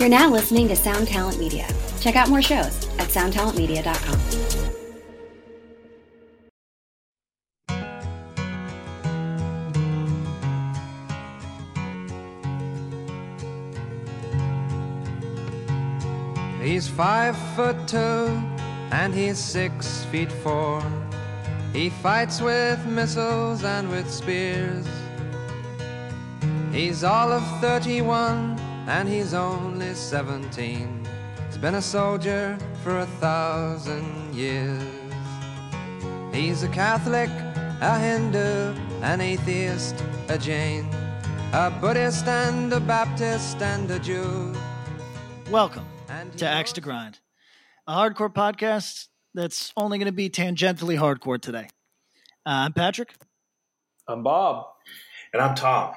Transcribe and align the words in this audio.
You're 0.00 0.08
now 0.08 0.30
listening 0.30 0.66
to 0.68 0.76
Sound 0.76 1.08
Talent 1.08 1.38
Media. 1.38 1.68
Check 2.00 2.16
out 2.16 2.30
more 2.30 2.40
shows 2.40 2.88
at 2.98 3.08
soundtalentmedia.com. 3.10 4.18
He's 16.62 16.88
five 16.88 17.36
foot 17.54 17.76
two 17.86 17.98
and 18.92 19.14
he's 19.14 19.36
six 19.36 20.04
feet 20.06 20.32
four. 20.32 20.82
He 21.74 21.90
fights 21.90 22.40
with 22.40 22.82
missiles 22.86 23.64
and 23.64 23.90
with 23.90 24.10
spears. 24.10 24.86
He's 26.72 27.04
all 27.04 27.30
of 27.32 27.42
31 27.60 28.59
and 28.90 29.08
he's 29.08 29.34
only 29.34 29.94
17. 29.94 31.06
He's 31.46 31.58
been 31.58 31.76
a 31.76 31.82
soldier 31.82 32.58
for 32.82 32.98
a 32.98 33.06
thousand 33.06 34.34
years. 34.34 34.82
He's 36.32 36.64
a 36.64 36.68
Catholic, 36.68 37.30
a 37.80 37.98
Hindu, 38.00 38.74
an 39.02 39.20
atheist, 39.20 39.94
a 40.28 40.36
Jain, 40.36 40.88
a 41.52 41.70
Buddhist 41.80 42.26
and 42.26 42.72
a 42.72 42.80
Baptist 42.80 43.62
and 43.62 43.88
a 43.92 44.00
Jew. 44.00 44.52
Welcome 45.52 45.86
And 46.08 46.36
to 46.38 46.48
Axe 46.48 46.72
to 46.72 46.80
Grind, 46.80 47.20
a 47.86 47.94
hardcore 47.94 48.34
podcast 48.34 49.06
that's 49.34 49.72
only 49.76 49.98
going 49.98 50.06
to 50.06 50.12
be 50.12 50.28
tangentially 50.28 50.98
hardcore 50.98 51.40
today. 51.40 51.68
Uh, 52.44 52.66
I'm 52.66 52.72
Patrick, 52.72 53.14
I'm 54.08 54.24
Bob. 54.24 54.66
And 55.32 55.40
I'm 55.40 55.54
Tom. 55.54 55.94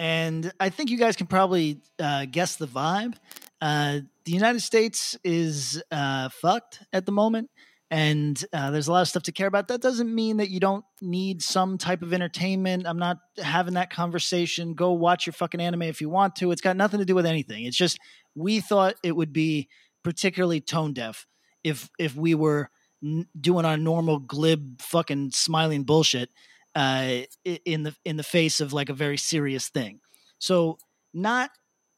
And 0.00 0.50
I 0.58 0.70
think 0.70 0.88
you 0.88 0.96
guys 0.96 1.14
can 1.14 1.26
probably 1.26 1.82
uh, 1.98 2.24
guess 2.24 2.56
the 2.56 2.66
vibe. 2.66 3.16
Uh, 3.60 4.00
the 4.24 4.32
United 4.32 4.60
States 4.60 5.14
is 5.22 5.82
uh, 5.90 6.30
fucked 6.30 6.82
at 6.90 7.04
the 7.04 7.12
moment, 7.12 7.50
and 7.90 8.42
uh, 8.54 8.70
there's 8.70 8.88
a 8.88 8.92
lot 8.92 9.02
of 9.02 9.08
stuff 9.08 9.24
to 9.24 9.32
care 9.32 9.46
about. 9.46 9.68
That 9.68 9.82
doesn't 9.82 10.12
mean 10.12 10.38
that 10.38 10.48
you 10.48 10.58
don't 10.58 10.86
need 11.02 11.42
some 11.42 11.76
type 11.76 12.00
of 12.00 12.14
entertainment. 12.14 12.86
I'm 12.86 12.98
not 12.98 13.18
having 13.36 13.74
that 13.74 13.90
conversation. 13.90 14.72
Go 14.72 14.92
watch 14.92 15.26
your 15.26 15.34
fucking 15.34 15.60
anime 15.60 15.82
if 15.82 16.00
you 16.00 16.08
want 16.08 16.34
to. 16.36 16.50
It's 16.50 16.62
got 16.62 16.78
nothing 16.78 17.00
to 17.00 17.04
do 17.04 17.14
with 17.14 17.26
anything. 17.26 17.66
It's 17.66 17.76
just 17.76 17.98
we 18.34 18.60
thought 18.60 18.94
it 19.04 19.14
would 19.14 19.34
be 19.34 19.68
particularly 20.02 20.62
tone 20.62 20.94
deaf 20.94 21.26
if 21.62 21.90
if 21.98 22.16
we 22.16 22.34
were 22.34 22.70
n- 23.04 23.26
doing 23.38 23.66
our 23.66 23.76
normal 23.76 24.18
glib 24.18 24.80
fucking 24.80 25.32
smiling 25.32 25.82
bullshit 25.82 26.30
uh, 26.74 27.20
in 27.44 27.82
the 27.82 27.94
in 28.04 28.16
the 28.16 28.22
face 28.22 28.60
of 28.60 28.72
like 28.72 28.88
a 28.88 28.94
very 28.94 29.16
serious 29.16 29.68
thing. 29.68 30.00
So 30.38 30.78
not 31.12 31.50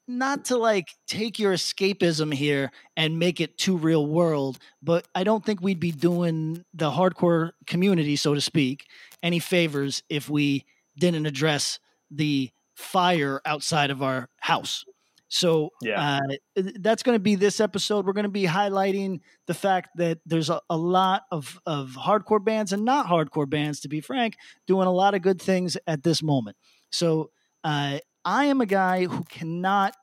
not 0.09 0.47
to 0.47 0.57
like 0.57 0.91
take 1.07 1.39
your 1.39 1.55
escapism 1.55 2.35
here 2.35 2.71
and 2.97 3.19
make 3.19 3.41
it 3.41 3.57
too 3.57 3.77
real 3.77 4.07
world, 4.07 4.59
but 4.83 5.07
I 5.15 5.25
don't 5.25 5.45
think 5.45 5.61
we'd 5.61 5.81
be 5.81 5.93
doing 5.93 6.65
the 6.75 6.91
hardcore 6.91 7.53
community, 7.67 8.17
so 8.17 8.35
to 8.35 8.41
speak, 8.41 8.87
any 9.23 9.39
favors 9.39 10.03
if 10.09 10.29
we 10.29 10.65
didn't 10.99 11.27
address 11.27 11.79
the 12.11 12.51
fire 12.75 13.41
outside 13.47 13.91
of 13.91 14.03
our 14.03 14.29
house. 14.41 14.85
So 15.33 15.71
Yeah. 15.81 16.21
uh, 16.57 16.63
that's 16.81 17.03
going 17.03 17.17
to 17.17 17.23
be 17.23 17.37
this 17.37 17.59
episode. 17.59 18.05
We're 18.07 18.13
going 18.13 18.25
to 18.25 18.29
be 18.29 18.45
highlighting 18.45 19.21
the 19.47 19.55
fact 19.55 19.89
that 19.97 20.19
there's 20.27 20.51
a, 20.51 20.61
a 20.69 20.77
lot 20.77 21.23
of, 21.33 21.59
of 21.65 21.97
hardcore 21.99 22.45
bands 22.45 22.71
and 22.75 22.85
not 22.85 23.07
hardcore 23.07 23.49
bands, 23.49 23.81
to 23.81 23.89
be 23.89 24.03
frank, 24.03 24.37
doing 24.67 24.87
a 24.87 24.93
lot 24.93 25.15
of 25.15 25.23
good 25.23 25.41
things 25.41 25.79
at 25.87 26.03
this 26.03 26.23
moment. 26.23 26.59
So 26.91 27.31
uh, 27.65 28.01
I 28.27 28.45
am 28.45 28.61
a 28.61 28.67
guy 28.67 29.07
who 29.07 29.25
cannot 29.25 29.97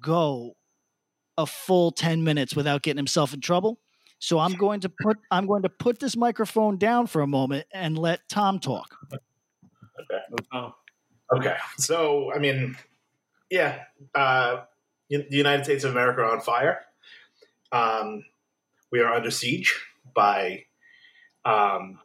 go 0.00 0.52
a 1.36 1.46
full 1.46 1.90
10 1.90 2.22
minutes 2.22 2.54
without 2.54 2.82
getting 2.82 2.98
himself 2.98 3.34
in 3.34 3.40
trouble. 3.40 3.80
So 4.20 4.38
I'm 4.38 4.52
going 4.52 4.80
to 4.80 4.88
put 4.88 5.18
I'm 5.32 5.46
going 5.46 5.62
to 5.62 5.68
put 5.68 5.98
this 5.98 6.16
microphone 6.16 6.78
down 6.78 7.08
for 7.08 7.22
a 7.22 7.26
moment 7.26 7.66
and 7.74 7.98
let 7.98 8.20
Tom 8.28 8.60
talk. 8.60 8.96
Oh, 10.54 10.74
Okay. 11.34 11.56
So, 11.78 12.32
I 12.32 12.38
mean, 12.38 12.76
yeah, 13.50 13.80
uh, 14.14 14.62
the 15.08 15.26
United 15.30 15.64
States 15.64 15.84
of 15.84 15.92
America 15.92 16.20
are 16.20 16.32
on 16.32 16.40
fire. 16.40 16.80
Um, 17.72 18.24
we 18.90 19.00
are 19.00 19.12
under 19.12 19.30
siege 19.30 19.74
by 20.14 20.64
um, 21.44 21.98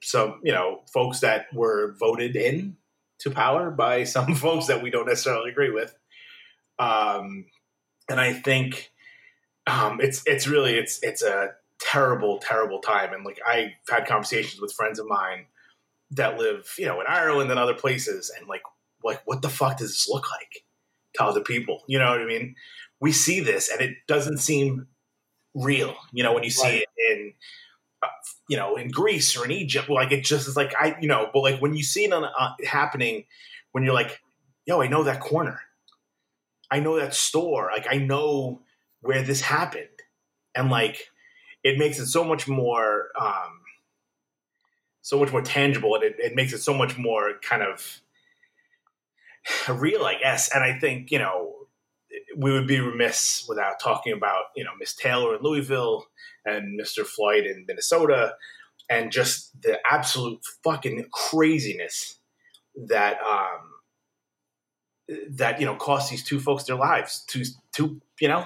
some, 0.00 0.40
you 0.42 0.52
know, 0.52 0.82
folks 0.92 1.20
that 1.20 1.46
were 1.52 1.94
voted 1.98 2.36
in 2.36 2.76
to 3.18 3.30
power 3.30 3.70
by 3.70 4.04
some 4.04 4.34
folks 4.34 4.66
that 4.66 4.82
we 4.82 4.90
don't 4.90 5.06
necessarily 5.06 5.50
agree 5.50 5.70
with. 5.70 5.96
Um, 6.78 7.46
and 8.08 8.20
I 8.20 8.32
think 8.32 8.90
um, 9.66 10.00
it's 10.00 10.22
it's 10.26 10.46
really 10.46 10.74
it's 10.74 11.02
it's 11.02 11.22
a 11.22 11.52
terrible 11.80 12.38
terrible 12.38 12.80
time. 12.80 13.14
And 13.14 13.24
like 13.24 13.40
I've 13.46 13.70
had 13.88 14.06
conversations 14.06 14.60
with 14.60 14.72
friends 14.72 14.98
of 14.98 15.06
mine 15.06 15.46
that 16.10 16.38
live, 16.38 16.72
you 16.78 16.86
know, 16.86 17.00
in 17.00 17.06
Ireland 17.08 17.50
and 17.50 17.58
other 17.58 17.74
places, 17.74 18.30
and 18.38 18.46
like, 18.48 18.62
like, 19.02 19.22
what 19.24 19.42
the 19.42 19.48
fuck 19.48 19.78
does 19.78 19.90
this 19.90 20.08
look 20.08 20.30
like 20.30 20.63
to 21.14 21.24
other 21.24 21.40
people? 21.42 21.82
You 21.86 21.98
know 21.98 22.10
what 22.10 22.20
I 22.20 22.26
mean? 22.26 22.56
We 23.00 23.12
see 23.12 23.40
this, 23.40 23.70
and 23.70 23.80
it 23.80 23.96
doesn't 24.08 24.38
seem 24.38 24.88
real. 25.54 25.96
You 26.12 26.22
know, 26.24 26.34
when 26.34 26.44
you 26.44 26.50
see 26.50 26.68
Right. 26.68 26.84
it 26.96 27.12
in, 27.12 27.34
uh, 28.02 28.08
you 28.48 28.56
know, 28.56 28.76
in 28.76 28.90
Greece 28.90 29.36
or 29.36 29.44
in 29.44 29.50
Egypt, 29.52 29.88
like 29.90 30.12
it 30.12 30.24
just 30.24 30.48
is 30.48 30.56
like 30.56 30.74
I, 30.78 30.96
you 31.00 31.08
know, 31.08 31.30
but 31.32 31.40
like 31.40 31.60
when 31.62 31.74
you 31.74 31.82
see 31.84 32.04
it 32.04 32.12
on, 32.12 32.24
uh, 32.24 32.54
happening, 32.66 33.24
when 33.72 33.84
you're 33.84 33.94
like, 33.94 34.20
yo, 34.66 34.80
I 34.82 34.88
know 34.88 35.04
that 35.04 35.20
corner, 35.20 35.60
I 36.70 36.80
know 36.80 36.96
that 36.96 37.14
store, 37.14 37.70
like 37.74 37.86
I 37.90 37.98
know 37.98 38.62
where 39.00 39.22
this 39.22 39.40
happened, 39.42 39.88
and 40.54 40.70
like 40.70 41.10
it 41.62 41.78
makes 41.78 41.98
it 41.98 42.06
so 42.06 42.24
much 42.24 42.48
more. 42.48 43.10
um 43.20 43.60
so 45.02 45.18
much 45.18 45.32
more 45.32 45.42
tangible 45.42 45.94
and 45.94 46.04
it, 46.04 46.16
it 46.18 46.34
makes 46.34 46.52
it 46.52 46.58
so 46.58 46.72
much 46.72 46.96
more 46.96 47.34
kind 47.42 47.62
of 47.62 48.00
real, 49.68 50.04
I 50.04 50.18
guess. 50.18 50.54
And 50.54 50.62
I 50.62 50.78
think, 50.78 51.10
you 51.10 51.18
know, 51.18 51.52
we 52.36 52.52
would 52.52 52.66
be 52.66 52.80
remiss 52.80 53.44
without 53.48 53.80
talking 53.80 54.12
about, 54.12 54.44
you 54.56 54.64
know, 54.64 54.70
Miss 54.78 54.94
Taylor 54.94 55.36
in 55.36 55.42
Louisville 55.42 56.06
and 56.44 56.78
Mr. 56.78 57.04
Floyd 57.04 57.44
in 57.44 57.64
Minnesota 57.66 58.34
and 58.90 59.10
just 59.10 59.60
the 59.62 59.78
absolute 59.90 60.40
fucking 60.62 61.06
craziness 61.12 62.18
that, 62.88 63.18
um, 63.22 63.70
that, 65.30 65.60
you 65.60 65.66
know, 65.66 65.76
cost 65.76 66.10
these 66.10 66.24
two 66.24 66.40
folks 66.40 66.64
their 66.64 66.76
lives 66.76 67.24
to, 67.28 67.44
to, 67.74 68.00
you 68.20 68.28
know, 68.28 68.44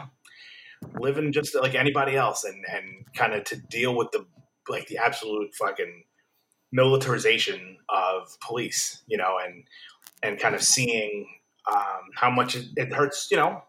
living 0.98 1.32
just 1.32 1.54
like 1.54 1.75
anybody 1.75 2.16
else 2.16 2.44
and, 2.44 2.64
and 2.70 3.04
kind 3.14 3.32
of 3.32 3.44
to 3.44 3.56
deal 3.56 3.97
with 3.97 4.10
the, 4.12 4.25
like 4.69 4.87
the 4.87 4.98
absolute 4.98 5.54
fucking 5.54 6.04
militarization 6.72 7.78
of 7.88 8.37
police, 8.41 9.03
you 9.06 9.16
know, 9.16 9.38
and 9.44 9.64
and 10.22 10.38
kind 10.38 10.54
of 10.54 10.62
seeing 10.62 11.26
um, 11.70 12.10
how 12.14 12.30
much 12.30 12.56
it, 12.76 12.92
hurts, 12.92 13.28
you 13.30 13.36
know, 13.36 13.62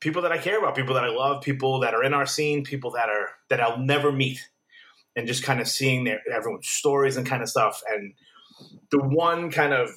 people 0.00 0.22
that 0.22 0.32
I 0.32 0.38
care 0.38 0.58
about, 0.58 0.74
people 0.74 0.94
that 0.94 1.04
I 1.04 1.08
love, 1.08 1.42
people 1.42 1.80
that 1.80 1.94
are 1.94 2.02
in 2.02 2.14
our 2.14 2.26
scene, 2.26 2.64
people 2.64 2.92
that 2.92 3.08
are 3.08 3.30
that 3.50 3.60
I'll 3.60 3.78
never 3.78 4.12
meet, 4.12 4.40
and 5.16 5.26
just 5.26 5.42
kind 5.42 5.60
of 5.60 5.68
seeing 5.68 6.04
their 6.04 6.20
everyone's 6.32 6.68
stories 6.68 7.16
and 7.16 7.26
kind 7.26 7.42
of 7.42 7.48
stuff. 7.48 7.82
And 7.90 8.14
the 8.90 9.00
one 9.00 9.50
kind 9.50 9.72
of, 9.72 9.90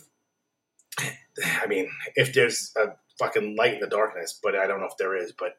I 1.62 1.68
mean, 1.68 1.90
if 2.16 2.34
there's 2.34 2.74
a 2.78 2.94
fucking 3.20 3.56
light 3.56 3.76
in 3.76 3.80
the 3.80 3.88
darkness, 3.88 4.40
but 4.42 4.56
I 4.56 4.68
don't 4.68 4.80
know 4.80 4.88
if 4.88 4.98
there 4.98 5.16
is, 5.16 5.32
but 5.32 5.58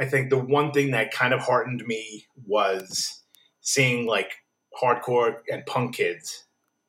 I 0.00 0.06
think 0.06 0.30
the 0.30 0.38
one 0.38 0.72
thing 0.72 0.90
that 0.90 1.12
kind 1.12 1.32
of 1.32 1.40
heartened 1.40 1.86
me 1.86 2.26
was 2.46 3.22
seeing 3.60 4.06
like 4.06 4.32
hardcore 4.80 5.36
and 5.50 5.64
punk 5.66 5.96
kids 5.96 6.44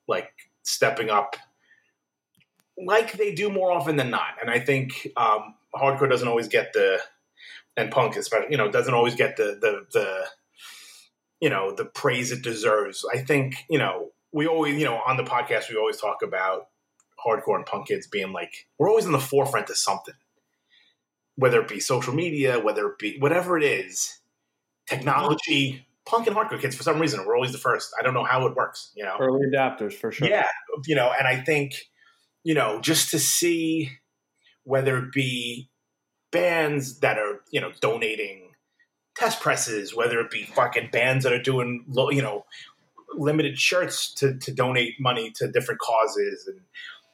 like 0.07 0.31
stepping 0.63 1.09
up 1.09 1.35
like 2.77 3.13
they 3.13 3.33
do 3.33 3.49
more 3.49 3.71
often 3.71 3.95
than 3.95 4.09
not. 4.09 4.35
And 4.41 4.49
i 4.49 4.59
think 4.59 5.07
um, 5.17 5.55
hardcore 5.75 6.09
doesn't 6.09 6.27
always 6.27 6.47
get 6.47 6.73
the 6.73 6.99
and 7.75 7.91
punk 7.91 8.15
especially 8.15 8.47
you 8.51 8.57
know 8.57 8.71
doesn't 8.71 8.93
always 8.93 9.15
get 9.15 9.37
the 9.37 9.57
the 9.61 9.85
the 9.93 10.25
you 11.39 11.49
know 11.49 11.73
the 11.75 11.85
praise 11.85 12.31
it 12.31 12.41
deserves. 12.41 13.05
I 13.13 13.19
think 13.19 13.65
you 13.69 13.77
know 13.77 14.09
we 14.31 14.47
always 14.47 14.77
you 14.77 14.85
know 14.85 14.99
on 15.05 15.17
the 15.17 15.23
podcast 15.23 15.69
we 15.69 15.77
always 15.77 15.97
talk 15.97 16.21
about 16.23 16.67
hardcore 17.23 17.55
and 17.55 17.65
punk 17.65 17.87
kids 17.87 18.07
being 18.07 18.31
like 18.31 18.67
we're 18.77 18.89
always 18.89 19.05
in 19.05 19.11
the 19.11 19.19
forefront 19.19 19.69
of 19.69 19.77
something. 19.77 20.15
Whether 21.35 21.61
it 21.61 21.67
be 21.67 21.79
social 21.79 22.13
media 22.13 22.59
whether 22.59 22.87
it 22.87 22.97
be 22.97 23.17
whatever 23.19 23.57
it 23.57 23.63
is 23.63 24.19
technology 24.87 25.85
punk 26.05 26.25
and 26.25 26.35
hardcore 26.35 26.59
kids 26.59 26.75
for 26.75 26.83
some 26.83 26.99
reason 26.99 27.25
we're 27.25 27.35
always 27.35 27.51
the 27.51 27.57
first. 27.57 27.93
I 27.99 28.01
don't 28.01 28.13
know 28.13 28.23
how 28.23 28.47
it 28.47 28.55
works 28.55 28.91
you 28.95 29.03
know? 29.03 29.17
Early 29.19 29.47
adapters 29.47 29.93
for 29.93 30.11
sure. 30.11 30.27
yeah, 30.27 30.47
you 30.87 30.95
know, 30.95 31.11
and 31.17 31.27
I 31.27 31.39
think, 31.41 31.75
you 32.47 32.53
know, 32.53 32.79
just 32.79 33.11
to 33.11 33.19
see 33.19 33.91
whether 34.63 34.97
it 34.99 35.11
be 35.11 35.69
bands 36.31 37.01
that 37.01 37.17
are, 37.17 37.41
you 37.51 37.59
know, 37.59 37.73
donating 37.81 38.51
test 39.17 39.41
presses, 39.41 39.93
whether 39.93 40.21
it 40.21 40.31
be 40.31 40.43
fucking 40.43 40.87
bands 40.89 41.25
that 41.25 41.33
are 41.33 41.43
doing, 41.43 41.83
lo- 41.89 42.09
you 42.09 42.21
know, 42.21 42.45
limited 43.17 43.59
shirts 43.59 44.13
to, 44.13 44.37
to 44.37 44.53
donate 44.53 44.93
money 44.97 45.29
to 45.35 45.51
different 45.51 45.81
causes 45.81 46.47
and, 46.47 46.61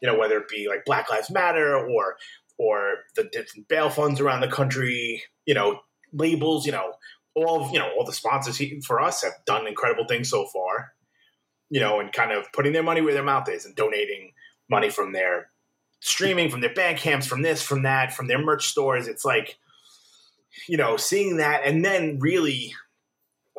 you 0.04 0.08
know, 0.08 0.16
whether 0.16 0.38
it 0.38 0.48
be 0.50 0.68
like 0.70 0.86
Black 0.86 1.10
Lives 1.10 1.32
Matter 1.32 1.76
or 1.76 2.16
or 2.60 2.98
the 3.16 3.24
different 3.24 3.68
bail 3.68 3.90
funds 3.90 4.22
around 4.22 4.42
the 4.42 4.48
country, 4.48 5.24
you 5.48 5.56
know, 5.56 5.80
labels, 6.12 6.68
you 6.68 6.72
know, 6.72 6.94
all 7.34 7.64
of, 7.64 7.74
you 7.74 7.80
know, 7.80 7.90
all 7.98 8.06
the 8.06 8.14
sponsors 8.14 8.62
for 8.86 9.02
us 9.02 9.24
have 9.24 9.34
done 9.48 9.66
incredible 9.66 10.06
things 10.08 10.30
so 10.30 10.46
far, 10.46 10.94
you 11.72 11.80
know, 11.80 12.00
and 12.00 12.14
kind 12.14 12.32
of 12.32 12.46
putting 12.54 12.72
their 12.72 12.84
money 12.84 13.02
where 13.02 13.16
their 13.16 13.24
mouth 13.24 13.50
is 13.50 13.66
and 13.66 13.76
donating 13.76 14.33
money 14.70 14.90
from 14.90 15.14
their 15.14 15.50
streaming, 16.00 16.50
from 16.50 16.62
their 16.62 16.74
band 16.74 16.98
camps, 16.98 17.28
from 17.28 17.42
this, 17.42 17.62
from 17.62 17.84
that, 17.84 18.14
from 18.14 18.28
their 18.28 18.40
merch 18.40 18.68
stores. 18.68 19.08
It's 19.08 19.26
like, 19.26 19.58
you 20.68 20.78
know, 20.78 20.98
seeing 20.98 21.38
that 21.38 21.62
and 21.66 21.84
then 21.84 22.20
really, 22.20 22.74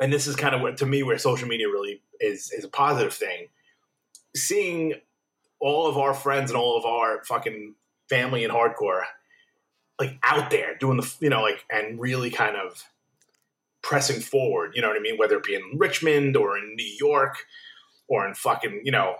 and 0.01 0.11
this 0.11 0.27
is 0.27 0.35
kind 0.35 0.55
of 0.55 0.61
what 0.61 0.77
to 0.77 0.85
me 0.85 1.03
where 1.03 1.17
social 1.17 1.47
media 1.47 1.67
really 1.67 2.01
is 2.19 2.51
is 2.51 2.63
a 2.63 2.69
positive 2.69 3.13
thing. 3.13 3.47
Seeing 4.35 4.95
all 5.59 5.87
of 5.87 5.97
our 5.97 6.13
friends 6.13 6.51
and 6.51 6.57
all 6.57 6.77
of 6.77 6.85
our 6.85 7.23
fucking 7.23 7.75
family 8.09 8.43
and 8.43 8.53
hardcore 8.53 9.03
like 9.99 10.17
out 10.23 10.49
there 10.49 10.75
doing 10.77 10.97
the 10.97 11.15
you 11.19 11.29
know 11.29 11.41
like 11.41 11.65
and 11.71 11.99
really 11.99 12.29
kind 12.29 12.55
of 12.55 12.83
pressing 13.81 14.19
forward 14.19 14.73
you 14.75 14.81
know 14.81 14.89
what 14.89 14.97
i 14.97 14.99
mean 14.99 15.17
whether 15.17 15.37
it 15.37 15.43
be 15.43 15.55
in 15.55 15.77
richmond 15.77 16.35
or 16.35 16.57
in 16.57 16.75
new 16.75 16.93
york 16.99 17.37
or 18.07 18.27
in 18.27 18.33
fucking 18.33 18.81
you 18.83 18.91
know 18.91 19.15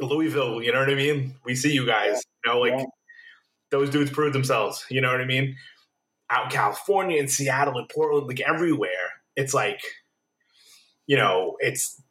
louisville 0.00 0.62
you 0.62 0.72
know 0.72 0.80
what 0.80 0.90
i 0.90 0.94
mean? 0.94 1.34
We 1.44 1.54
see 1.54 1.72
you 1.72 1.86
guys 1.86 2.22
you 2.44 2.52
know 2.52 2.60
like 2.60 2.72
Yeah. 2.72 2.84
those 3.70 3.90
dudes 3.90 4.10
prove 4.10 4.32
themselves 4.32 4.84
you 4.90 5.00
know 5.00 5.10
what 5.12 5.20
i 5.20 5.24
mean? 5.24 5.56
Out 6.30 6.44
in 6.46 6.50
california 6.50 7.18
and 7.20 7.30
seattle 7.30 7.78
and 7.78 7.88
portland 7.88 8.26
like 8.26 8.40
everywhere 8.40 9.12
it's 9.36 9.54
like 9.54 9.80
you 11.06 11.16
know 11.16 11.56
it's 11.60 12.02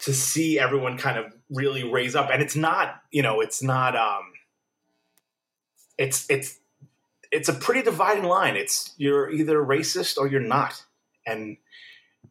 to 0.00 0.12
see 0.12 0.58
everyone 0.58 0.98
kind 0.98 1.18
of 1.18 1.32
really 1.50 1.82
raise 1.90 2.14
up 2.14 2.28
and 2.32 2.42
it's 2.42 2.56
not 2.56 2.96
you 3.10 3.22
know 3.22 3.40
it's 3.40 3.62
not 3.62 3.96
um 3.96 4.22
it's 5.98 6.28
it's 6.28 6.58
it's 7.32 7.48
a 7.48 7.52
pretty 7.54 7.82
dividing 7.82 8.24
line. 8.24 8.54
It's 8.54 8.94
you're 8.98 9.30
either 9.30 9.58
racist 9.58 10.16
or 10.16 10.28
you're 10.28 10.40
not 10.40 10.84
and 11.26 11.56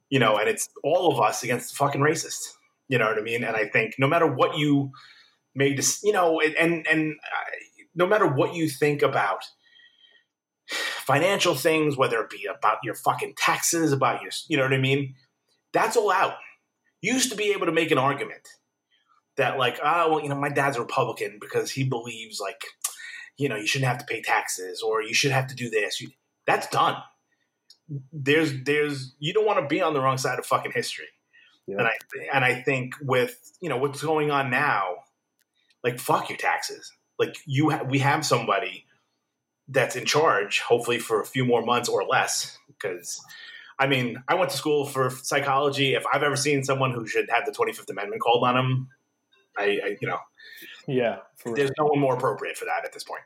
you 0.09 0.19
know 0.19 0.37
and 0.37 0.47
it's 0.47 0.69
all 0.83 1.11
of 1.11 1.19
us 1.19 1.43
against 1.43 1.71
the 1.71 1.75
fucking 1.75 2.01
racist 2.01 2.53
you 2.87 2.97
know 2.97 3.05
what 3.07 3.17
i 3.17 3.21
mean? 3.21 3.43
And 3.43 3.55
i 3.55 3.65
think 3.65 3.95
no 3.97 4.07
matter 4.07 4.27
what 4.27 4.57
you 4.57 4.91
may 5.53 5.77
you 6.03 6.11
know 6.11 6.41
and 6.41 6.55
and, 6.55 6.87
and 6.87 7.13
uh, 7.13 7.51
no 7.95 8.05
matter 8.07 8.27
what 8.27 8.53
you 8.53 8.69
think 8.69 9.01
about 9.01 9.43
financial 10.67 11.55
things 11.55 11.95
whether 11.95 12.19
it 12.21 12.29
be 12.29 12.45
about 12.45 12.77
your 12.83 12.95
fucking 12.95 13.33
taxes 13.37 13.91
about 13.91 14.21
your 14.21 14.31
you 14.47 14.57
know 14.57 14.63
what 14.63 14.73
i 14.73 14.77
mean? 14.77 15.15
That's 15.73 15.97
all 15.97 16.09
out. 16.11 16.35
You 17.01 17.13
used 17.13 17.31
to 17.31 17.37
be 17.37 17.51
able 17.51 17.65
to 17.65 17.71
make 17.73 17.91
an 17.91 17.97
argument 17.97 18.47
that 19.37 19.57
like 19.57 19.79
oh 19.83 20.11
well 20.11 20.21
you 20.21 20.29
know 20.29 20.35
my 20.35 20.49
dad's 20.49 20.77
a 20.77 20.81
republican 20.81 21.37
because 21.39 21.69
he 21.71 21.83
believes 21.83 22.39
like 22.39 22.61
you 23.37 23.49
know 23.49 23.55
you 23.57 23.67
shouldn't 23.67 23.89
have 23.89 23.99
to 23.99 24.05
pay 24.05 24.21
taxes 24.21 24.81
or 24.81 25.03
you 25.03 25.13
should 25.13 25.31
have 25.31 25.47
to 25.47 25.55
do 25.55 25.69
this. 25.69 26.01
You- 26.01 26.11
that's 26.47 26.67
done. 26.67 26.95
There's 28.13 28.63
there's 28.63 29.15
you 29.19 29.33
don't 29.33 29.45
want 29.45 29.59
to 29.59 29.67
be 29.67 29.81
on 29.81 29.93
the 29.93 30.01
wrong 30.01 30.17
side 30.17 30.39
of 30.39 30.45
fucking 30.45 30.71
history 30.73 31.07
Yeah. 31.67 31.77
and 31.79 31.87
i 31.87 31.93
and 32.33 32.45
i 32.45 32.61
think 32.61 32.95
with 33.01 33.51
you 33.61 33.69
know 33.69 33.77
what's 33.77 34.03
going 34.03 34.31
on 34.31 34.51
now 34.51 34.97
like 35.83 35.99
fuck 35.99 36.29
your 36.29 36.37
taxes 36.37 36.91
like 37.17 37.35
you 37.45 37.71
ha- 37.71 37.83
we 37.83 37.99
have 37.99 38.25
somebody 38.25 38.85
that's 39.67 39.95
in 39.95 40.05
charge 40.05 40.59
hopefully 40.61 40.99
for 40.99 41.21
a 41.21 41.25
few 41.25 41.43
more 41.45 41.65
months 41.65 41.89
or 41.89 42.03
less 42.03 42.57
because 42.67 43.21
I 43.77 43.87
mean, 43.87 44.23
I 44.27 44.35
went 44.35 44.51
to 44.51 44.57
school 44.57 44.85
for 44.85 45.09
psychology. 45.09 45.95
If 45.95 46.05
I've 46.11 46.23
ever 46.23 46.37
seen 46.37 46.63
someone 46.63 46.91
who 46.91 47.05
should 47.05 47.29
have 47.29 47.45
the 47.45 47.51
25th 47.51 47.89
Amendment 47.89 48.21
called 48.21 48.47
on 48.47 48.55
them, 48.55 48.89
I, 49.57 49.63
I 49.63 49.97
you 49.99 50.07
know, 50.07 50.19
Yeah. 50.87 51.17
There's 51.43 51.71
no 51.77 51.85
one 51.85 51.99
more 51.99 52.15
appropriate 52.15 52.57
for 52.57 52.65
that 52.65 52.85
at 52.85 52.93
this 52.93 53.03
point. 53.03 53.21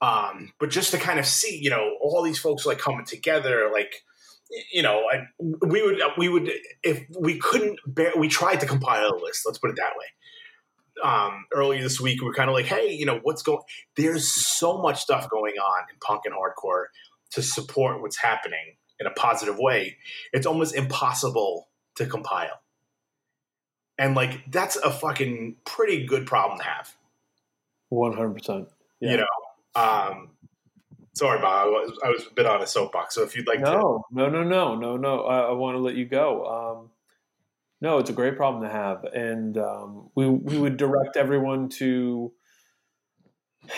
Um, 0.00 0.52
but 0.60 0.70
just 0.70 0.92
to 0.92 0.98
kind 0.98 1.18
of 1.18 1.26
see, 1.26 1.58
you 1.58 1.70
know, 1.70 1.96
all 2.00 2.22
these 2.22 2.38
folks 2.38 2.64
like 2.64 2.78
coming 2.78 3.04
together, 3.04 3.70
like, 3.72 4.04
you 4.72 4.82
know, 4.82 5.02
I, 5.12 5.26
we 5.38 5.82
would, 5.82 6.00
we 6.16 6.28
would, 6.28 6.50
if 6.82 7.04
we 7.18 7.38
couldn't 7.38 7.78
bear, 7.86 8.12
we 8.16 8.28
tried 8.28 8.60
to 8.60 8.66
compile 8.66 9.08
a 9.08 9.18
list. 9.22 9.42
Let's 9.44 9.58
put 9.58 9.70
it 9.70 9.76
that 9.76 9.92
way. 9.96 10.06
Um, 11.02 11.46
earlier 11.52 11.82
this 11.82 12.00
week, 12.00 12.20
we 12.20 12.26
were 12.26 12.34
kind 12.34 12.50
of 12.50 12.54
like, 12.54 12.66
hey, 12.66 12.92
you 12.92 13.06
know, 13.06 13.20
what's 13.22 13.42
going? 13.42 13.60
There's 13.96 14.26
so 14.26 14.80
much 14.80 15.00
stuff 15.00 15.28
going 15.30 15.54
on 15.54 15.84
in 15.92 15.98
punk 16.00 16.22
and 16.24 16.34
hardcore 16.34 16.86
to 17.32 17.42
support 17.42 18.00
what's 18.00 18.16
happening 18.18 18.76
in 18.98 19.06
a 19.06 19.10
positive 19.10 19.58
way. 19.58 19.96
It's 20.32 20.46
almost 20.46 20.74
impossible 20.74 21.68
to 21.96 22.06
compile. 22.06 22.60
And 23.96 24.14
like 24.14 24.50
that's 24.50 24.76
a 24.76 24.90
fucking 24.90 25.56
pretty 25.64 26.06
good 26.06 26.26
problem 26.26 26.58
to 26.58 26.64
have 26.64 26.96
one 27.90 28.12
hundred 28.12 28.34
percent. 28.34 28.68
You 29.00 29.18
know. 29.18 29.26
Um, 29.74 30.30
sorry, 31.18 31.40
Bob. 31.40 31.66
I 31.66 31.68
was, 31.68 31.98
I 32.04 32.08
was 32.08 32.26
a 32.26 32.34
bit 32.34 32.46
on 32.46 32.62
a 32.62 32.66
soapbox. 32.66 33.14
So 33.14 33.22
if 33.22 33.36
you'd 33.36 33.46
like 33.46 33.58
to, 33.58 33.64
No, 33.64 34.04
no, 34.10 34.28
no, 34.28 34.42
no, 34.42 34.74
no, 34.76 34.96
no. 34.96 35.22
I, 35.24 35.48
I 35.48 35.52
want 35.52 35.76
to 35.76 35.80
let 35.80 35.94
you 35.94 36.06
go. 36.06 36.46
Um, 36.46 36.90
no, 37.80 37.98
it's 37.98 38.10
a 38.10 38.12
great 38.12 38.36
problem 38.36 38.62
to 38.62 38.68
have, 38.68 39.04
and 39.04 39.56
um, 39.56 40.10
we 40.16 40.28
we 40.28 40.58
would 40.58 40.76
direct 40.76 41.16
everyone 41.16 41.68
to. 41.70 42.32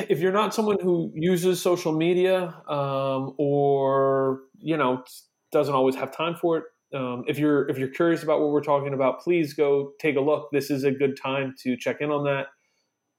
If 0.09 0.21
you're 0.21 0.33
not 0.33 0.55
someone 0.55 0.79
who 0.81 1.11
uses 1.15 1.61
social 1.61 1.93
media, 1.93 2.55
um, 2.69 3.35
or 3.37 4.43
you 4.59 4.77
know 4.77 5.03
doesn't 5.53 5.75
always 5.75 5.97
have 5.97 6.17
time 6.17 6.35
for 6.35 6.59
it, 6.59 6.65
um, 6.95 7.25
if 7.29 7.39
you're 7.39 7.69
if 7.69 7.77
you're 7.77 7.89
curious 7.89 8.23
about 8.23 8.41
what 8.41 8.51
we're 8.51 8.63
talking 8.63 8.95
about, 8.95 9.21
please 9.21 9.53
go 9.53 9.93
take 10.01 10.17
a 10.17 10.21
look. 10.21 10.49
This 10.51 10.71
is 10.71 10.85
a 10.85 10.91
good 10.91 11.19
time 11.21 11.55
to 11.63 11.77
check 11.77 12.01
in 12.01 12.11
on 12.11 12.25
that 12.25 12.47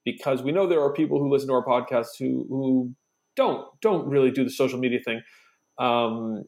because 0.03 0.41
we 0.41 0.51
know 0.51 0.68
there 0.68 0.81
are 0.81 0.94
people 0.94 1.19
who 1.19 1.31
listen 1.31 1.47
to 1.50 1.53
our 1.53 1.65
podcast 1.65 2.07
who 2.18 2.45
who 2.50 2.95
don't 3.36 3.68
don't 3.81 4.07
really 4.07 4.31
do 4.31 4.44
the 4.44 4.50
social 4.50 4.80
media 4.80 5.00
thing. 5.04 5.22
Um, 5.78 6.44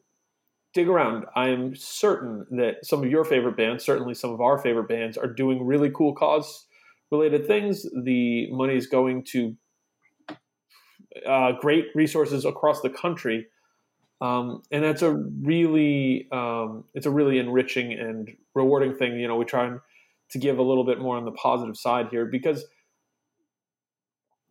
dig 0.74 0.88
around. 0.88 1.24
I 1.34 1.48
am 1.48 1.74
certain 1.74 2.46
that 2.50 2.84
some 2.84 3.02
of 3.02 3.10
your 3.10 3.24
favorite 3.24 3.56
bands, 3.56 3.84
certainly 3.84 4.14
some 4.14 4.30
of 4.30 4.40
our 4.40 4.58
favorite 4.58 4.88
bands, 4.88 5.16
are 5.16 5.28
doing 5.28 5.64
really 5.64 5.90
cool 5.90 6.14
cause 6.14 6.66
related 7.10 7.46
things. 7.46 7.86
The 8.04 8.50
money 8.50 8.76
is 8.76 8.86
going 8.86 9.24
to 9.30 9.56
uh, 11.26 11.52
great 11.60 11.86
resources 11.94 12.44
across 12.44 12.80
the 12.80 12.90
country. 12.90 13.46
Um, 14.20 14.62
and 14.70 14.82
that's 14.82 15.02
a 15.02 15.12
really 15.12 16.28
um, 16.32 16.84
it's 16.94 17.06
a 17.06 17.10
really 17.10 17.38
enriching 17.38 17.92
and 17.92 18.30
rewarding 18.54 18.96
thing. 18.96 19.18
You 19.18 19.28
know, 19.28 19.36
we 19.36 19.44
try 19.44 19.70
to 20.30 20.38
give 20.38 20.58
a 20.58 20.62
little 20.62 20.84
bit 20.84 21.00
more 21.00 21.16
on 21.16 21.24
the 21.24 21.32
positive 21.32 21.76
side 21.76 22.08
here 22.10 22.26
because 22.26 22.64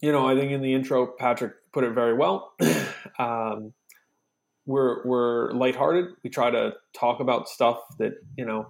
you 0.03 0.11
know 0.11 0.27
I 0.27 0.35
think 0.35 0.51
in 0.51 0.61
the 0.61 0.73
intro 0.73 1.07
Patrick 1.07 1.53
put 1.71 1.85
it 1.85 1.93
very 1.93 2.13
well. 2.13 2.53
um, 3.19 3.73
we're 4.65 5.03
we're 5.05 5.51
lighthearted. 5.53 6.07
We 6.23 6.29
try 6.29 6.51
to 6.51 6.73
talk 6.93 7.21
about 7.21 7.47
stuff 7.47 7.79
that 7.97 8.13
you 8.37 8.45
know. 8.45 8.67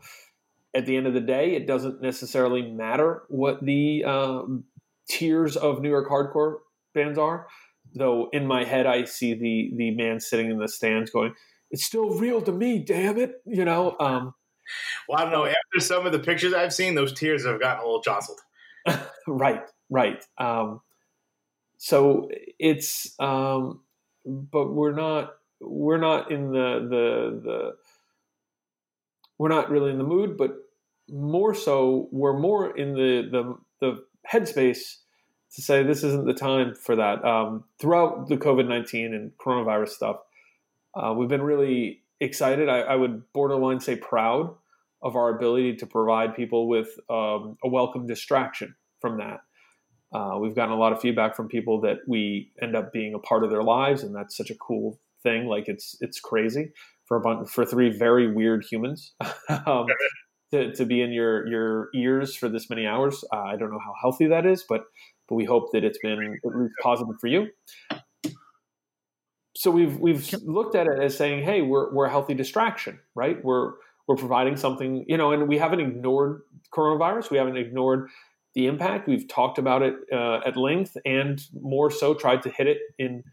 At 0.75 0.87
the 0.87 0.97
end 0.97 1.05
of 1.05 1.13
the 1.13 1.21
day, 1.21 1.53
it 1.53 1.67
doesn't 1.67 2.01
necessarily 2.01 2.63
matter 2.63 3.25
what 3.27 3.63
the 3.63 4.03
um, 4.05 4.63
tiers 5.07 5.55
of 5.55 5.83
New 5.83 5.89
York 5.89 6.09
hardcore 6.09 6.55
bands 6.95 7.19
are. 7.19 7.45
Though 7.93 8.27
in 8.33 8.47
my 8.47 8.63
head, 8.63 8.87
I 8.87 9.03
see 9.03 9.35
the 9.35 9.71
the 9.75 9.91
man 9.91 10.19
sitting 10.19 10.49
in 10.49 10.57
the 10.57 10.67
stands 10.67 11.11
going, 11.11 11.35
"It's 11.69 11.85
still 11.85 12.17
real 12.17 12.41
to 12.41 12.51
me, 12.51 12.79
damn 12.79 13.19
it!" 13.19 13.41
You 13.45 13.65
know. 13.65 13.95
Um, 13.99 14.33
well, 15.07 15.19
I 15.19 15.23
don't 15.23 15.31
know. 15.31 15.45
After 15.45 15.79
some 15.79 16.07
of 16.07 16.11
the 16.11 16.19
pictures 16.19 16.53
I've 16.53 16.73
seen, 16.73 16.95
those 16.95 17.13
tears 17.13 17.45
have 17.45 17.59
gotten 17.59 17.83
a 17.83 17.85
little 17.85 18.01
jostled. 18.01 18.39
right, 19.27 19.61
right. 19.91 20.23
Um, 20.39 20.81
so 21.83 22.29
it's, 22.59 23.13
um, 23.19 23.81
but 24.25 24.71
we're 24.71 24.93
not 24.93 25.33
we're 25.59 25.97
not 25.97 26.31
in 26.31 26.53
the 26.53 26.87
the 26.89 27.41
the 27.43 27.75
we're 29.37 29.49
not 29.49 29.69
really 29.69 29.91
in 29.91 29.97
the 29.97 30.05
mood, 30.05 30.37
but 30.37 30.51
more 31.09 31.53
so 31.53 32.07
we're 32.13 32.39
more 32.39 32.73
in 32.77 32.93
the 32.93 33.27
the 33.29 33.57
the 33.81 34.03
headspace 34.31 34.99
to 35.55 35.61
say 35.61 35.83
this 35.83 36.05
isn't 36.05 36.25
the 36.25 36.33
time 36.33 36.73
for 36.73 36.95
that. 36.95 37.25
Um, 37.25 37.65
throughout 37.81 38.29
the 38.29 38.37
COVID 38.37 38.65
nineteen 38.65 39.13
and 39.13 39.33
coronavirus 39.37 39.89
stuff, 39.89 40.21
uh, 40.95 41.13
we've 41.13 41.27
been 41.27 41.41
really 41.41 41.99
excited. 42.21 42.69
I, 42.69 42.79
I, 42.79 42.95
would 42.95 43.23
borderline 43.33 43.81
say 43.81 43.97
proud 43.97 44.55
of 45.01 45.17
our 45.17 45.35
ability 45.35 45.75
to 45.75 45.85
provide 45.85 46.33
people 46.33 46.69
with 46.69 46.97
um, 47.09 47.57
a 47.61 47.67
welcome 47.67 48.07
distraction 48.07 48.73
from 49.01 49.17
that. 49.17 49.41
Uh, 50.13 50.37
we've 50.39 50.55
gotten 50.55 50.73
a 50.73 50.77
lot 50.77 50.93
of 50.93 51.01
feedback 51.01 51.35
from 51.35 51.47
people 51.47 51.81
that 51.81 51.97
we 52.07 52.51
end 52.61 52.75
up 52.75 52.93
being 52.93 53.13
a 53.13 53.19
part 53.19 53.43
of 53.43 53.49
their 53.49 53.63
lives, 53.63 54.03
and 54.03 54.15
that's 54.15 54.37
such 54.37 54.49
a 54.49 54.55
cool 54.55 54.99
thing. 55.23 55.47
Like 55.47 55.67
it's 55.67 55.97
it's 56.01 56.19
crazy 56.19 56.71
for 57.05 57.17
a 57.17 57.21
bunch 57.21 57.49
for 57.49 57.65
three 57.65 57.89
very 57.89 58.31
weird 58.31 58.63
humans 58.69 59.13
um, 59.65 59.87
to, 60.51 60.73
to 60.73 60.85
be 60.85 61.01
in 61.01 61.11
your 61.11 61.47
your 61.47 61.89
ears 61.95 62.35
for 62.35 62.47
this 62.47 62.69
many 62.69 62.85
hours. 62.85 63.23
Uh, 63.33 63.41
I 63.41 63.55
don't 63.55 63.71
know 63.71 63.79
how 63.83 63.93
healthy 63.99 64.27
that 64.27 64.45
is, 64.45 64.63
but 64.67 64.83
but 65.27 65.35
we 65.35 65.45
hope 65.45 65.71
that 65.71 65.83
it's 65.83 65.97
been 65.99 66.39
at 66.45 66.55
least 66.55 66.73
positive 66.81 67.15
for 67.19 67.27
you. 67.27 67.47
So 69.55 69.71
we've 69.71 69.97
we've 69.99 70.31
looked 70.43 70.75
at 70.75 70.87
it 70.87 70.99
as 71.01 71.17
saying, 71.17 71.43
hey, 71.43 71.61
we're 71.61 71.91
we're 71.93 72.05
a 72.05 72.11
healthy 72.11 72.35
distraction, 72.35 72.99
right? 73.15 73.43
We're 73.43 73.73
we're 74.07 74.17
providing 74.17 74.57
something, 74.57 75.05
you 75.07 75.17
know, 75.17 75.31
and 75.31 75.47
we 75.47 75.57
haven't 75.57 75.79
ignored 75.79 76.41
coronavirus. 76.71 77.31
We 77.31 77.37
haven't 77.37 77.57
ignored 77.57 78.09
the 78.53 78.67
impact. 78.67 79.07
We've 79.07 79.27
talked 79.27 79.57
about 79.57 79.81
it 79.81 79.95
uh, 80.11 80.41
at 80.45 80.57
length, 80.57 80.97
and 81.05 81.41
more 81.59 81.89
so, 81.91 82.13
tried 82.13 82.41
to 82.43 82.49
hit 82.49 82.67
it 82.67 82.79
in 82.97 83.23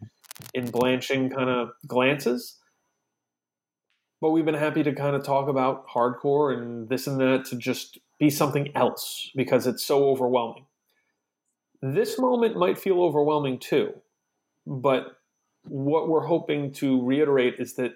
in 0.55 0.71
blanching 0.71 1.31
kind 1.31 1.51
of 1.51 1.71
glances. 1.87 2.57
But 4.21 4.31
we've 4.31 4.45
been 4.45 4.55
happy 4.55 4.83
to 4.83 4.93
kind 4.93 5.17
of 5.17 5.25
talk 5.25 5.49
about 5.49 5.87
hardcore 5.89 6.57
and 6.57 6.89
this 6.89 7.07
and 7.07 7.21
that 7.21 7.47
to 7.47 7.57
just 7.57 7.99
be 8.19 8.31
something 8.31 8.71
else 8.75 9.31
because 9.35 9.67
it's 9.67 9.85
so 9.85 10.05
overwhelming. 10.11 10.67
This 11.83 12.19
moment 12.19 12.57
might 12.57 12.79
feel 12.79 13.03
overwhelming 13.03 13.59
too, 13.59 13.95
but 14.67 15.17
what 15.65 16.09
we're 16.09 16.27
hoping 16.27 16.73
to 16.73 17.03
reiterate 17.03 17.55
is 17.59 17.75
that 17.75 17.93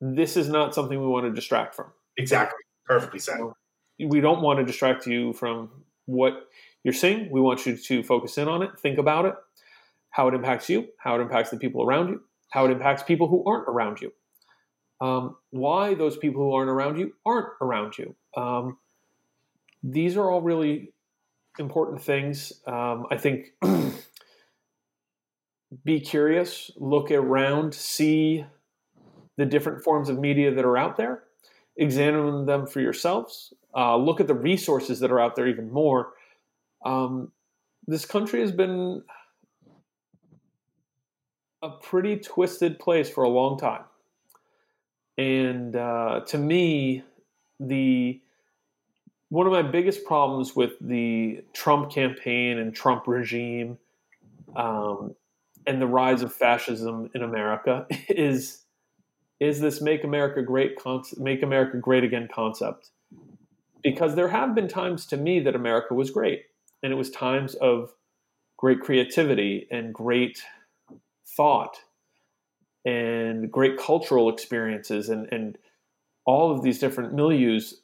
this 0.00 0.36
is 0.36 0.48
not 0.48 0.74
something 0.74 1.00
we 1.00 1.06
want 1.06 1.26
to 1.26 1.32
distract 1.32 1.74
from. 1.74 1.86
Exactly. 2.16 2.58
Perfectly 2.86 3.20
said. 3.20 3.38
We 3.98 4.20
don't 4.20 4.42
want 4.42 4.58
to 4.58 4.64
distract 4.64 5.06
you 5.06 5.32
from 5.32 5.70
what 6.06 6.48
you're 6.84 6.94
seeing. 6.94 7.30
We 7.30 7.40
want 7.40 7.66
you 7.66 7.76
to 7.76 8.02
focus 8.02 8.38
in 8.38 8.48
on 8.48 8.62
it, 8.62 8.78
think 8.78 8.98
about 8.98 9.26
it, 9.26 9.34
how 10.10 10.28
it 10.28 10.34
impacts 10.34 10.68
you, 10.68 10.88
how 10.98 11.16
it 11.16 11.20
impacts 11.20 11.50
the 11.50 11.56
people 11.56 11.82
around 11.82 12.08
you, 12.08 12.22
how 12.50 12.66
it 12.66 12.70
impacts 12.70 13.02
people 13.02 13.28
who 13.28 13.44
aren't 13.44 13.68
around 13.68 14.00
you, 14.00 14.12
um, 15.00 15.36
why 15.50 15.94
those 15.94 16.16
people 16.16 16.42
who 16.42 16.52
aren't 16.52 16.70
around 16.70 16.98
you 16.98 17.14
aren't 17.24 17.48
around 17.60 17.98
you. 17.98 18.14
Um, 18.36 18.78
these 19.82 20.16
are 20.16 20.30
all 20.30 20.42
really 20.42 20.92
important 21.58 22.02
things. 22.02 22.52
Um, 22.66 23.06
I 23.10 23.16
think 23.16 23.52
be 25.84 26.00
curious, 26.00 26.70
look 26.76 27.10
around, 27.10 27.74
see 27.74 28.44
the 29.36 29.46
different 29.46 29.82
forms 29.82 30.08
of 30.08 30.18
media 30.18 30.54
that 30.54 30.64
are 30.64 30.76
out 30.76 30.96
there, 30.96 31.24
examine 31.76 32.46
them 32.46 32.66
for 32.66 32.80
yourselves, 32.80 33.52
uh, 33.76 33.96
look 33.96 34.20
at 34.20 34.26
the 34.26 34.34
resources 34.34 35.00
that 35.00 35.10
are 35.10 35.20
out 35.20 35.36
there 35.36 35.46
even 35.46 35.70
more. 35.70 36.12
Um, 36.84 37.32
this 37.86 38.04
country 38.04 38.40
has 38.40 38.52
been 38.52 39.02
a 41.62 41.70
pretty 41.70 42.16
twisted 42.16 42.78
place 42.78 43.08
for 43.08 43.24
a 43.24 43.28
long 43.28 43.58
time. 43.58 43.84
And 45.16 45.76
uh, 45.76 46.20
to 46.26 46.38
me, 46.38 47.04
the 47.60 48.20
one 49.28 49.46
of 49.46 49.52
my 49.52 49.62
biggest 49.62 50.04
problems 50.04 50.54
with 50.54 50.72
the 50.80 51.42
Trump 51.54 51.90
campaign 51.90 52.58
and 52.58 52.74
Trump 52.74 53.06
regime 53.06 53.78
um, 54.56 55.14
and 55.66 55.80
the 55.80 55.86
rise 55.86 56.22
of 56.22 56.34
fascism 56.34 57.08
in 57.14 57.22
America 57.22 57.86
is 58.08 58.61
is 59.42 59.60
this 59.60 59.80
"Make 59.80 60.04
America 60.04 60.42
Great" 60.42 60.76
concept, 60.78 61.20
"Make 61.20 61.42
America 61.42 61.76
Great 61.78 62.04
Again" 62.04 62.28
concept. 62.32 62.90
Because 63.82 64.14
there 64.14 64.28
have 64.28 64.54
been 64.54 64.68
times 64.68 65.06
to 65.06 65.16
me 65.16 65.40
that 65.40 65.56
America 65.56 65.94
was 65.94 66.10
great, 66.10 66.44
and 66.82 66.92
it 66.92 66.96
was 66.96 67.10
times 67.10 67.54
of 67.56 67.94
great 68.56 68.80
creativity 68.80 69.66
and 69.70 69.92
great 69.92 70.44
thought 71.26 71.76
and 72.84 73.50
great 73.50 73.76
cultural 73.76 74.28
experiences 74.28 75.08
and, 75.08 75.32
and 75.32 75.58
all 76.24 76.52
of 76.52 76.62
these 76.62 76.78
different 76.78 77.14
milieus. 77.14 77.74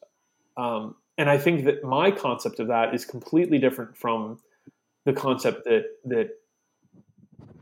Um, 0.57 0.95
and 1.17 1.29
I 1.29 1.39
think 1.39 1.65
that 1.65 1.83
my 1.83 2.13
concept 2.13 2.61
of 2.61 2.69
that 2.69 2.95
is 2.95 3.05
completely 3.05 3.59
different 3.59 3.97
from 3.97 4.39
the 5.05 5.13
concept 5.13 5.65
that 5.65 5.85
that 6.05 6.31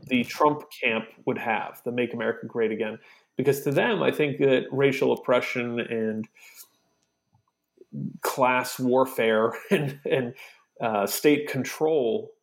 the 0.07 0.23
Trump 0.23 0.63
camp 0.81 1.05
would 1.25 1.37
have, 1.37 1.81
the 1.83 1.91
"Make 1.91 2.13
America 2.13 2.45
Great 2.45 2.71
Again," 2.71 2.99
because 3.37 3.61
to 3.61 3.71
them, 3.71 4.01
I 4.03 4.11
think 4.11 4.39
that 4.39 4.65
racial 4.71 5.13
oppression 5.13 5.79
and 5.79 6.27
class 8.21 8.79
warfare 8.79 9.53
and, 9.71 9.99
and 10.09 10.33
uh, 10.81 11.07
state 11.07 11.47
control 11.47 12.33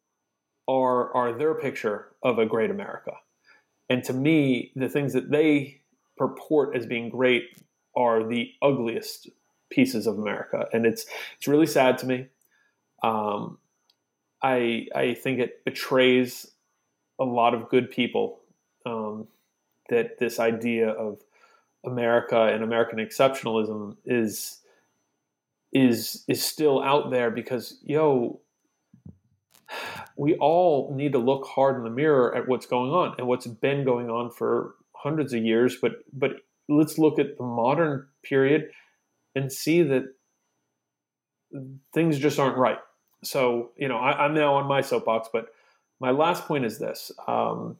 are 0.67 1.15
are 1.15 1.37
their 1.37 1.55
picture 1.55 2.13
of 2.23 2.39
a 2.39 2.47
great 2.47 2.71
America. 2.71 3.13
And 3.91 4.03
to 4.05 4.13
me, 4.15 4.73
the 4.75 4.89
things 4.89 5.13
that 5.13 5.31
they 5.31 5.83
purport 6.17 6.75
as 6.75 6.87
being 6.87 7.11
great 7.11 7.45
are 7.95 8.27
the 8.27 8.51
ugliest 8.63 9.29
pieces 9.71 10.07
of 10.07 10.19
America, 10.19 10.67
and 10.73 10.87
it's 10.87 11.05
it's 11.37 11.49
really 11.49 11.67
sad 11.67 11.99
to 11.99 12.07
me. 12.07 12.27
Um, 13.03 13.59
I 14.43 14.87
I 14.95 15.15
think 15.15 15.41
it 15.41 15.65
betrays 15.65 16.51
a 17.21 17.25
lot 17.25 17.55
of 17.55 17.69
good 17.69 17.91
people 17.91 18.41
um, 18.87 19.29
that 19.91 20.19
this 20.19 20.39
idea 20.39 20.89
of 20.89 21.21
America 21.85 22.45
and 22.45 22.63
American 22.63 22.99
exceptionalism 22.99 23.97
is 24.05 24.61
is 25.73 26.25
is 26.29 26.43
still 26.43 26.83
out 26.83 27.11
there 27.11 27.31
because 27.31 27.79
yo 27.83 28.41
we 30.17 30.35
all 30.37 30.95
need 30.95 31.13
to 31.13 31.19
look 31.19 31.47
hard 31.47 31.77
in 31.77 31.85
the 31.85 31.91
mirror 31.91 32.35
at 32.35 32.49
what's 32.49 32.67
going 32.67 32.91
on 32.91 33.15
and 33.19 33.27
what's 33.27 33.47
been 33.47 33.85
going 33.85 34.09
on 34.09 34.31
for 34.31 34.75
hundreds 34.95 35.33
of 35.33 35.43
years. 35.43 35.77
But 35.81 36.05
but 36.13 36.33
let's 36.69 36.99
look 36.99 37.19
at 37.19 37.37
the 37.37 37.45
modern 37.45 38.07
period 38.23 38.71
and 39.35 39.53
see 39.53 39.83
that 39.83 40.05
things 41.93 42.19
just 42.19 42.39
aren't 42.39 42.57
right. 42.57 42.79
So 43.23 43.73
you 43.77 43.89
know 43.89 43.97
I, 43.97 44.25
am 44.25 44.35
now 44.35 44.55
on 44.55 44.67
my 44.67 44.81
soapbox 44.81 45.29
but 45.33 45.49
my 46.01 46.11
last 46.11 46.47
point 46.47 46.65
is 46.65 46.79
this. 46.79 47.13
Um, 47.27 47.77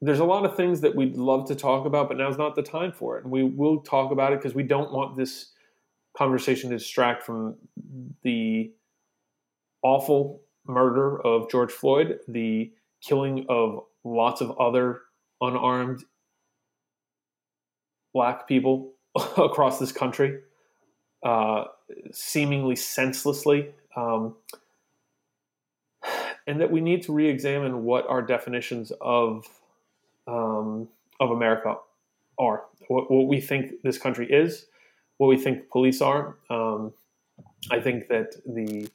there's 0.00 0.20
a 0.20 0.24
lot 0.24 0.44
of 0.44 0.56
things 0.56 0.80
that 0.80 0.94
we'd 0.94 1.16
love 1.16 1.46
to 1.48 1.54
talk 1.54 1.86
about 1.86 2.08
but 2.08 2.16
now's 2.16 2.38
not 2.38 2.54
the 2.54 2.62
time 2.62 2.92
for 2.92 3.18
it 3.18 3.24
and 3.24 3.32
we 3.32 3.42
will 3.42 3.80
talk 3.80 4.12
about 4.12 4.32
it 4.32 4.38
because 4.38 4.54
we 4.54 4.62
don't 4.62 4.92
want 4.92 5.16
this 5.16 5.52
conversation 6.16 6.70
to 6.70 6.76
distract 6.76 7.22
from 7.22 7.56
the 8.22 8.72
awful 9.82 10.42
murder 10.66 11.20
of 11.22 11.50
George 11.50 11.72
Floyd, 11.72 12.18
the 12.28 12.72
killing 13.00 13.46
of 13.48 13.84
lots 14.04 14.40
of 14.40 14.58
other 14.58 15.02
unarmed 15.40 16.04
black 18.12 18.48
people 18.48 18.92
across 19.36 19.78
this 19.78 19.92
country, 19.92 20.40
uh, 21.24 21.64
seemingly 22.12 22.76
senselessly. 22.76 23.70
Um, 23.96 24.36
and 26.46 26.60
that 26.60 26.70
we 26.70 26.80
need 26.80 27.02
to 27.02 27.12
re-examine 27.12 27.84
what 27.84 28.06
our 28.08 28.22
definitions 28.22 28.90
of 29.00 29.46
um, 30.28 30.88
of 31.20 31.30
America 31.30 31.74
are, 32.38 32.64
what, 32.88 33.10
what, 33.10 33.26
we 33.26 33.40
think 33.40 33.72
this 33.82 33.98
country 33.98 34.30
is, 34.30 34.66
what 35.16 35.26
we 35.26 35.36
think 35.36 35.68
police 35.70 36.00
are. 36.00 36.36
Um, 36.50 36.92
I 37.70 37.80
think 37.80 38.08
that 38.08 38.34
the 38.46 38.88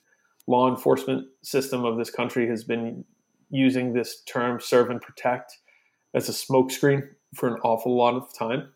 law 0.47 0.69
enforcement 0.69 1.27
system 1.41 1.83
of 1.85 1.97
this 1.97 2.09
country 2.09 2.47
has 2.47 2.63
been 2.63 3.03
using 3.49 3.93
this 3.93 4.21
term 4.21 4.59
serve 4.59 4.89
and 4.89 5.01
protect 5.01 5.57
as 6.13 6.29
a 6.29 6.31
smokescreen 6.31 7.07
for 7.35 7.49
an 7.49 7.59
awful 7.63 7.95
lot 7.95 8.15
of 8.15 8.33
time. 8.37 8.69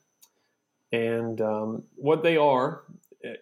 And 0.91 1.41
um, 1.41 1.83
what 1.95 2.23
they 2.23 2.37
are 2.37 2.83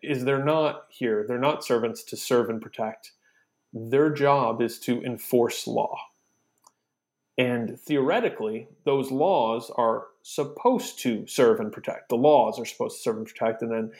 is 0.01 0.23
they're 0.23 0.43
not 0.43 0.85
here, 0.89 1.25
they're 1.27 1.37
not 1.37 1.63
servants 1.63 2.03
to 2.05 2.17
serve 2.17 2.49
and 2.49 2.61
protect. 2.61 3.11
Their 3.73 4.09
job 4.09 4.61
is 4.61 4.79
to 4.81 5.01
enforce 5.03 5.67
law. 5.67 5.97
And 7.37 7.79
theoretically, 7.79 8.67
those 8.85 9.11
laws 9.11 9.71
are 9.75 10.05
supposed 10.23 10.99
to 10.99 11.27
serve 11.27 11.59
and 11.59 11.71
protect. 11.71 12.09
The 12.09 12.15
laws 12.15 12.59
are 12.59 12.65
supposed 12.65 12.97
to 12.97 13.01
serve 13.01 13.17
and 13.17 13.27
protect, 13.27 13.61
and 13.61 13.71
then 13.71 13.91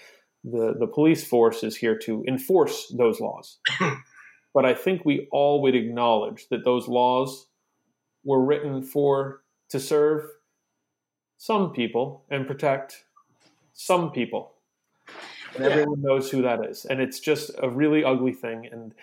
the, 0.43 0.75
the 0.79 0.87
police 0.87 1.25
force 1.25 1.63
is 1.63 1.75
here 1.75 1.97
to 1.99 2.23
enforce 2.27 2.93
those 2.97 3.19
laws. 3.19 3.57
But 4.55 4.65
I 4.65 4.73
think 4.73 5.03
we 5.03 5.27
all 5.33 5.61
would 5.63 5.75
acknowledge 5.75 6.47
that 6.47 6.63
those 6.63 6.87
laws 6.87 7.47
were 8.23 8.41
written 8.41 8.81
for 8.81 9.41
to 9.69 9.81
serve 9.81 10.29
some 11.37 11.73
people 11.73 12.23
and 12.31 12.47
protect 12.47 13.03
some 13.73 14.11
people. 14.11 14.53
And 15.55 15.65
yeah. 15.65 15.71
everyone 15.71 16.01
knows 16.01 16.31
who 16.31 16.41
that 16.43 16.63
is. 16.65 16.85
And 16.85 17.01
it's 17.01 17.19
just 17.19 17.51
a 17.61 17.69
really 17.69 18.05
ugly 18.05 18.31
thing. 18.31 18.69
And 18.71 18.93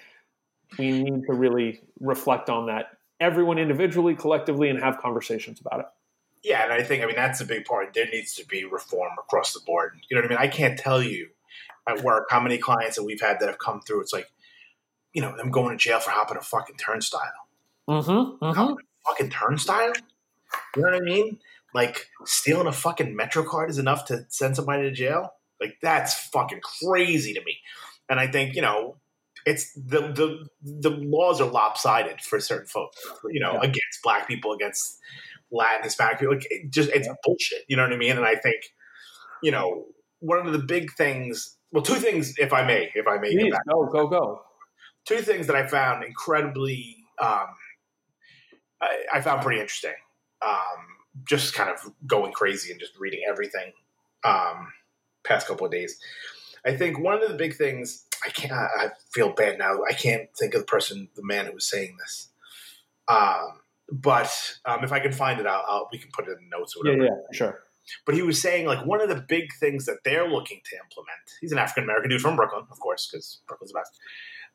we 0.78 1.02
need 1.02 1.26
to 1.26 1.34
really 1.34 1.82
reflect 2.00 2.48
on 2.48 2.66
that, 2.68 2.96
everyone 3.22 3.58
individually, 3.58 4.14
collectively, 4.14 4.68
and 4.68 4.78
have 4.80 4.98
conversations 4.98 5.60
about 5.60 5.80
it. 5.80 5.86
Yeah, 6.42 6.64
and 6.64 6.72
I 6.72 6.82
think 6.82 7.02
I 7.02 7.06
mean 7.06 7.16
that's 7.16 7.40
a 7.40 7.44
big 7.44 7.64
part. 7.64 7.94
There 7.94 8.06
needs 8.06 8.34
to 8.34 8.46
be 8.46 8.64
reform 8.64 9.12
across 9.18 9.52
the 9.52 9.60
board. 9.60 9.98
You 10.08 10.16
know 10.16 10.22
what 10.22 10.32
I 10.32 10.34
mean? 10.34 10.38
I 10.38 10.48
can't 10.48 10.78
tell 10.78 11.02
you 11.02 11.28
at 11.88 12.02
work 12.02 12.26
how 12.30 12.40
many 12.40 12.58
clients 12.58 12.96
that 12.96 13.04
we've 13.04 13.20
had 13.20 13.40
that 13.40 13.46
have 13.46 13.58
come 13.58 13.80
through. 13.80 14.00
It's 14.00 14.12
like, 14.12 14.30
you 15.12 15.22
know, 15.22 15.36
them 15.36 15.50
going 15.50 15.70
to 15.70 15.82
jail 15.82 16.00
for 16.00 16.10
hopping 16.10 16.36
a 16.36 16.42
fucking 16.42 16.76
turnstile. 16.76 17.20
Mm-hmm. 17.88 18.44
mm-hmm. 18.44 18.74
fucking 19.06 19.30
turnstile? 19.30 19.92
You 20.76 20.82
know 20.82 20.90
what 20.90 20.94
I 20.94 21.00
mean? 21.00 21.38
Like 21.74 22.08
stealing 22.24 22.66
a 22.66 22.72
fucking 22.72 23.16
Metro 23.16 23.44
card 23.44 23.70
is 23.70 23.78
enough 23.78 24.04
to 24.06 24.26
send 24.28 24.56
somebody 24.56 24.82
to 24.82 24.90
jail? 24.90 25.34
Like 25.60 25.78
that's 25.80 26.14
fucking 26.28 26.60
crazy 26.60 27.34
to 27.34 27.44
me. 27.44 27.58
And 28.08 28.18
I 28.18 28.26
think, 28.26 28.54
you 28.54 28.62
know, 28.62 28.96
it's 29.46 29.72
the 29.74 30.00
the 30.12 30.46
the 30.62 30.90
laws 30.90 31.40
are 31.40 31.50
lopsided 31.50 32.20
for 32.20 32.40
certain 32.40 32.66
folks, 32.66 32.98
you 33.30 33.40
know, 33.40 33.54
yeah. 33.54 33.60
against 33.60 34.02
black 34.02 34.28
people, 34.28 34.52
against 34.52 34.98
Latin, 35.50 35.84
Hispanic 35.84 36.18
people. 36.18 36.34
Like 36.34 36.46
it 36.50 36.70
just 36.70 36.90
it's 36.90 37.06
yeah. 37.06 37.14
bullshit. 37.24 37.64
You 37.68 37.76
know 37.76 37.82
what 37.82 37.92
I 37.92 37.96
mean? 37.96 38.16
And 38.16 38.24
I 38.24 38.34
think, 38.36 38.62
you 39.42 39.50
know, 39.50 39.86
one 40.20 40.46
of 40.46 40.52
the 40.52 40.58
big 40.58 40.92
things 40.92 41.56
well, 41.72 41.82
two 41.82 41.94
things, 41.94 42.34
if 42.38 42.52
I 42.52 42.64
may, 42.64 42.90
if 42.94 43.06
I 43.06 43.16
may. 43.18 43.34
Please, 43.34 43.54
go, 43.70 43.86
go, 43.86 44.06
go 44.06 44.42
two 45.04 45.18
things 45.18 45.46
that 45.46 45.56
I 45.56 45.66
found 45.66 46.04
incredibly 46.04 46.96
um, 47.20 47.48
I, 48.80 49.04
I 49.14 49.20
found 49.20 49.42
pretty 49.42 49.60
interesting. 49.60 49.94
Um, 50.44 50.86
just 51.24 51.54
kind 51.54 51.70
of 51.70 51.92
going 52.06 52.32
crazy 52.32 52.70
and 52.70 52.80
just 52.80 52.98
reading 52.98 53.20
everything 53.28 53.72
um, 54.24 54.72
past 55.24 55.46
couple 55.46 55.66
of 55.66 55.72
days. 55.72 55.98
I 56.64 56.76
think 56.76 56.98
one 56.98 57.22
of 57.22 57.28
the 57.28 57.36
big 57.36 57.56
things 57.56 58.04
I 58.24 58.30
can't. 58.30 58.52
I 58.52 58.90
feel 59.12 59.32
bad 59.32 59.58
now. 59.58 59.80
I 59.88 59.92
can't 59.94 60.28
think 60.38 60.54
of 60.54 60.60
the 60.60 60.66
person, 60.66 61.08
the 61.16 61.24
man 61.24 61.46
who 61.46 61.52
was 61.52 61.68
saying 61.68 61.96
this. 61.98 62.28
Um, 63.08 63.60
but 63.90 64.30
um, 64.64 64.84
if 64.84 64.92
I 64.92 65.00
can 65.00 65.12
find 65.12 65.40
it, 65.40 65.46
I'll, 65.46 65.64
I'll, 65.68 65.88
we 65.92 65.98
can 65.98 66.10
put 66.12 66.28
it 66.28 66.38
in 66.40 66.48
notes 66.48 66.74
or 66.76 66.86
Yeah, 66.86 66.96
whatever. 66.98 67.16
yeah, 67.30 67.36
sure. 67.36 67.58
But 68.06 68.14
he 68.14 68.22
was 68.22 68.40
saying 68.40 68.66
like 68.66 68.86
one 68.86 69.00
of 69.00 69.08
the 69.08 69.16
big 69.28 69.52
things 69.58 69.86
that 69.86 69.98
they're 70.04 70.28
looking 70.28 70.60
to 70.70 70.76
implement. 70.76 71.18
He's 71.40 71.50
an 71.50 71.58
African 71.58 71.82
American 71.84 72.10
dude 72.10 72.20
from 72.20 72.36
Brooklyn, 72.36 72.64
of 72.70 72.78
course, 72.78 73.08
because 73.10 73.40
Brooklyn's 73.48 73.72
the 73.72 73.80
best. 73.80 73.98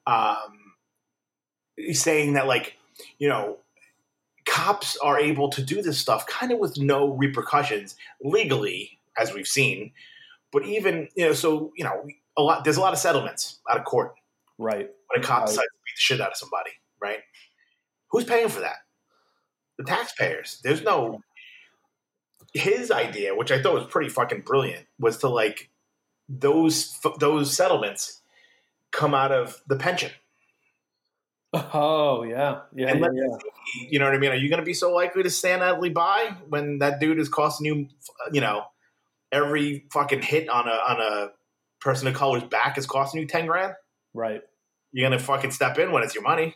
Um, 0.07 0.73
he's 1.75 2.01
saying 2.01 2.33
that 2.33 2.47
like 2.47 2.77
you 3.19 3.27
know 3.27 3.57
cops 4.45 4.95
are 5.03 5.19
able 5.19 5.49
to 5.49 5.61
do 5.61 5.81
this 5.81 5.97
stuff 5.99 6.25
kind 6.25 6.53
of 6.53 6.57
with 6.59 6.77
no 6.77 7.09
repercussions 7.13 7.97
legally, 8.23 8.97
as 9.19 9.33
we've 9.33 9.45
seen. 9.47 9.91
But 10.51 10.65
even 10.65 11.09
you 11.15 11.25
know, 11.27 11.33
so 11.33 11.71
you 11.75 11.83
know, 11.83 12.03
a 12.37 12.41
lot 12.41 12.63
there's 12.63 12.77
a 12.77 12.81
lot 12.81 12.93
of 12.93 12.99
settlements 12.99 13.59
out 13.69 13.77
of 13.77 13.85
court 13.85 14.13
Right. 14.57 14.89
when 15.07 15.19
a 15.21 15.23
cop 15.23 15.39
Right. 15.39 15.47
decides 15.47 15.67
to 15.67 15.77
beat 15.85 15.95
the 15.95 15.99
shit 15.99 16.21
out 16.21 16.31
of 16.31 16.37
somebody, 16.37 16.71
right? 17.01 17.19
Who's 18.11 18.23
paying 18.25 18.49
for 18.49 18.61
that? 18.61 18.77
The 19.77 19.83
taxpayers. 19.83 20.59
There's 20.63 20.81
no. 20.81 21.21
His 22.53 22.89
idea, 22.91 23.35
which 23.35 23.51
I 23.51 23.61
thought 23.61 23.75
was 23.75 23.85
pretty 23.87 24.09
fucking 24.09 24.41
brilliant, 24.41 24.87
was 24.97 25.17
to 25.19 25.27
like 25.29 25.69
those 26.29 26.97
those 27.19 27.55
settlements 27.55 28.21
come 28.91 29.13
out 29.13 29.31
of 29.31 29.61
the 29.67 29.75
pension. 29.75 30.11
Oh 31.53 32.23
yeah, 32.23 32.61
yeah, 32.75 32.89
And 32.91 32.99
yeah, 32.99 33.07
yeah. 33.13 33.37
You 33.89 33.99
know 33.99 34.05
what 34.05 34.13
I 34.13 34.17
mean? 34.17 34.31
Are 34.31 34.35
you 34.35 34.49
going 34.49 34.59
to 34.59 34.65
be 34.65 34.73
so 34.73 34.93
likely 34.93 35.23
to 35.23 35.29
stand 35.29 35.63
idly 35.63 35.89
by 35.89 36.35
when 36.49 36.79
that 36.79 36.99
dude 36.99 37.19
is 37.19 37.29
costing 37.29 37.65
you, 37.65 37.87
you 38.31 38.41
know, 38.41 38.63
every 39.31 39.85
fucking 39.91 40.21
hit 40.21 40.49
on 40.49 40.67
a 40.67 40.71
on 40.71 41.01
a 41.01 41.31
person 41.79 42.07
of 42.07 42.13
color's 42.13 42.43
back 42.43 42.77
is 42.77 42.85
costing 42.85 43.21
you 43.21 43.27
ten 43.27 43.45
grand? 43.45 43.73
Right. 44.13 44.41
You're 44.91 45.09
going 45.09 45.19
to 45.19 45.23
fucking 45.23 45.51
step 45.51 45.77
in 45.77 45.91
when 45.91 46.03
it's 46.03 46.15
your 46.15 46.23
money. 46.23 46.55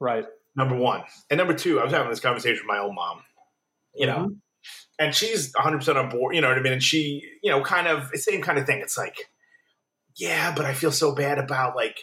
Right. 0.00 0.24
number 0.56 0.76
one. 0.76 1.02
And 1.30 1.38
number 1.38 1.54
two, 1.54 1.80
I 1.80 1.84
was 1.84 1.92
having 1.92 2.10
this 2.10 2.20
conversation 2.20 2.60
with 2.62 2.66
my 2.66 2.78
own 2.78 2.94
mom, 2.94 3.22
you 3.94 4.06
know, 4.06 4.16
Mm-hmm. 4.16 4.32
and 4.98 5.14
she's 5.14 5.52
100% 5.52 5.96
on 5.96 6.08
board, 6.08 6.34
you 6.34 6.40
know 6.40 6.48
what 6.48 6.58
I 6.58 6.60
mean? 6.62 6.72
And 6.74 6.82
she, 6.82 7.22
you 7.42 7.50
know, 7.50 7.62
kind 7.62 7.88
of, 7.88 8.10
same 8.14 8.42
kind 8.42 8.58
of 8.58 8.66
thing. 8.66 8.80
It's 8.80 8.96
like, 8.96 9.16
yeah, 10.16 10.52
but 10.54 10.64
I 10.64 10.74
feel 10.74 10.92
so 10.92 11.14
bad 11.14 11.38
about 11.38 11.74
like, 11.76 11.98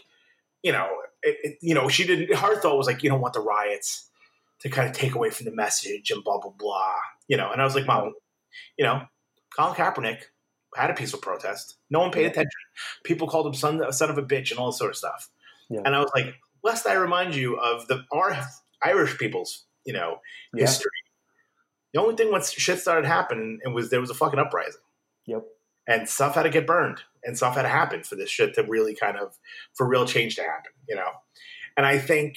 you 0.62 0.72
know, 0.72 0.88
it, 1.24 1.38
it, 1.44 1.58
you 1.62 1.74
know, 1.74 1.88
she 1.90 2.06
didn't, 2.06 2.36
her 2.38 2.60
thought 2.60 2.78
was 2.78 2.88
like, 2.88 3.02
you 3.04 3.10
don't 3.10 3.22
want 3.22 3.34
the 3.34 3.40
riots 3.42 4.10
to 4.62 4.70
kind 4.70 4.90
of 4.90 4.96
take 4.96 5.16
away 5.16 5.30
from 5.30 5.46
the 5.46 5.52
message 5.56 6.12
and 6.12 6.24
blah, 6.24 6.40
blah, 6.40 6.52
blah, 6.58 6.96
you 7.28 7.38
know. 7.38 7.50
And 7.52 7.62
I 7.62 7.66
was 7.66 7.76
like, 7.76 7.86
mom, 7.88 8.14
you 8.78 8.86
know, 8.86 9.04
Colin 9.58 9.76
Kaepernick 9.76 10.22
had 10.76 10.90
a 10.90 10.94
peaceful 10.94 11.20
protest. 11.20 11.78
No 11.90 12.00
one 12.00 12.12
paid 12.12 12.26
attention. 12.26 12.52
People 13.04 13.28
called 13.28 13.48
him 13.48 13.54
son, 13.54 13.92
son 13.92 14.10
of 14.10 14.18
a 14.18 14.24
bitch 14.24 14.52
and 14.52 14.60
all 14.60 14.68
this 14.68 14.78
sort 14.78 14.92
of 14.92 14.98
stuff. 14.98 15.30
Yeah. 15.70 15.82
And 15.86 15.96
I 15.96 16.00
was 16.00 16.12
like, 16.16 16.36
lest 16.64 16.86
I 16.88 16.94
remind 16.94 17.36
you 17.36 17.58
of 17.60 17.88
the 17.88 18.04
our 18.12 18.38
Irish 18.84 19.18
people's, 19.18 19.66
you 19.86 19.94
know, 19.94 20.20
Yeah. 20.54 20.62
history. 20.62 20.92
The 21.94 22.00
only 22.00 22.16
thing 22.16 22.32
when 22.32 22.44
shit 22.44 22.80
started 22.80 23.08
happening 23.08 23.60
it 23.64 23.70
was 23.70 23.90
there 23.90 24.00
was 24.02 24.10
a 24.12 24.16
fucking 24.16 24.40
uprising. 24.40 24.82
Yep. 25.26 25.44
And 25.88 26.08
stuff 26.08 26.36
had 26.36 26.44
to 26.44 26.50
get 26.52 26.68
burned 26.68 27.02
and 27.24 27.36
stuff 27.36 27.56
had 27.56 27.64
to 27.64 27.68
happen 27.70 28.04
for 28.04 28.16
this 28.16 28.30
shit 28.30 28.54
to 28.56 28.64
really 28.64 28.94
kind 28.94 29.18
of 29.18 29.38
for 29.74 29.88
real 29.88 30.06
change 30.06 30.36
to 30.36 30.44
happen, 30.44 30.72
you 30.88 30.96
know. 30.96 31.10
And 31.76 31.86
I 31.86 31.98
think, 31.98 32.36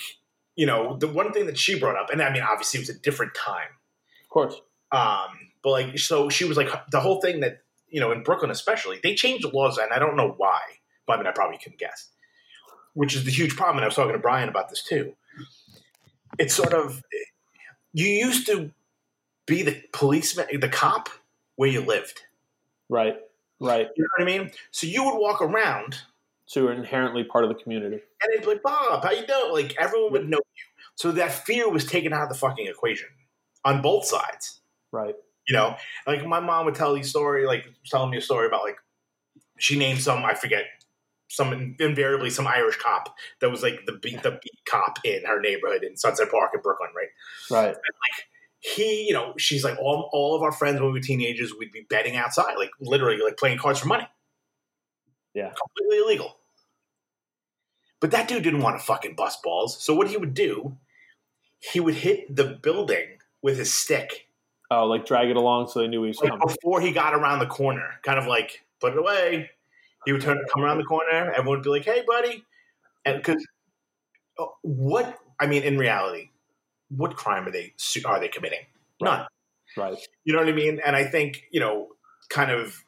you 0.56 0.64
know, 0.66 0.96
the 0.96 1.08
one 1.08 1.32
thing 1.32 1.46
that 1.46 1.58
she 1.58 1.78
brought 1.78 1.96
up, 1.96 2.08
and 2.10 2.22
I 2.22 2.32
mean 2.32 2.42
obviously 2.42 2.78
it 2.78 2.88
was 2.88 2.96
a 2.96 2.98
different 2.98 3.34
time. 3.34 3.68
Of 4.24 4.30
course. 4.30 4.54
Um, 4.90 5.51
but 5.62 5.70
like, 5.70 5.98
so 5.98 6.28
she 6.28 6.44
was 6.44 6.56
like, 6.56 6.68
the 6.90 7.00
whole 7.00 7.20
thing 7.20 7.40
that, 7.40 7.62
you 7.88 8.00
know, 8.00 8.10
in 8.12 8.22
Brooklyn 8.22 8.50
especially, 8.50 8.98
they 9.02 9.14
changed 9.14 9.44
the 9.44 9.48
laws, 9.48 9.78
and 9.78 9.92
I 9.92 9.98
don't 9.98 10.16
know 10.16 10.34
why, 10.36 10.60
but 11.06 11.14
I 11.14 11.16
mean, 11.18 11.26
I 11.26 11.32
probably 11.32 11.58
can 11.58 11.74
guess, 11.78 12.08
which 12.94 13.14
is 13.14 13.24
the 13.24 13.30
huge 13.30 13.56
problem. 13.56 13.78
And 13.78 13.84
I 13.84 13.88
was 13.88 13.94
talking 13.94 14.12
to 14.12 14.18
Brian 14.18 14.48
about 14.48 14.70
this 14.70 14.82
too. 14.82 15.14
It's 16.38 16.54
sort 16.54 16.72
of, 16.72 17.02
you 17.92 18.06
used 18.06 18.46
to 18.46 18.70
be 19.46 19.62
the 19.62 19.82
policeman, 19.92 20.46
the 20.60 20.68
cop 20.68 21.08
where 21.56 21.68
you 21.68 21.82
lived. 21.82 22.22
Right. 22.88 23.16
Right. 23.60 23.88
You 23.96 24.02
know 24.02 24.08
what 24.16 24.22
I 24.22 24.38
mean? 24.38 24.50
So 24.70 24.86
you 24.86 25.04
would 25.04 25.18
walk 25.18 25.42
around 25.42 25.98
So 26.46 26.60
you're 26.60 26.72
inherently 26.72 27.24
part 27.24 27.44
of 27.44 27.48
the 27.48 27.54
community. 27.54 27.96
and 27.96 28.32
they'd 28.32 28.40
be 28.40 28.46
like, 28.46 28.62
Bob, 28.62 29.04
how 29.04 29.10
you 29.10 29.26
doing? 29.26 29.52
Like 29.52 29.74
everyone 29.78 30.12
would 30.12 30.28
know 30.28 30.36
you. 30.38 30.64
So 30.96 31.10
that 31.12 31.32
fear 31.32 31.70
was 31.70 31.86
taken 31.86 32.12
out 32.12 32.24
of 32.24 32.28
the 32.28 32.34
fucking 32.34 32.66
equation 32.66 33.08
on 33.64 33.80
both 33.80 34.04
sides. 34.04 34.60
Right. 34.90 35.14
You 35.48 35.56
know, 35.56 35.76
like 36.06 36.24
my 36.26 36.40
mom 36.40 36.66
would 36.66 36.74
tell 36.74 36.94
these 36.94 37.10
story, 37.10 37.46
like 37.46 37.66
telling 37.86 38.10
me 38.10 38.18
a 38.18 38.22
story 38.22 38.46
about 38.46 38.62
like 38.62 38.76
she 39.58 39.78
named 39.78 40.00
some 40.00 40.24
I 40.24 40.34
forget 40.34 40.64
some 41.28 41.74
invariably 41.80 42.28
some 42.30 42.46
Irish 42.46 42.76
cop 42.76 43.16
that 43.40 43.50
was 43.50 43.62
like 43.62 43.80
the 43.86 43.92
beat 43.92 44.22
the 44.22 44.32
beat 44.32 44.60
cop 44.68 44.98
in 45.04 45.24
her 45.24 45.40
neighborhood 45.40 45.82
in 45.82 45.96
Sunset 45.96 46.30
Park 46.30 46.50
in 46.54 46.60
Brooklyn, 46.60 46.90
right? 46.94 47.08
Right. 47.50 47.68
And 47.68 47.74
like 47.74 48.26
he, 48.60 49.06
you 49.06 49.12
know, 49.12 49.34
she's 49.38 49.64
like 49.64 49.78
all 49.78 50.10
all 50.12 50.36
of 50.36 50.42
our 50.42 50.52
friends 50.52 50.80
when 50.80 50.92
we 50.92 50.98
were 50.98 51.00
teenagers, 51.00 51.52
we'd 51.58 51.72
be 51.72 51.86
betting 51.88 52.16
outside, 52.16 52.54
like 52.56 52.70
literally 52.80 53.22
like 53.22 53.36
playing 53.36 53.58
cards 53.58 53.80
for 53.80 53.88
money. 53.88 54.06
Yeah. 55.34 55.50
completely 55.50 56.04
illegal. 56.04 56.36
But 58.00 58.10
that 58.10 58.28
dude 58.28 58.42
didn't 58.42 58.60
want 58.60 58.78
to 58.78 58.84
fucking 58.84 59.14
bust 59.14 59.42
balls, 59.42 59.82
so 59.82 59.94
what 59.94 60.08
he 60.08 60.16
would 60.16 60.34
do, 60.34 60.76
he 61.60 61.80
would 61.80 61.94
hit 61.94 62.34
the 62.34 62.44
building 62.44 63.18
with 63.40 63.56
his 63.56 63.72
stick 63.72 64.26
Oh, 64.74 64.86
like 64.86 65.04
drag 65.04 65.28
it 65.28 65.36
along 65.36 65.68
so 65.68 65.80
they 65.80 65.86
knew 65.86 66.02
he 66.02 66.08
was 66.08 66.20
like 66.20 66.30
coming. 66.30 66.46
before 66.46 66.80
he 66.80 66.92
got 66.92 67.14
around 67.14 67.40
the 67.40 67.46
corner, 67.46 67.90
kind 68.02 68.18
of 68.18 68.26
like 68.26 68.64
put 68.80 68.94
it 68.94 68.98
away. 68.98 69.50
He 70.06 70.12
would 70.12 70.22
turn, 70.22 70.40
come 70.52 70.64
around 70.64 70.78
the 70.78 70.84
corner. 70.84 71.30
Everyone 71.30 71.58
would 71.58 71.62
be 71.62 71.68
like, 71.68 71.84
"Hey, 71.84 72.02
buddy," 72.06 72.42
and 73.04 73.18
because 73.18 73.46
uh, 74.38 74.46
what 74.62 75.18
I 75.38 75.46
mean, 75.46 75.62
in 75.62 75.76
reality, 75.76 76.30
what 76.88 77.16
crime 77.16 77.46
are 77.46 77.50
they 77.50 77.74
are 78.06 78.18
they 78.18 78.28
committing? 78.28 78.64
None. 79.00 79.26
Right. 79.76 79.98
You 80.24 80.32
know 80.32 80.38
what 80.38 80.48
I 80.48 80.52
mean? 80.52 80.80
And 80.84 80.96
I 80.96 81.04
think 81.04 81.44
you 81.50 81.60
know, 81.60 81.88
kind 82.30 82.50
of, 82.50 82.82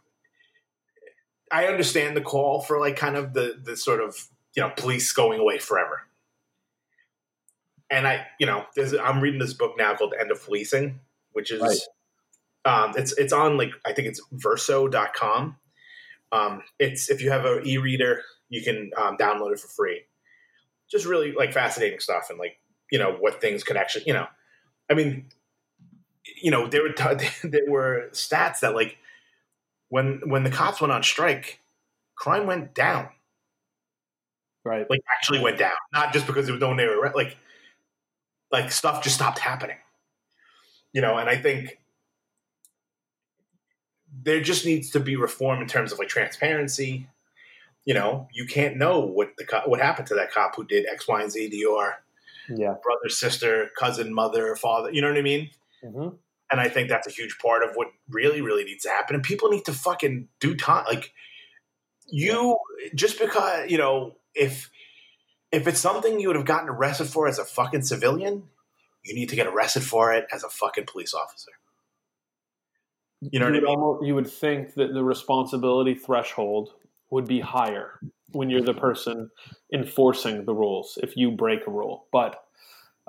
I 1.53 1.66
understand 1.66 2.16
the 2.16 2.23
call 2.23 2.62
for 2.62 2.81
like 2.81 2.97
kind 2.97 3.16
of 3.16 3.35
the 3.35 3.61
the 3.62 3.77
sort 3.77 4.01
of 4.01 4.29
you 4.57 4.62
know 4.62 4.73
police 4.75 5.12
going 5.12 5.38
away 5.38 5.59
forever. 5.59 6.03
And 7.90 8.09
I, 8.09 8.27
you 8.40 8.47
know, 8.47 8.64
there's 8.75 8.94
I'm 8.94 9.20
reading 9.20 9.38
this 9.38 9.53
book 9.53 9.75
now 9.77 9.94
called 9.94 10.14
End 10.18 10.31
of 10.31 10.42
Policing, 10.42 11.01
which 11.35 11.51
is 11.53 11.61
Right. 11.62 11.79
um, 12.64 12.94
it's 12.97 13.12
it's 13.18 13.33
on 13.33 13.57
like 13.59 13.70
I 13.85 13.92
think 13.92 14.09
it's 14.09 14.20
verso.com. 14.33 15.57
Um, 16.33 16.62
it's 16.81 17.11
if 17.11 17.23
you 17.23 17.31
have 17.31 17.44
an 17.44 17.66
e-reader, 17.66 18.23
you 18.49 18.62
can 18.62 18.90
um, 18.97 19.16
download 19.16 19.53
it 19.53 19.61
for 19.61 19.68
free. 19.68 20.03
Just 20.90 21.07
really 21.07 21.33
like 21.33 21.53
fascinating 21.53 22.01
stuff 22.01 22.29
and 22.31 22.38
like 22.38 22.59
you 22.90 22.99
know 22.99 23.12
what 23.20 23.40
things 23.40 23.64
could 23.64 23.77
actually 23.77 24.05
you 24.07 24.14
know. 24.14 24.27
I 24.90 24.94
mean, 24.94 25.27
you 26.42 26.51
know 26.51 26.66
there 26.66 26.83
were 26.83 26.92
t- 26.92 27.29
there 27.49 27.68
were 27.68 28.09
stats 28.12 28.61
that 28.61 28.75
like 28.75 28.99
when 29.88 30.23
when 30.27 30.44
the 30.44 30.51
cops 30.51 30.81
went 30.81 30.92
on 30.92 31.03
strike, 31.03 31.61
crime 32.16 32.47
went 32.47 32.75
down. 32.75 33.09
Right. 34.64 34.87
Like 34.88 35.01
actually 35.18 35.40
went 35.40 35.59
down, 35.59 35.73
not 35.92 36.12
just 36.12 36.27
because 36.27 36.49
it 36.49 36.53
was 36.53 36.61
no 36.61 36.75
they 36.75 36.87
were 36.87 37.12
like 37.14 37.37
like 38.51 38.73
stuff 38.73 39.03
just 39.03 39.16
stopped 39.16 39.38
happening. 39.38 39.77
You 40.94 41.02
know, 41.02 41.18
and 41.18 41.28
I 41.28 41.37
think 41.37 41.78
there 44.22 44.40
just 44.40 44.64
needs 44.64 44.90
to 44.90 45.00
be 45.00 45.16
reform 45.16 45.61
in 45.61 45.66
terms 45.66 45.92
of 45.92 45.98
like 45.98 46.09
transparency. 46.09 47.09
You 47.85 47.94
know, 47.94 48.28
you 48.33 48.46
can't 48.46 48.76
know 48.76 49.00
what 49.00 49.33
the 49.37 49.44
co- 49.44 49.66
what 49.66 49.80
happened 49.80 50.07
to 50.09 50.14
that 50.14 50.33
cop 50.33 50.57
who 50.57 50.64
did 50.64 50.87
X, 50.87 51.07
Y, 51.07 51.20
and 51.20 51.30
Z 51.30 51.50
to 51.50 51.57
your 51.57 52.02
Yeah. 52.48 52.76
brother, 52.83 53.09
sister, 53.09 53.70
cousin, 53.76 54.14
mother, 54.14 54.54
father. 54.57 54.90
You 54.90 55.02
know 55.02 55.09
what 55.09 55.18
I 55.18 55.22
mean? 55.22 55.50
hmm 55.83 56.09
And 56.50 56.61
I 56.61 56.68
think 56.68 56.88
that's 56.88 57.09
a 57.09 57.11
huge 57.11 57.38
part 57.38 57.62
of 57.62 57.74
what 57.74 57.88
really, 58.09 58.40
really 58.40 58.64
needs 58.64 58.85
to 58.85 58.90
happen. 58.90 59.16
And 59.16 59.24
people 59.24 59.50
need 59.50 59.64
to 59.64 59.72
fucking 59.72 60.28
do 60.40 60.54
time. 60.54 60.85
Like 60.87 61.12
you, 62.07 62.59
just 62.94 63.18
because 63.18 63.68
you 63.70 63.78
know, 63.78 64.16
if 64.35 64.70
if 65.50 65.66
it's 65.66 65.80
something 65.80 66.20
you 66.20 66.28
would 66.28 66.37
have 66.37 66.46
gotten 66.46 66.68
arrested 66.68 67.07
for 67.09 67.26
as 67.26 67.38
a 67.38 67.44
fucking 67.44 67.83
civilian, 67.83 68.44
you 69.04 69.14
need 69.14 69.28
to 69.28 69.36
get 69.36 69.46
arrested 69.46 69.82
for 69.82 70.12
it 70.12 70.26
as 70.32 70.44
a 70.44 70.48
fucking 70.48 70.86
police 70.86 71.14
officer. 71.14 71.52
You 73.20 73.38
know 73.38 73.46
what 73.46 73.54
I 73.54 73.56
you 73.56 73.60
would 73.62 73.68
mean? 73.68 73.78
almost, 73.78 74.06
you 74.06 74.14
would 74.14 74.30
think 74.30 74.74
that 74.74 74.92
the 74.92 75.04
responsibility 75.04 75.94
threshold 75.94 76.70
would 77.10 77.26
be 77.26 77.40
higher 77.40 78.00
when 78.32 78.50
you're 78.50 78.62
the 78.62 78.74
person 78.74 79.30
enforcing 79.72 80.44
the 80.44 80.54
rules 80.54 80.98
if 81.02 81.16
you 81.16 81.30
break 81.30 81.66
a 81.66 81.70
rule. 81.70 82.06
But 82.12 82.42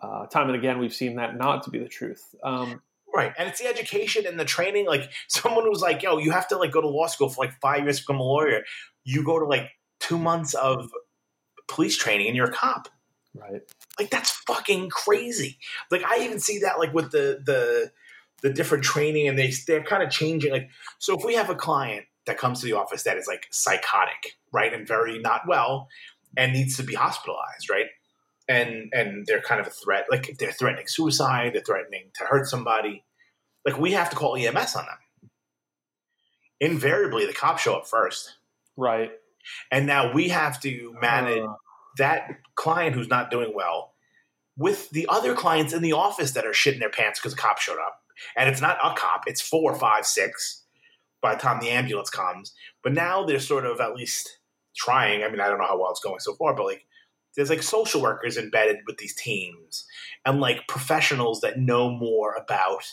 uh, 0.01 0.27
time 0.27 0.47
and 0.47 0.55
again, 0.55 0.79
we've 0.79 0.93
seen 0.93 1.15
that 1.15 1.38
not 1.38 1.63
to 1.63 1.69
be 1.69 1.79
the 1.79 1.89
truth. 1.89 2.36
Um, 2.43 2.81
Right. 3.15 3.31
And 3.38 3.47
it's 3.47 3.60
the 3.60 3.67
education 3.67 4.25
and 4.27 4.38
the 4.38 4.43
training. 4.43 4.88
Like 4.88 5.10
someone 5.29 5.69
was 5.69 5.81
like, 5.81 6.03
yo, 6.03 6.17
you 6.17 6.31
have 6.31 6.49
to 6.49 6.58
like 6.58 6.73
go 6.73 6.81
to 6.81 6.88
law 6.89 7.08
school 7.08 7.29
for 7.29 7.45
like 7.45 7.53
five 7.62 7.84
years 7.84 7.99
to 7.99 8.03
become 8.03 8.19
a 8.19 8.23
lawyer. 8.23 8.63
You 9.05 9.23
go 9.23 9.39
to 9.39 9.45
like 9.45 9.71
two 10.01 10.19
months 10.19 10.53
of 10.53 10.89
police 11.69 11.95
training 11.95 12.27
and 12.27 12.36
you're 12.36 12.49
a 12.49 12.51
cop. 12.51 12.89
Right. 13.38 13.62
Like 14.00 14.10
that's 14.10 14.32
fucking 14.48 14.89
crazy. 14.89 15.60
Like 15.91 16.04
I 16.04 16.24
even 16.24 16.39
see 16.39 16.60
that 16.60 16.80
like 16.80 16.93
with 16.93 17.12
the 17.12 17.41
the 17.45 17.91
the 18.41 18.54
different 18.54 18.84
training 18.84 19.28
and 19.28 19.38
they 19.38 19.52
they're 19.67 19.84
kind 19.84 20.04
of 20.04 20.10
changing. 20.10 20.52
Like 20.52 20.69
so, 21.00 21.17
if 21.17 21.26
we 21.26 21.36
have 21.36 21.50
a 21.50 21.56
client 21.56 22.06
that 22.28 22.38
comes 22.38 22.60
to 22.62 22.65
the 22.65 22.74
office 22.74 23.04
that 23.04 23.17
is 23.17 23.28
like 23.28 23.48
psychotic, 23.52 24.38
right, 24.52 24.74
and 24.74 24.88
very 24.88 25.19
not 25.19 25.41
well, 25.48 25.89
and 26.38 26.54
needs 26.54 26.78
to 26.78 26.84
be 26.84 26.93
hospitalized, 26.95 27.69
right, 27.69 27.88
and 28.48 28.89
and 28.93 29.26
they're 29.26 29.41
kind 29.41 29.60
of 29.60 29.67
a 29.67 29.71
threat, 29.71 30.06
like 30.10 30.38
they're 30.39 30.52
threatening 30.52 30.88
suicide, 30.88 31.52
they're 31.54 31.62
threatening 31.62 32.12
to 32.15 32.24
hurt 32.26 32.48
somebody, 32.48 33.04
like 33.65 33.78
we 33.78 33.91
have 33.93 34.10
to 34.12 34.15
call 34.15 34.36
EMS 34.38 34.76
on 34.76 34.86
them. 34.86 35.30
Invariably, 36.62 37.26
the 37.26 37.34
cops 37.34 37.63
show 37.63 37.76
up 37.76 37.88
first, 37.88 38.36
Right. 38.78 39.12
and 39.71 39.86
now 39.86 40.13
we 40.13 40.30
have 40.30 40.60
to 40.62 40.95
manage 41.02 41.43
Uh, 41.43 41.56
that 41.97 42.38
client 42.55 42.95
who's 42.95 43.08
not 43.08 43.31
doing 43.31 43.53
well 43.55 43.93
with 44.58 44.89
the 44.91 45.05
other 45.10 45.34
clients 45.36 45.73
in 45.73 45.81
the 45.81 45.93
office 45.93 46.31
that 46.31 46.45
are 46.45 46.51
shitting 46.51 46.79
their 46.79 46.89
pants 46.89 47.19
because 47.19 47.34
a 47.34 47.38
cop 47.38 47.60
showed 47.60 47.77
up. 47.77 48.01
And 48.38 48.49
it's 48.49 48.62
not 48.62 48.77
a 48.84 48.93
cop, 48.95 49.23
it's 49.27 49.41
four, 49.41 49.75
five, 49.75 50.05
six 50.05 50.63
by 51.21 51.36
the 51.36 51.41
time 51.41 51.60
the 51.60 51.69
ambulance 51.69 52.10
comes. 52.10 52.53
But 52.84 52.93
now 52.93 53.25
they're 53.25 53.39
sort 53.39 53.65
of 53.65 53.81
at 53.81 53.95
least 53.95 54.39
trying. 54.75 55.23
I 55.23 55.29
mean, 55.29 55.41
I 55.41 55.47
don't 55.49 55.58
know 55.60 55.67
how 55.67 55.79
well 55.79 55.91
it's 55.91 55.99
going 56.03 56.19
so 56.19 56.36
far, 56.36 56.55
but 56.55 56.65
like 56.65 56.86
there's 57.36 57.49
like 57.49 57.63
social 57.63 58.01
workers 58.01 58.38
embedded 58.38 58.77
with 58.88 58.97
these 58.97 59.15
teams 59.15 59.86
and 60.25 60.39
like 60.39 60.67
professionals 60.67 61.41
that 61.41 61.60
know 61.60 61.89
more 61.89 62.34
about 62.36 62.84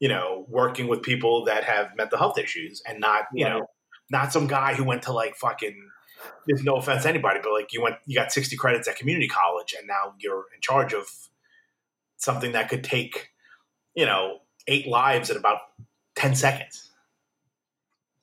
you 0.00 0.08
know 0.08 0.44
working 0.48 0.88
with 0.88 1.02
people 1.02 1.44
that 1.44 1.64
have 1.64 1.94
mental 1.96 2.18
health 2.18 2.38
issues 2.38 2.82
and 2.86 3.00
not 3.00 3.24
you 3.32 3.44
Right. 3.44 3.58
know 3.58 3.66
not 4.10 4.32
some 4.32 4.46
guy 4.48 4.74
who 4.74 4.84
went 4.84 5.02
to 5.02 5.12
like 5.12 5.36
fucking 5.36 5.88
there's 6.46 6.62
no 6.62 6.76
offense 6.76 7.02
to 7.02 7.08
anybody, 7.08 7.40
but 7.42 7.52
like 7.52 7.72
you 7.72 7.82
went, 7.82 7.96
you 8.06 8.14
got 8.14 8.32
60 8.32 8.56
credits 8.56 8.88
at 8.88 8.96
community 8.96 9.28
college, 9.28 9.74
and 9.78 9.86
now 9.86 10.14
you're 10.18 10.44
in 10.54 10.60
charge 10.60 10.92
of 10.92 11.06
something 12.16 12.52
that 12.52 12.68
could 12.68 12.84
take, 12.84 13.30
you 13.94 14.06
know, 14.06 14.38
eight 14.66 14.86
lives 14.86 15.30
in 15.30 15.36
about 15.36 15.58
10 16.16 16.34
seconds. 16.34 16.90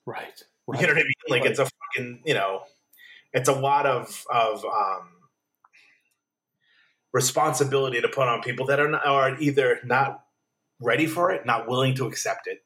right. 0.05 0.43
You 0.67 0.87
know 0.87 0.93
what 0.93 0.99
I 0.99 1.03
mean? 1.03 1.13
Like 1.27 1.45
it's 1.45 1.59
a 1.59 1.65
fucking, 1.65 2.21
you 2.25 2.33
know, 2.33 2.61
it's 3.33 3.49
a 3.49 3.53
lot 3.53 3.85
of 3.85 4.25
of 4.31 4.63
um, 4.65 5.09
responsibility 7.13 8.01
to 8.01 8.07
put 8.07 8.27
on 8.27 8.41
people 8.41 8.65
that 8.67 8.79
are 8.79 8.89
not, 8.89 9.05
are 9.05 9.37
either 9.39 9.79
not 9.83 10.23
ready 10.79 11.05
for 11.05 11.31
it, 11.31 11.45
not 11.45 11.67
willing 11.67 11.95
to 11.95 12.05
accept 12.05 12.47
it. 12.47 12.63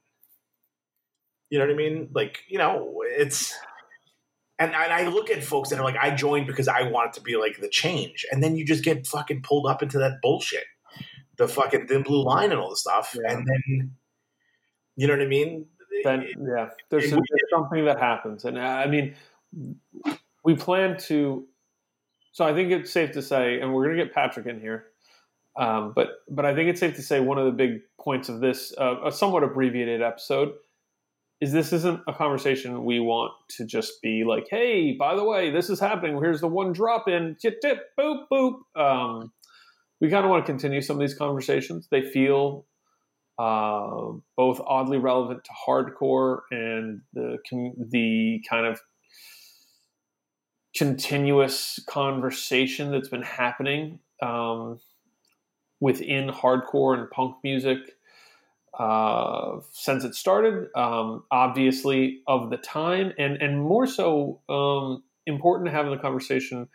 You 1.50 1.60
know 1.60 1.66
what 1.66 1.74
I 1.74 1.78
mean? 1.78 2.10
Like 2.14 2.44
you 2.48 2.58
know, 2.58 3.04
it's 3.06 3.56
and, 4.60 4.74
and 4.74 4.94
I 4.94 5.08
look 5.08 5.30
at 5.30 5.44
folks 5.44 5.70
that 5.70 5.80
are 5.80 5.84
like, 5.84 5.98
I 6.02 6.12
joined 6.16 6.48
because 6.48 6.68
I 6.68 6.84
wanted 6.84 7.14
to 7.14 7.22
be 7.22 7.36
like 7.38 7.60
the 7.60 7.70
change, 7.70 8.26
and 8.32 8.42
then 8.44 8.56
you 8.56 8.66
just 8.66 8.84
get 8.84 9.06
fucking 9.08 9.42
pulled 9.42 9.68
up 9.68 9.82
into 9.84 9.98
that 10.00 10.20
bullshit, 10.22 10.64
the 11.38 11.48
fucking 11.48 11.88
thin 11.88 12.04
blue 12.04 12.24
line 12.24 12.52
and 12.52 12.60
all 12.60 12.70
the 12.70 12.76
stuff, 12.76 13.16
Yeah. 13.22 13.32
and 13.34 13.48
then 13.48 13.92
you 14.96 15.08
know 15.08 15.14
what 15.14 15.22
I 15.22 15.28
mean? 15.28 15.66
then 16.04 16.26
yeah. 16.40 16.70
There's, 16.90 17.06
it- 17.06 17.10
some- 17.10 17.20
there's 17.30 17.50
something 17.52 17.86
that 17.86 18.00
happens. 18.00 18.46
And 18.46 18.58
uh, 18.58 18.62
i 18.62 18.86
mean 18.88 19.16
we 20.44 20.56
plan 20.56 20.98
to 20.98 21.48
so 22.34 22.46
i 22.46 22.54
think 22.54 22.72
it's 22.72 22.92
safe 22.92 23.12
to 23.14 23.22
say 23.22 23.60
and 23.62 23.74
we're 23.74 23.86
going 23.86 23.98
to 23.98 24.04
get 24.04 24.14
patrick 24.14 24.46
in 24.46 24.60
here 24.60 24.88
um, 25.58 25.94
but 25.96 26.10
but 26.30 26.46
i 26.46 26.54
think 26.54 26.70
it's 26.70 26.80
safe 26.82 26.96
to 26.96 27.02
say 27.02 27.20
one 27.22 27.38
of 27.38 27.46
the 27.46 27.52
big 27.52 27.80
points 28.00 28.28
of 28.30 28.42
this 28.42 28.74
uh, 28.78 28.96
a 29.06 29.12
somewhat 29.12 29.44
abbreviated 29.44 30.02
episode 30.02 30.54
is 31.42 31.52
this 31.52 31.74
isn't 31.74 32.02
a 32.08 32.14
conversation 32.14 32.86
we 32.86 33.00
want 33.00 33.32
to 33.50 33.66
just 33.66 34.02
be 34.02 34.24
like 34.24 34.48
hey 34.50 34.94
by 34.94 35.16
the 35.16 35.24
way 35.24 35.52
this 35.52 35.70
is 35.70 35.80
happening. 35.80 36.18
Here's 36.18 36.42
the 36.42 36.48
one 36.48 36.72
drop 36.72 37.08
in 37.08 37.36
tip 37.40 37.62
tip 37.62 37.80
boop 38.00 38.26
boop. 38.32 38.60
Um, 38.76 39.32
we 40.02 40.10
kind 40.10 40.26
of 40.26 40.32
want 40.32 40.46
to 40.46 40.52
continue 40.52 40.82
some 40.82 40.98
of 40.98 41.00
these 41.00 41.18
conversations. 41.18 41.88
They 41.90 42.02
feel 42.02 42.66
uh, 43.38 44.12
both 44.38 44.62
oddly 44.66 44.98
relevant 44.98 45.44
to 45.44 45.52
hardcore 45.68 46.42
and 46.52 47.02
the 47.14 47.38
the 47.90 48.44
kind 48.50 48.66
of 48.66 48.80
continuous 50.76 51.80
conversation 51.88 52.92
that's 52.92 53.08
been 53.08 53.22
happening 53.22 54.00
um, 54.22 54.80
within 55.80 56.30
hardcore 56.30 56.98
and 56.98 57.10
punk 57.10 57.38
music 57.44 57.78
uh, 58.78 59.60
since 59.72 60.04
it 60.04 60.16
started. 60.16 60.68
Um, 60.76 61.24
obviously, 61.32 62.22
of 62.28 62.50
the 62.50 62.58
time, 62.58 63.14
and 63.18 63.42
and 63.42 63.62
more 63.62 63.88
so 63.88 64.42
um, 64.50 65.04
important 65.26 65.68
to 65.68 65.72
have 65.72 65.86
in 65.86 65.92
the 65.92 65.98
conversation 65.98 66.68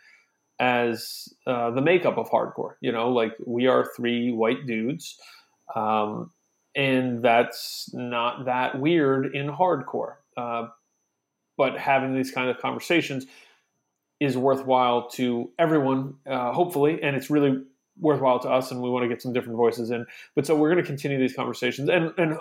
as 0.59 1.29
uh, 1.47 1.71
the 1.71 1.81
makeup 1.81 2.17
of 2.17 2.29
hardcore. 2.29 2.75
You 2.81 2.91
know, 2.91 3.09
like 3.09 3.33
we 3.45 3.67
are 3.67 3.89
three 3.95 4.31
white 4.31 4.65
dudes. 4.65 5.17
Um, 5.75 6.31
and 6.75 7.23
that's 7.23 7.89
not 7.93 8.45
that 8.45 8.79
weird 8.79 9.35
in 9.35 9.49
hardcore. 9.49 10.15
Uh, 10.37 10.67
but 11.57 11.77
having 11.77 12.15
these 12.15 12.31
kind 12.31 12.49
of 12.49 12.59
conversations 12.59 13.25
is 14.19 14.37
worthwhile 14.37 15.09
to 15.09 15.51
everyone, 15.59 16.15
uh, 16.29 16.51
hopefully, 16.53 16.99
and 17.01 17.15
it's 17.15 17.29
really 17.29 17.63
worthwhile 18.01 18.39
to 18.39 18.49
us. 18.49 18.71
And 18.71 18.81
we 18.81 18.89
want 18.89 19.03
to 19.03 19.09
get 19.09 19.21
some 19.21 19.31
different 19.31 19.55
voices 19.55 19.91
in. 19.91 20.05
But 20.35 20.45
so 20.45 20.55
we're 20.55 20.71
going 20.71 20.83
to 20.83 20.87
continue 20.87 21.17
these 21.17 21.35
conversations 21.35 21.87
and 21.87 22.13
and 22.17 22.37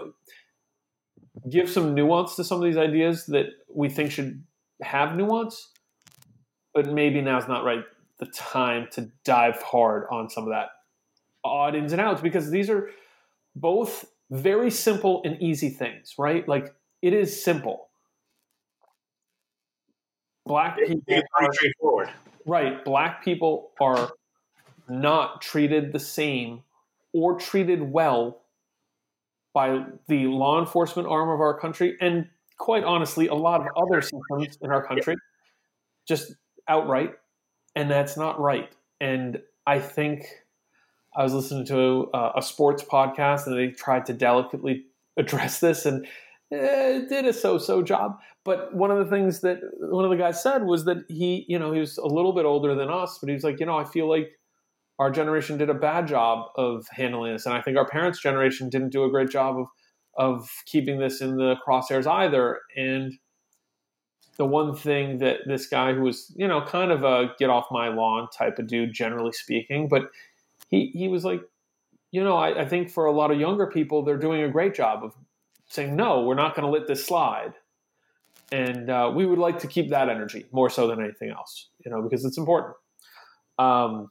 give 1.48 1.70
some 1.70 1.94
nuance 1.94 2.34
to 2.36 2.44
some 2.44 2.58
of 2.58 2.64
these 2.64 2.76
ideas 2.76 3.26
that 3.26 3.46
we 3.72 3.88
think 3.88 4.10
should 4.10 4.42
have 4.82 5.14
nuance. 5.14 5.68
But 6.74 6.92
maybe 6.92 7.20
now's 7.20 7.46
not 7.46 7.64
right 7.64 7.84
the 8.18 8.26
time 8.26 8.86
to 8.92 9.10
dive 9.24 9.60
hard 9.62 10.04
on 10.10 10.28
some 10.28 10.44
of 10.44 10.50
that 10.50 10.68
odd 11.42 11.74
ins 11.74 11.92
and 11.92 12.00
outs 12.00 12.20
because 12.20 12.50
these 12.50 12.68
are 12.68 12.90
both 13.56 14.04
very 14.30 14.70
simple 14.70 15.22
and 15.24 15.40
easy 15.42 15.70
things, 15.70 16.14
right? 16.18 16.46
Like 16.46 16.74
it 17.02 17.12
is 17.12 17.42
simple. 17.42 17.88
Black 20.46 20.76
people, 20.76 22.00
are, 22.00 22.10
right? 22.46 22.84
Black 22.84 23.24
people 23.24 23.70
are 23.80 24.10
not 24.90 25.40
treated 25.40 25.92
the 25.92 25.98
same 25.98 26.62
or 27.12 27.38
treated 27.38 27.82
well 27.82 28.42
by 29.52 29.84
the 30.08 30.26
law 30.26 30.60
enforcement 30.60 31.08
arm 31.08 31.28
of 31.28 31.40
our 31.40 31.58
country, 31.58 31.96
and 32.00 32.28
quite 32.58 32.84
honestly, 32.84 33.26
a 33.26 33.34
lot 33.34 33.60
of 33.60 33.66
other 33.76 34.00
systems 34.00 34.58
in 34.60 34.70
our 34.70 34.84
country, 34.84 35.16
just 36.06 36.34
outright, 36.68 37.14
and 37.74 37.90
that's 37.90 38.16
not 38.16 38.38
right. 38.38 38.68
And 39.00 39.40
I 39.66 39.80
think 39.80 40.26
I 41.16 41.24
was 41.24 41.32
listening 41.32 41.66
to 41.66 42.08
a, 42.14 42.32
a 42.36 42.42
sports 42.42 42.82
podcast 42.82 43.46
and 43.46 43.58
they 43.58 43.68
tried 43.68 44.06
to 44.06 44.12
delicately 44.12 44.84
address 45.16 45.60
this 45.60 45.86
and 45.86 46.06
eh, 46.52 47.00
did 47.08 47.26
a 47.26 47.32
so-so 47.32 47.82
job. 47.82 48.18
But 48.44 48.74
one 48.74 48.90
of 48.90 48.98
the 48.98 49.10
things 49.10 49.40
that 49.40 49.60
one 49.78 50.04
of 50.04 50.10
the 50.10 50.16
guys 50.16 50.42
said 50.42 50.64
was 50.64 50.84
that 50.84 51.04
he, 51.08 51.44
you 51.48 51.58
know, 51.58 51.72
he 51.72 51.80
was 51.80 51.98
a 51.98 52.06
little 52.06 52.32
bit 52.32 52.44
older 52.44 52.74
than 52.74 52.88
us, 52.88 53.18
but 53.18 53.28
he 53.28 53.34
was 53.34 53.44
like, 53.44 53.60
you 53.60 53.66
know, 53.66 53.76
I 53.76 53.84
feel 53.84 54.08
like 54.08 54.38
our 55.00 55.10
generation 55.10 55.56
did 55.56 55.70
a 55.70 55.74
bad 55.74 56.06
job 56.06 56.50
of 56.56 56.86
handling 56.92 57.32
this, 57.32 57.46
and 57.46 57.54
I 57.54 57.62
think 57.62 57.78
our 57.78 57.88
parents' 57.88 58.20
generation 58.20 58.68
didn't 58.68 58.90
do 58.90 59.04
a 59.04 59.10
great 59.10 59.30
job 59.30 59.58
of 59.58 59.66
of 60.16 60.50
keeping 60.66 60.98
this 60.98 61.22
in 61.22 61.36
the 61.36 61.56
crosshairs 61.66 62.06
either. 62.06 62.60
And 62.76 63.14
the 64.36 64.44
one 64.44 64.74
thing 64.74 65.18
that 65.18 65.38
this 65.46 65.66
guy 65.66 65.94
who 65.94 66.02
was, 66.02 66.32
you 66.36 66.46
know, 66.46 66.60
kind 66.62 66.92
of 66.92 67.02
a 67.02 67.34
get 67.38 67.48
off 67.48 67.66
my 67.70 67.88
lawn 67.88 68.28
type 68.36 68.58
of 68.58 68.66
dude, 68.66 68.92
generally 68.92 69.32
speaking, 69.32 69.88
but 69.88 70.10
he 70.68 70.90
he 70.94 71.08
was 71.08 71.24
like, 71.24 71.40
you 72.10 72.22
know, 72.22 72.36
I, 72.36 72.60
I 72.60 72.68
think 72.68 72.90
for 72.90 73.06
a 73.06 73.12
lot 73.12 73.30
of 73.30 73.40
younger 73.40 73.68
people, 73.68 74.02
they're 74.02 74.18
doing 74.18 74.42
a 74.42 74.50
great 74.50 74.74
job 74.74 75.02
of 75.02 75.14
saying, 75.68 75.96
no, 75.96 76.22
we're 76.24 76.34
not 76.34 76.54
going 76.54 76.66
to 76.66 76.70
let 76.70 76.86
this 76.86 77.06
slide. 77.06 77.54
And 78.52 78.90
uh, 78.90 79.12
we 79.14 79.24
would 79.24 79.38
like 79.38 79.60
to 79.60 79.68
keep 79.68 79.90
that 79.90 80.08
energy 80.10 80.44
more 80.52 80.68
so 80.68 80.88
than 80.88 81.00
anything 81.00 81.30
else, 81.30 81.68
you 81.84 81.90
know, 81.90 82.02
because 82.02 82.24
it's 82.24 82.36
important. 82.36 82.74
Um, 83.58 84.10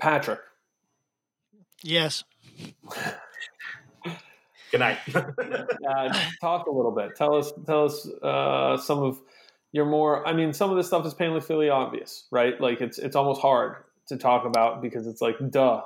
Patrick, 0.00 0.40
Yes. 1.82 2.24
Good 4.70 4.80
night. 4.80 4.98
uh, 5.14 6.20
talk 6.40 6.66
a 6.66 6.70
little 6.70 6.90
bit. 6.90 7.16
Tell 7.16 7.36
us, 7.36 7.52
tell 7.66 7.84
us 7.86 8.06
uh, 8.22 8.76
some 8.76 8.98
of 9.02 9.20
your 9.72 9.86
more. 9.86 10.26
I 10.26 10.32
mean, 10.34 10.52
some 10.52 10.70
of 10.70 10.76
this 10.76 10.86
stuff 10.88 11.06
is 11.06 11.14
painfully 11.14 11.70
obvious, 11.70 12.26
right? 12.30 12.60
Like 12.60 12.80
it's 12.80 12.98
it's 12.98 13.16
almost 13.16 13.40
hard 13.40 13.76
to 14.08 14.16
talk 14.18 14.44
about 14.44 14.82
because 14.82 15.06
it's 15.06 15.20
like, 15.22 15.36
duh, 15.50 15.82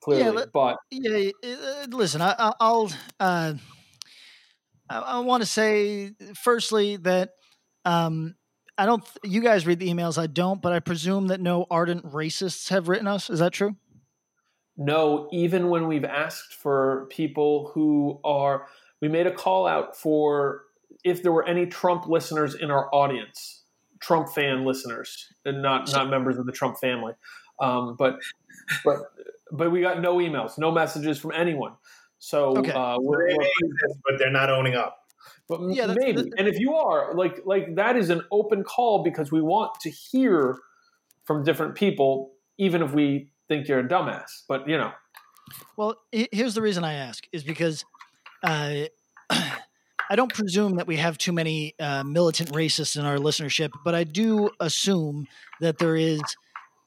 clearly. 0.00 0.30
let- 0.30 0.52
but 0.52 0.76
Yeah. 0.90 1.30
uh, 1.42 1.86
Listen, 1.90 2.20
I, 2.20 2.34
I- 2.38 2.54
I'll. 2.60 2.90
Uh, 3.18 3.54
I, 4.88 4.98
I 4.98 5.18
want 5.20 5.42
to 5.42 5.46
say 5.48 6.12
firstly 6.40 6.96
that 6.98 7.30
um, 7.84 8.34
I 8.80 8.86
don't. 8.86 9.04
th- 9.04 9.32
You 9.32 9.40
guys 9.42 9.66
read 9.66 9.78
the 9.78 9.88
emails. 9.88 10.16
I 10.18 10.26
don't, 10.26 10.60
but 10.62 10.72
I 10.72 10.80
presume 10.80 11.26
that 11.28 11.40
no 11.40 11.66
ardent 11.70 12.04
racists 12.10 12.70
have 12.70 12.88
written 12.88 13.06
us. 13.06 13.28
Is 13.30 13.38
that 13.40 13.52
true? 13.52 13.76
No, 14.76 15.28
even 15.32 15.68
when 15.68 15.86
we've 15.86 16.04
asked 16.04 16.54
for 16.54 17.06
people 17.10 17.70
who 17.74 18.18
are, 18.24 18.66
we 19.02 19.08
made 19.08 19.26
a 19.26 19.30
call 19.32 19.66
out 19.66 19.96
for 19.96 20.62
if 21.04 21.22
there 21.22 21.32
were 21.32 21.46
any 21.46 21.66
Trump 21.66 22.06
listeners 22.06 22.54
in 22.54 22.70
our 22.70 22.88
audience 22.94 23.62
Trump 24.00 24.30
fan 24.30 24.64
listeners 24.64 25.26
and 25.44 25.60
not 25.62 25.92
not 25.92 26.08
members 26.08 26.38
of 26.38 26.46
the 26.46 26.52
Trump 26.52 26.78
family. 26.78 27.12
Um, 27.60 27.96
but 27.98 28.18
but 28.84 28.96
but 29.52 29.70
we 29.70 29.82
got 29.82 30.00
no 30.00 30.16
emails, 30.16 30.56
no 30.56 30.70
messages 30.70 31.18
from 31.18 31.32
anyone. 31.32 31.72
So 32.18 32.56
Okay. 32.56 32.72
uh, 32.72 32.96
we're, 33.00 33.28
They 33.28 33.34
we're 33.36 33.42
exist, 33.42 34.00
but 34.08 34.18
they're 34.18 34.30
not 34.30 34.48
owning 34.50 34.74
up. 34.74 34.99
But 35.50 35.60
Yeah, 35.74 35.86
that's- 35.88 35.96
maybe. 36.04 36.22
that- 36.22 36.38
and 36.38 36.48
if 36.48 36.58
you 36.58 36.74
are 36.74 37.12
like 37.14 37.40
like 37.44 37.74
that 37.74 37.96
is 37.96 38.08
an 38.08 38.22
open 38.30 38.64
call 38.64 39.02
because 39.02 39.30
we 39.30 39.42
want 39.42 39.72
to 39.80 39.90
hear 39.90 40.56
from 41.24 41.42
different 41.44 41.74
people, 41.74 42.32
even 42.56 42.82
if 42.82 42.92
we 42.94 43.30
think 43.48 43.68
you're 43.68 43.80
a 43.80 43.88
dumbass. 43.88 44.30
But 44.48 44.66
you 44.68 44.78
know, 44.78 44.92
Well, 45.76 45.96
here's 46.12 46.54
the 46.54 46.62
reason 46.62 46.84
I 46.84 46.94
ask 46.94 47.26
is 47.32 47.42
because 47.44 47.84
uh, 48.42 48.84
I 49.30 50.16
don't 50.16 50.32
presume 50.32 50.76
that 50.76 50.86
we 50.86 50.96
have 50.96 51.18
too 51.18 51.32
many 51.32 51.74
uh, 51.78 52.02
militant 52.04 52.50
racists 52.52 52.96
in 52.98 53.04
our 53.04 53.16
listenership, 53.18 53.70
but 53.84 53.94
I 53.94 54.04
do 54.04 54.50
assume 54.60 55.26
that 55.60 55.78
there 55.78 55.94
is 55.96 56.20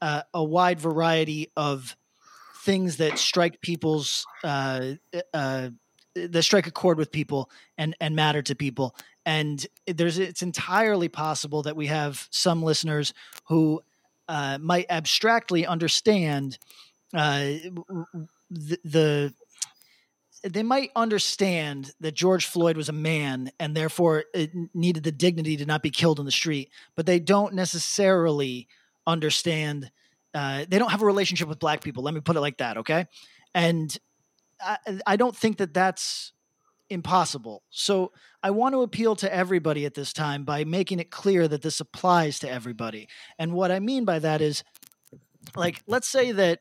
uh, 0.01 0.23
a 0.33 0.43
wide 0.43 0.79
variety 0.79 1.51
of 1.55 1.95
things 2.65 2.97
that 2.97 3.17
strike 3.19 3.61
people's 3.61 4.25
uh, 4.43 4.93
uh, 5.33 5.69
that 6.15 6.43
strike 6.43 6.67
a 6.67 6.71
chord 6.71 6.97
with 6.97 7.11
people 7.11 7.49
and 7.77 7.95
and 7.99 8.15
matter 8.15 8.41
to 8.41 8.55
people. 8.55 8.95
And 9.25 9.65
there's 9.87 10.19
it's 10.19 10.41
entirely 10.41 11.09
possible 11.09 11.63
that 11.63 11.75
we 11.75 11.87
have 11.87 12.27
some 12.31 12.61
listeners 12.63 13.13
who 13.45 13.81
uh, 14.27 14.57
might 14.59 14.85
abstractly 14.89 15.65
understand 15.65 16.57
uh, 17.13 17.53
the, 18.49 18.79
the 18.83 19.33
they 20.43 20.63
might 20.63 20.91
understand 20.95 21.93
that 22.01 22.13
George 22.13 22.45
Floyd 22.45 22.75
was 22.75 22.89
a 22.89 22.93
man 22.93 23.49
and 23.59 23.75
therefore 23.75 24.25
it 24.33 24.51
needed 24.73 25.03
the 25.03 25.11
dignity 25.11 25.55
to 25.57 25.65
not 25.65 25.81
be 25.81 25.89
killed 25.89 26.19
in 26.19 26.25
the 26.25 26.31
street, 26.31 26.69
but 26.95 27.05
they 27.05 27.19
don't 27.19 27.53
necessarily 27.53 28.67
understand. 29.07 29.89
Uh, 30.33 30.65
they 30.67 30.79
don't 30.79 30.91
have 30.91 31.01
a 31.01 31.05
relationship 31.05 31.47
with 31.47 31.59
black 31.59 31.81
people. 31.81 32.03
Let 32.03 32.13
me 32.13 32.19
put 32.19 32.35
it 32.35 32.41
like 32.41 32.57
that, 32.57 32.77
okay? 32.77 33.07
And 33.53 33.97
I, 34.61 34.77
I 35.05 35.15
don't 35.15 35.35
think 35.35 35.57
that 35.57 35.73
that's 35.73 36.33
impossible. 36.89 37.63
So 37.69 38.11
I 38.41 38.51
want 38.51 38.73
to 38.73 38.81
appeal 38.81 39.15
to 39.17 39.33
everybody 39.33 39.85
at 39.85 39.93
this 39.93 40.13
time 40.13 40.43
by 40.43 40.63
making 40.63 40.99
it 40.99 41.11
clear 41.11 41.47
that 41.47 41.61
this 41.61 41.79
applies 41.79 42.39
to 42.39 42.49
everybody. 42.49 43.07
And 43.39 43.53
what 43.53 43.71
I 43.71 43.79
mean 43.79 44.05
by 44.05 44.19
that 44.19 44.41
is, 44.41 44.63
like, 45.55 45.81
let's 45.87 46.07
say 46.07 46.31
that 46.31 46.59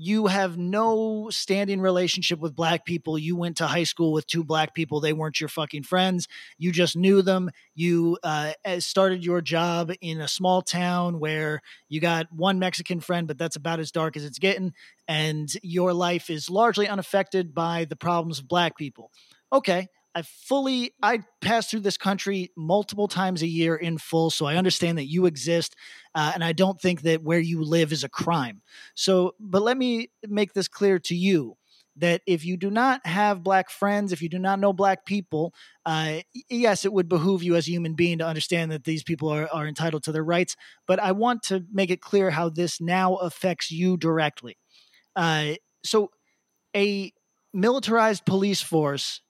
you 0.00 0.28
have 0.28 0.56
no 0.56 1.28
standing 1.28 1.80
relationship 1.80 2.38
with 2.38 2.54
black 2.54 2.84
people. 2.84 3.18
You 3.18 3.34
went 3.34 3.56
to 3.56 3.66
high 3.66 3.82
school 3.82 4.12
with 4.12 4.28
two 4.28 4.44
black 4.44 4.72
people. 4.72 5.00
They 5.00 5.12
weren't 5.12 5.40
your 5.40 5.48
fucking 5.48 5.82
friends. 5.82 6.28
You 6.56 6.70
just 6.70 6.96
knew 6.96 7.20
them. 7.20 7.50
You 7.74 8.16
uh, 8.22 8.52
started 8.78 9.24
your 9.24 9.40
job 9.40 9.90
in 10.00 10.20
a 10.20 10.28
small 10.28 10.62
town 10.62 11.18
where 11.18 11.62
you 11.88 12.00
got 12.00 12.32
one 12.32 12.60
Mexican 12.60 13.00
friend, 13.00 13.26
but 13.26 13.38
that's 13.38 13.56
about 13.56 13.80
as 13.80 13.90
dark 13.90 14.16
as 14.16 14.24
it's 14.24 14.38
getting. 14.38 14.72
And 15.08 15.52
your 15.64 15.92
life 15.92 16.30
is 16.30 16.48
largely 16.48 16.86
unaffected 16.86 17.52
by 17.52 17.84
the 17.84 17.96
problems 17.96 18.38
of 18.38 18.46
black 18.46 18.78
people. 18.78 19.10
Okay. 19.52 19.88
I 20.14 20.22
fully 20.22 20.92
I 21.02 21.20
pass 21.40 21.70
through 21.70 21.80
this 21.80 21.96
country 21.96 22.50
multiple 22.56 23.08
times 23.08 23.42
a 23.42 23.46
year 23.46 23.76
in 23.76 23.98
full, 23.98 24.30
so 24.30 24.46
I 24.46 24.56
understand 24.56 24.98
that 24.98 25.06
you 25.06 25.26
exist, 25.26 25.76
uh, 26.14 26.32
and 26.34 26.42
I 26.42 26.52
don't 26.52 26.80
think 26.80 27.02
that 27.02 27.22
where 27.22 27.38
you 27.38 27.62
live 27.62 27.92
is 27.92 28.04
a 28.04 28.08
crime. 28.08 28.62
So, 28.94 29.34
but 29.38 29.62
let 29.62 29.76
me 29.76 30.10
make 30.26 30.54
this 30.54 30.68
clear 30.68 30.98
to 31.00 31.14
you 31.14 31.56
that 31.98 32.22
if 32.26 32.44
you 32.44 32.56
do 32.56 32.70
not 32.70 33.04
have 33.06 33.42
black 33.42 33.70
friends, 33.70 34.12
if 34.12 34.22
you 34.22 34.28
do 34.28 34.38
not 34.38 34.60
know 34.60 34.72
black 34.72 35.04
people, 35.04 35.52
uh, 35.84 36.18
yes, 36.48 36.84
it 36.84 36.92
would 36.92 37.08
behoove 37.08 37.42
you 37.42 37.56
as 37.56 37.66
a 37.66 37.72
human 37.72 37.94
being 37.94 38.18
to 38.18 38.26
understand 38.26 38.70
that 38.70 38.84
these 38.84 39.02
people 39.02 39.28
are, 39.28 39.48
are 39.52 39.66
entitled 39.66 40.04
to 40.04 40.12
their 40.12 40.24
rights. 40.24 40.56
But 40.86 41.00
I 41.00 41.12
want 41.12 41.42
to 41.44 41.64
make 41.72 41.90
it 41.90 42.00
clear 42.00 42.30
how 42.30 42.48
this 42.48 42.80
now 42.80 43.16
affects 43.16 43.70
you 43.70 43.96
directly. 43.96 44.56
Uh, 45.16 45.54
so, 45.84 46.10
a 46.76 47.12
militarized 47.52 48.24
police 48.24 48.60
force 48.60 49.20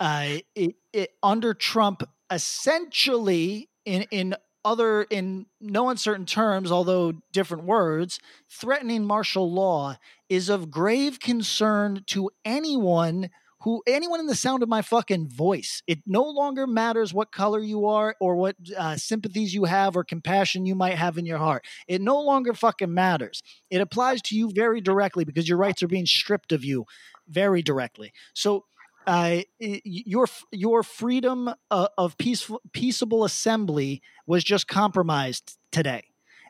uh, 0.00 0.38
it, 0.54 0.76
it, 0.92 1.10
under 1.22 1.54
Trump, 1.54 2.02
essentially 2.30 3.68
in 3.84 4.02
in 4.10 4.34
other 4.64 5.02
in 5.02 5.46
no 5.60 5.88
uncertain 5.88 6.26
terms, 6.26 6.70
although 6.70 7.12
different 7.32 7.64
words, 7.64 8.18
threatening 8.50 9.04
martial 9.04 9.50
law 9.50 9.96
is 10.28 10.48
of 10.48 10.70
grave 10.70 11.20
concern 11.20 12.04
to 12.06 12.30
anyone 12.44 13.30
who 13.62 13.82
anyone 13.86 14.20
in 14.20 14.26
the 14.26 14.34
sound 14.34 14.62
of 14.62 14.68
my 14.68 14.82
fucking 14.82 15.28
voice. 15.28 15.82
It 15.86 16.00
no 16.06 16.22
longer 16.22 16.66
matters 16.66 17.12
what 17.12 17.32
color 17.32 17.60
you 17.60 17.86
are 17.86 18.14
or 18.20 18.36
what 18.36 18.56
uh, 18.76 18.96
sympathies 18.96 19.52
you 19.52 19.64
have 19.64 19.96
or 19.96 20.04
compassion 20.04 20.64
you 20.64 20.74
might 20.74 20.94
have 20.94 21.18
in 21.18 21.26
your 21.26 21.38
heart. 21.38 21.64
It 21.88 22.00
no 22.00 22.20
longer 22.20 22.54
fucking 22.54 22.92
matters. 22.92 23.42
It 23.70 23.80
applies 23.80 24.22
to 24.22 24.36
you 24.36 24.50
very 24.54 24.80
directly 24.80 25.24
because 25.24 25.48
your 25.48 25.58
rights 25.58 25.82
are 25.82 25.88
being 25.88 26.06
stripped 26.06 26.52
of 26.52 26.64
you 26.64 26.84
very 27.28 27.62
directly. 27.62 28.12
So 28.32 28.64
uh, 29.08 29.40
your 29.58 30.26
your 30.52 30.82
freedom 30.82 31.50
uh, 31.70 31.88
of 31.96 32.18
peaceful 32.18 32.60
peaceable 32.72 33.24
assembly 33.24 34.02
was 34.26 34.44
just 34.44 34.68
compromised 34.68 35.56
today, 35.72 36.04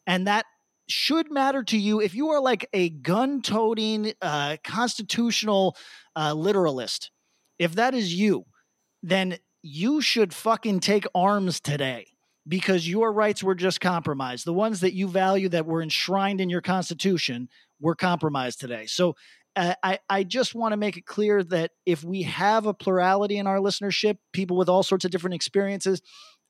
and 0.09 0.27
that 0.27 0.45
should 0.89 1.31
matter 1.31 1.63
to 1.63 1.79
you 1.79 2.01
if 2.01 2.15
you 2.15 2.31
are 2.31 2.41
like 2.41 2.69
a 2.73 2.89
gun-toting 2.89 4.13
uh, 4.21 4.57
constitutional 4.65 5.77
uh, 6.17 6.33
literalist. 6.33 7.13
If 7.61 7.77
that 7.77 7.95
is 7.95 8.13
you, 8.13 8.45
then 9.03 9.39
you 9.63 10.01
should 10.01 10.35
fucking 10.35 10.81
take 10.81 11.07
arms 11.15 11.61
today 11.61 12.07
because 12.49 12.89
your 12.89 13.13
rights 13.13 13.43
were 13.43 13.55
just 13.55 13.81
compromised. 13.81 14.47
The 14.47 14.53
ones 14.53 14.81
that 14.81 14.95
you 14.95 15.07
value 15.07 15.49
that 15.51 15.67
were 15.67 15.83
enshrined 15.83 16.41
in 16.41 16.51
your 16.51 16.63
constitution 16.63 17.49
were 17.81 17.95
compromised 17.95 18.59
today. 18.59 18.87
So 18.87 19.15
I, 19.59 19.99
I 20.09 20.25
just 20.25 20.55
want 20.55 20.73
to 20.73 20.77
make 20.77 20.97
it 20.97 21.05
clear 21.05 21.43
that 21.45 21.73
if 21.85 22.05
we 22.05 22.23
have 22.23 22.67
a 22.67 22.75
plurality 22.75 23.39
in 23.39 23.47
our 23.47 23.59
listenership, 23.59 24.19
people 24.33 24.57
with 24.57 24.69
all 24.69 24.83
sorts 24.85 25.05
of 25.05 25.11
different 25.11 25.35
experiences, 25.35 26.01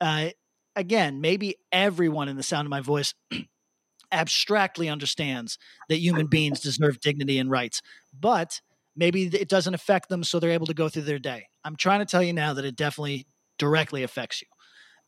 uh, 0.01 0.29
again, 0.77 1.21
maybe 1.21 1.57
everyone 1.73 2.29
in 2.29 2.37
the 2.37 2.42
sound 2.42 2.66
of 2.66 2.71
my 2.71 2.81
voice 2.81 3.14
abstractly 4.12 4.88
understands 4.88 5.59
that 5.88 5.97
human 5.97 6.27
beings 6.31 6.61
deserve 6.61 7.01
dignity 7.01 7.38
and 7.38 7.51
rights, 7.51 7.81
but 8.18 8.61
maybe 8.94 9.25
it 9.25 9.49
doesn't 9.49 9.75
affect 9.75 10.11
them, 10.11 10.23
so 10.23 10.38
they're 10.38 10.51
able 10.51 10.66
to 10.66 10.75
go 10.75 10.88
through 10.88 11.03
their 11.03 11.18
day. 11.18 11.47
I'm 11.64 11.77
trying 11.77 12.01
to 12.01 12.07
tell 12.07 12.23
you 12.23 12.35
now 12.35 12.55
that 12.55 12.64
it 12.64 12.77
definitely 12.77 13.27
directly 13.59 14.03
affects 14.03 14.42
you. 14.42 14.49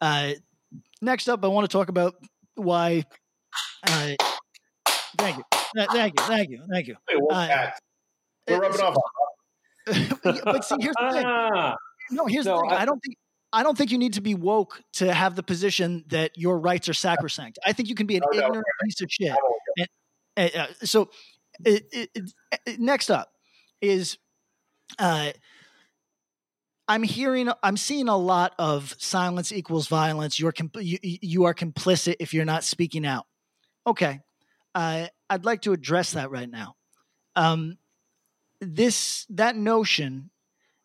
Uh, 0.01 0.33
next 1.03 1.29
up, 1.29 1.45
I 1.45 1.49
want 1.49 1.69
to 1.69 1.73
talk 1.73 1.91
about 1.91 2.15
why. 2.55 3.05
Uh, 3.87 4.15
thank 5.19 5.37
you, 5.37 5.45
thank 5.75 6.19
you, 6.19 6.25
thank 6.25 6.51
you, 6.51 6.63
thank 6.71 6.87
you. 6.87 6.97
Uh? 7.31 7.71
We're 8.51 8.61
rubbing 8.61 8.81
off. 8.81 8.97
but 10.45 10.65
see, 10.65 10.77
here's 10.81 10.95
the 11.01 11.11
thing. 11.13 11.25
Ah, 11.27 11.75
No, 12.11 12.27
here's 12.27 12.47
No, 12.47 12.57
the 12.57 12.61
thing. 12.63 12.71
I, 12.73 12.83
I- 12.83 12.85
don't 12.85 13.01
think 13.01 13.17
I 13.53 13.65
don't 13.65 13.77
think 13.77 13.91
you 13.91 13.99
need 13.99 14.13
to 14.13 14.21
be 14.21 14.35
woke 14.37 14.81
to 14.95 15.13
have 15.13 15.35
the 15.35 15.43
position 15.43 16.05
that 16.11 16.31
your 16.39 16.57
rights 16.61 16.89
are 16.89 16.95
sacrosanct. 16.95 17.59
I 17.67 17.73
think 17.73 17.89
you 17.89 17.97
can 17.97 18.07
be 18.07 18.17
an 18.17 18.23
No, 18.33 18.39
no, 18.39 18.47
ignorant 18.47 18.65
piece 18.85 19.01
of 19.01 19.09
shit. 19.11 19.33
I 19.33 19.37
won't. 20.37 20.55
Uh, 20.55 20.67
so, 20.85 21.11
it, 21.65 21.85
it, 21.93 22.11
it- 22.15 22.33
it- 22.67 22.79
next 22.81 23.11
up 23.11 23.33
is, 23.81 24.19
uh, 25.01 25.33
I'm 26.87 27.03
hearing, 27.03 27.49
I'm 27.63 27.77
seeing 27.77 28.07
a 28.09 28.17
lot 28.17 28.55
of 28.59 28.95
silence 28.99 29.51
equals 29.53 29.89
violence. 29.89 30.39
You're 30.39 30.53
comp- 30.53 30.77
you, 30.81 30.99
you 31.03 31.45
are 31.45 31.55
complicit 31.55 32.17
if 32.21 32.33
you're 32.33 32.45
not 32.45 32.63
speaking 32.63 33.05
out. 33.07 33.27
Okay, 33.87 34.21
uh, 34.77 35.07
I'd 35.29 35.45
like 35.45 35.63
to 35.63 35.73
address 35.73 36.13
that 36.13 36.31
right 36.31 36.49
now. 36.49 36.77
Um, 37.35 37.79
this 38.61 39.27
that 39.31 39.57
notion 39.57 40.31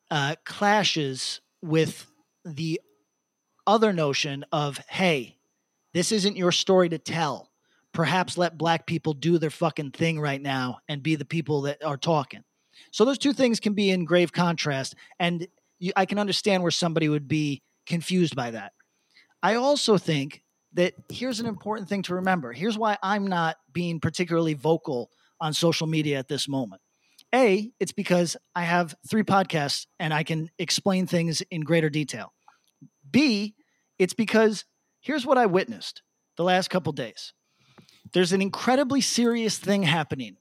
uh, 0.10 0.36
clashes 0.46 1.42
with 1.62 2.06
the 2.44 2.80
other 3.68 3.94
notion 3.94 4.46
of 4.52 4.78
hey, 4.90 5.38
this 5.94 6.12
isn't 6.12 6.38
your 6.38 6.52
story 6.52 6.90
to 6.90 6.98
tell. 6.98 7.52
Perhaps 7.94 8.38
let 8.38 8.58
black 8.58 8.86
people 8.86 9.14
do 9.14 9.38
their 9.38 9.50
fucking 9.50 9.92
thing 9.92 10.20
right 10.20 10.42
now 10.42 10.80
and 10.90 11.02
be 11.02 11.16
the 11.16 11.26
people 11.26 11.62
that 11.62 11.84
are 11.84 11.98
talking. 11.98 12.44
So 12.92 13.06
those 13.06 13.18
two 13.18 13.32
things 13.32 13.62
can 13.62 13.74
be 13.74 13.90
in 13.90 14.04
grave 14.04 14.34
contrast, 14.34 14.96
and 15.20 15.48
you, 15.80 15.94
I 15.96 16.06
can 16.06 16.20
understand 16.20 16.62
where 16.62 16.72
somebody 16.72 17.08
would 17.08 17.28
be 17.28 17.62
confused 17.86 18.36
by 18.36 18.52
that. 18.52 18.74
I 19.42 19.56
also 19.56 19.98
think 19.98 20.44
that 20.74 20.94
here's 21.10 21.40
an 21.40 21.46
important 21.46 21.88
thing 21.88 22.02
to 22.04 22.16
remember. 22.16 22.52
Here's 22.52 22.78
why 22.78 22.98
I'm 23.02 23.28
not 23.28 23.58
being 23.72 24.00
particularly 24.00 24.54
vocal 24.54 25.10
on 25.40 25.54
social 25.54 25.88
media 25.88 26.20
at 26.20 26.28
this 26.28 26.48
moment. 26.48 26.82
A, 27.34 27.72
it's 27.80 27.92
because 27.92 28.38
I 28.56 28.64
have 28.64 28.96
three 29.10 29.24
podcasts 29.24 29.88
and 30.00 30.14
I 30.14 30.24
can 30.24 30.50
explain 30.60 31.08
things 31.08 31.42
in 31.52 31.62
greater 31.62 31.90
detail. 31.90 32.34
B, 33.10 33.56
it's 33.98 34.14
because 34.14 34.66
here's 35.02 35.26
what 35.26 35.38
I 35.38 35.46
witnessed 35.46 36.02
the 36.38 36.44
last 36.44 36.70
couple 36.70 36.92
days. 36.94 37.34
There's 38.14 38.34
an 38.34 38.42
incredibly 38.42 39.02
serious 39.02 39.58
thing 39.58 39.84
happening, 39.84 40.38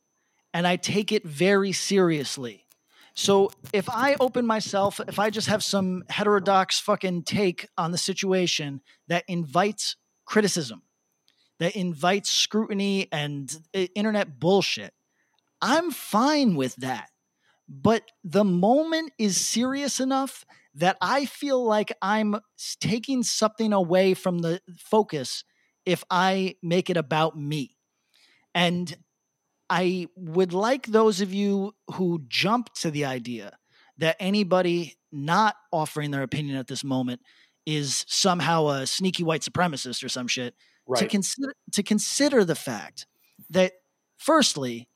and 0.53 0.67
I 0.67 0.77
take 0.77 1.13
it 1.13 1.25
very 1.25 1.73
seriously. 1.73 2.67
So 3.15 3.51
if 3.73 3.89
I 3.89 4.17
open 4.21 4.47
myself, 4.47 5.01
if 5.07 5.19
I 5.19 5.31
just 5.31 5.49
have 5.49 5.63
some 5.63 6.05
heterodox 6.09 6.81
fucking 6.81 7.23
take 7.23 7.69
on 7.79 7.93
the 7.93 7.99
situation 7.99 8.81
that 9.09 9.25
invites 9.29 9.97
criticism, 10.25 10.83
that 11.61 11.77
invites 11.77 12.31
scrutiny 12.31 13.09
and 13.13 13.57
internet 13.73 14.41
bullshit, 14.41 14.93
I'm 15.65 15.91
fine 15.91 16.55
with 16.57 16.77
that. 16.77 17.09
But 17.69 18.03
the 18.23 18.45
moment 18.45 19.13
is 19.19 19.39
serious 19.39 19.99
enough 19.99 20.45
that 20.75 20.99
I 21.01 21.25
feel 21.25 21.65
like 21.65 21.97
I'm 22.03 22.37
taking 22.81 23.23
something 23.23 23.73
away 23.73 24.13
from 24.13 24.41
the 24.41 24.61
focus 24.77 25.45
if 25.87 26.05
I 26.11 26.57
make 26.63 26.91
it 26.91 26.99
about 26.99 27.39
me. 27.39 27.77
And 28.55 28.95
I 29.71 30.09
would 30.17 30.53
like 30.53 30.87
those 30.87 31.23
of 31.23 31.33
you 31.33 31.75
who 31.95 32.23
jump 32.29 32.73
to 32.75 32.91
the 32.91 33.07
idea 33.07 33.57
that 33.97 34.17
anybody 34.21 34.97
not 35.11 35.57
offering 35.73 36.11
their 36.11 36.23
opinion 36.23 36.57
at 36.59 36.67
this 36.67 36.85
moment 36.85 37.23
is 37.65 38.05
somehow 38.09 38.69
a 38.69 38.87
sneaky 38.87 39.23
white 39.23 39.41
supremacist 39.41 40.05
or 40.05 40.09
some 40.09 40.29
shit 40.29 40.55
Right. 40.87 41.01
to 41.01 41.09
consider 41.09 41.55
to 41.73 41.83
consider 41.83 42.45
the 42.45 42.55
fact 42.55 43.07
that 43.49 43.73
firstly 44.19 44.87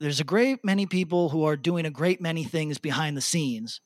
there's 0.00 0.20
a 0.20 0.24
great 0.24 0.64
many 0.64 0.86
people 0.86 1.28
who 1.28 1.44
are 1.44 1.56
doing 1.56 1.86
a 1.86 1.90
great 1.90 2.20
many 2.20 2.44
things 2.44 2.78
behind 2.78 3.16
the 3.16 3.20
scenes 3.20 3.80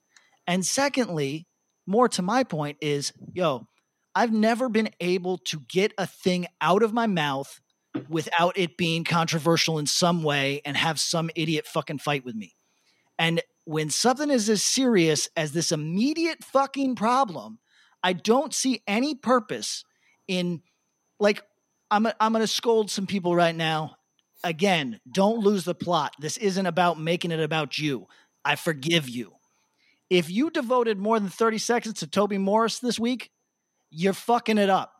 and 0.47 0.65
secondly 0.65 1.47
more 1.87 2.09
to 2.09 2.23
my 2.23 2.45
point 2.45 2.79
is 2.81 3.13
yo 3.33 3.67
i've 4.15 4.33
never 4.33 4.69
been 4.69 4.91
able 5.01 5.39
to 5.39 5.61
get 5.69 5.93
a 5.99 6.07
thing 6.07 6.47
out 6.61 6.83
of 6.83 6.93
my 6.93 7.07
mouth 7.07 7.61
without 8.09 8.59
it 8.59 8.77
being 8.77 9.05
controversial 9.05 9.79
in 9.79 9.87
some 9.87 10.23
way 10.23 10.61
and 10.65 10.77
have 10.77 10.99
some 10.99 11.31
idiot 11.35 11.67
fucking 11.67 11.99
fight 11.99 12.25
with 12.25 12.35
me 12.35 12.55
and 13.19 13.41
when 13.65 13.91
something 13.91 14.31
is 14.31 14.49
as 14.49 14.63
serious 14.63 15.29
as 15.37 15.53
this 15.53 15.73
immediate 15.73 16.43
fucking 16.43 16.95
problem 16.95 17.59
i 18.03 18.13
don't 18.13 18.55
see 18.55 18.83
any 18.87 19.15
purpose 19.15 19.85
in 20.27 20.63
like 21.21 21.43
I'm 21.91 22.07
I'm 22.19 22.33
going 22.33 22.43
to 22.43 22.49
scold 22.49 22.91
some 22.91 23.07
people 23.07 23.37
right 23.37 23.55
now. 23.55 23.97
Again, 24.45 25.01
don't 25.11 25.41
lose 25.41 25.65
the 25.65 25.75
plot. 25.75 26.15
This 26.21 26.37
isn't 26.37 26.67
about 26.67 27.01
making 27.01 27.33
it 27.33 27.41
about 27.41 27.79
you. 27.79 28.07
I 28.45 28.57
forgive 28.57 29.09
you. 29.09 29.33
If 30.11 30.31
you 30.31 30.51
devoted 30.51 30.99
more 30.99 31.19
than 31.19 31.31
30 31.31 31.59
seconds 31.59 32.01
to 32.01 32.07
Toby 32.07 32.39
Morse 32.39 32.79
this 32.79 33.01
week, 33.01 33.31
you're 33.91 34.13
fucking 34.13 34.59
it 34.59 34.71
up. 34.71 34.93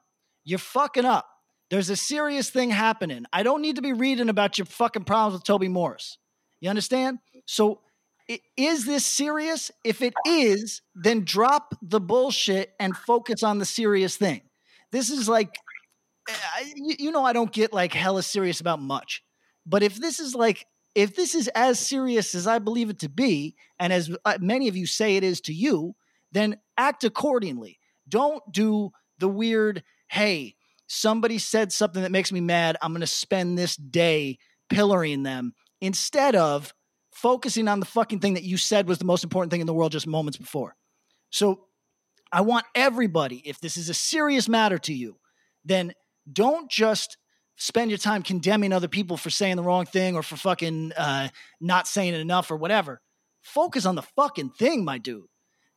You're 0.45 0.59
fucking 0.59 1.05
up. 1.05 1.29
There's 1.71 1.91
a 1.91 1.97
serious 1.97 2.51
thing 2.51 2.71
happening. 2.71 3.25
I 3.33 3.43
don't 3.43 3.63
need 3.63 3.77
to 3.77 3.83
be 3.83 3.93
reading 3.93 4.29
about 4.29 4.59
your 4.59 4.67
fucking 4.67 5.05
problems 5.05 5.35
with 5.35 5.45
Toby 5.45 5.69
Morse. 5.69 6.19
You 6.61 6.71
understand? 6.71 7.19
So 7.47 7.81
is 8.57 8.87
this 8.87 9.05
serious? 9.05 9.71
If 9.85 10.01
it 10.01 10.15
is, 10.27 10.83
then 10.95 11.25
drop 11.25 11.75
the 11.83 12.01
bullshit 12.01 12.73
and 12.81 12.97
focus 12.97 13.43
on 13.43 13.59
the 13.59 13.67
serious 13.67 14.17
thing. 14.17 14.43
This 14.93 15.11
is 15.11 15.29
like 15.29 15.59
eh, 16.29 16.65
you 16.77 16.97
you 16.99 17.11
know 17.11 17.25
I 17.25 17.33
don't 17.33 17.53
get 17.53 17.73
like 17.73 17.93
hella 17.93 18.23
serious 18.23 18.61
about 18.61 18.81
much, 18.81 19.23
but 19.67 19.83
if 19.83 19.97
this 19.97 20.21
is 20.21 20.35
like 20.35 20.67
if 20.95 21.17
this 21.17 21.35
is 21.35 21.49
as 21.49 21.79
serious 21.79 22.35
as 22.35 22.47
I 22.47 22.59
believe 22.61 22.89
it 22.89 23.01
to 23.01 23.09
be, 23.09 23.57
and 23.79 23.93
as 23.93 24.15
uh, 24.25 24.39
many 24.41 24.69
of 24.69 24.77
you 24.77 24.87
say 24.87 25.17
it 25.17 25.25
is 25.25 25.41
to 25.43 25.53
you, 25.53 25.97
then 26.31 26.59
act 26.77 27.05
accordingly. 27.05 27.81
Don't 28.09 28.43
do 28.53 28.91
the 29.19 29.29
weird. 29.29 29.83
Hey, 30.09 30.55
somebody 30.87 31.39
said 31.39 31.73
something 31.73 32.03
that 32.03 32.13
makes 32.13 32.31
me 32.31 32.41
mad. 32.41 32.77
I'm 32.81 32.93
going 32.93 33.01
to 33.01 33.07
spend 33.07 33.59
this 33.59 33.77
day 33.77 34.39
pillaring 34.69 35.25
them 35.25 35.55
instead 35.81 36.37
of 36.37 36.73
focusing 37.13 37.69
on 37.69 37.81
the 37.81 37.87
fucking 37.87 38.21
thing 38.21 38.35
that 38.35 38.43
you 38.43 38.57
said 38.57 38.89
was 38.89 38.99
the 38.99 39.05
most 39.05 39.25
important 39.25 39.51
thing 39.51 39.61
in 39.61 39.67
the 39.67 39.75
world 39.75 39.93
just 39.93 40.07
moments 40.07 40.37
before. 40.37 40.77
So 41.31 41.67
I 42.33 42.43
want 42.43 42.67
everybody, 42.75 43.43
if 43.45 43.61
this 43.61 43.77
is 43.77 43.89
a 43.89 43.95
serious 43.95 44.49
matter 44.49 44.79
to 44.79 44.93
you, 44.93 45.17
then 45.65 45.93
don't 46.31 46.71
just 46.71 47.17
spend 47.57 47.91
your 47.91 47.99
time 47.99 48.23
condemning 48.23 48.73
other 48.73 48.89
people 48.89 49.17
for 49.17 49.31
saying 49.31 49.57
the 49.57 49.63
wrong 49.63 49.87
thing 49.87 50.17
or 50.17 50.23
for 50.23 50.37
fucking 50.37 50.93
uh, 50.97 51.29
not 51.61 51.87
saying 51.87 52.15
it 52.15 52.21
enough 52.21 52.51
or 52.51 52.57
whatever. 52.57 53.01
Focus 53.43 53.87
on 53.87 53.95
the 53.95 54.03
fucking 54.03 54.51
thing, 54.51 54.85
my 54.85 54.99
dude. 54.99 55.27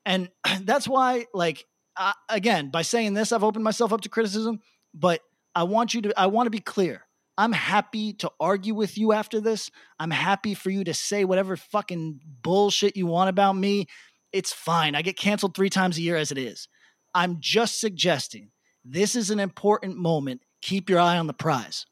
And 0.05 0.29
that's 0.61 0.87
why, 0.87 1.25
like, 1.33 1.65
uh, 1.95 2.13
again, 2.29 2.69
by 2.69 2.81
saying 2.81 3.13
this, 3.13 3.31
I've 3.31 3.43
opened 3.43 3.63
myself 3.63 3.91
up 3.91 4.01
to 4.01 4.09
criticism, 4.09 4.59
but 4.93 5.21
I 5.55 5.63
want 5.63 5.93
you 5.93 6.01
to, 6.03 6.19
I 6.19 6.27
want 6.27 6.47
to 6.47 6.51
be 6.51 6.59
clear. 6.59 7.03
I'm 7.37 7.51
happy 7.51 8.13
to 8.13 8.31
argue 8.39 8.73
with 8.73 8.97
you 8.97 9.13
after 9.13 9.39
this. 9.39 9.69
I'm 9.99 10.09
happy 10.09 10.55
for 10.55 10.71
you 10.71 10.83
to 10.85 10.93
say 10.93 11.23
whatever 11.23 11.55
fucking 11.55 12.19
bullshit 12.41 12.97
you 12.97 13.05
want 13.05 13.29
about 13.29 13.53
me. 13.53 13.87
It's 14.33 14.51
fine. 14.51 14.95
I 14.95 15.03
get 15.03 15.17
canceled 15.17 15.55
three 15.55 15.69
times 15.69 15.97
a 15.97 16.01
year 16.01 16.15
as 16.15 16.31
it 16.31 16.37
is. 16.39 16.67
I'm 17.13 17.37
just 17.39 17.79
suggesting 17.79 18.49
this 18.83 19.15
is 19.15 19.29
an 19.29 19.39
important 19.39 19.97
moment. 19.97 20.41
Keep 20.67 20.89
your 20.89 20.99
eye 20.99 21.17
on 21.17 21.27
the 21.27 21.33
prize. 21.33 21.85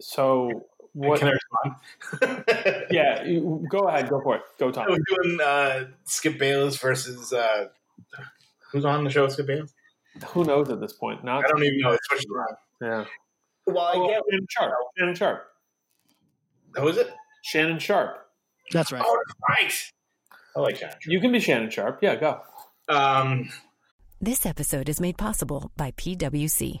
So 0.00 0.66
what? 0.92 1.20
Can 1.20 1.28
I 1.28 1.32
respond? 1.32 2.44
yeah, 2.90 3.24
go 3.70 3.86
ahead. 3.88 4.08
Go 4.10 4.20
for 4.20 4.36
it. 4.36 4.42
Go, 4.58 4.72
Tom. 4.72 4.86
I 4.88 4.90
was 4.90 5.00
doing 5.08 5.38
uh, 5.40 5.84
Skip 6.04 6.36
Bayless 6.38 6.76
versus 6.78 7.32
uh, 7.32 7.66
who's 8.72 8.84
on 8.84 9.04
the 9.04 9.10
show? 9.10 9.28
Skip 9.28 9.46
Bayless. 9.46 9.72
Who 10.30 10.44
knows 10.44 10.68
at 10.68 10.80
this 10.80 10.94
point? 10.94 11.22
Not. 11.22 11.44
I 11.44 11.48
don't 11.48 11.62
even 11.62 11.78
know. 11.78 11.92
It's 11.92 12.04
switched 12.08 12.26
around. 12.34 12.56
Yeah. 12.80 13.04
Well, 13.66 13.84
I 13.84 13.92
Oh, 13.94 14.08
get 14.08 14.22
Shannon 14.30 14.46
Sharpe. 14.50 14.72
Shannon 14.98 15.14
Sharpe. 15.14 15.46
who 16.74 16.88
is 16.88 16.96
it? 16.96 17.10
Shannon 17.42 17.78
Sharpe. 17.78 18.26
That's 18.72 18.90
right. 18.90 19.02
Oh, 19.04 19.18
that's 19.26 19.60
right. 19.60 19.82
I 20.56 20.60
like 20.60 20.76
Shannon. 20.76 20.96
You 21.06 21.20
can 21.20 21.30
be 21.30 21.38
Shannon 21.40 21.70
Sharpe. 21.70 22.00
Yeah, 22.02 22.16
go. 22.16 22.40
Um, 22.88 23.50
This 24.20 24.44
episode 24.44 24.88
is 24.88 25.00
made 25.00 25.16
possible 25.18 25.70
by 25.76 25.92
PWC. 25.92 26.80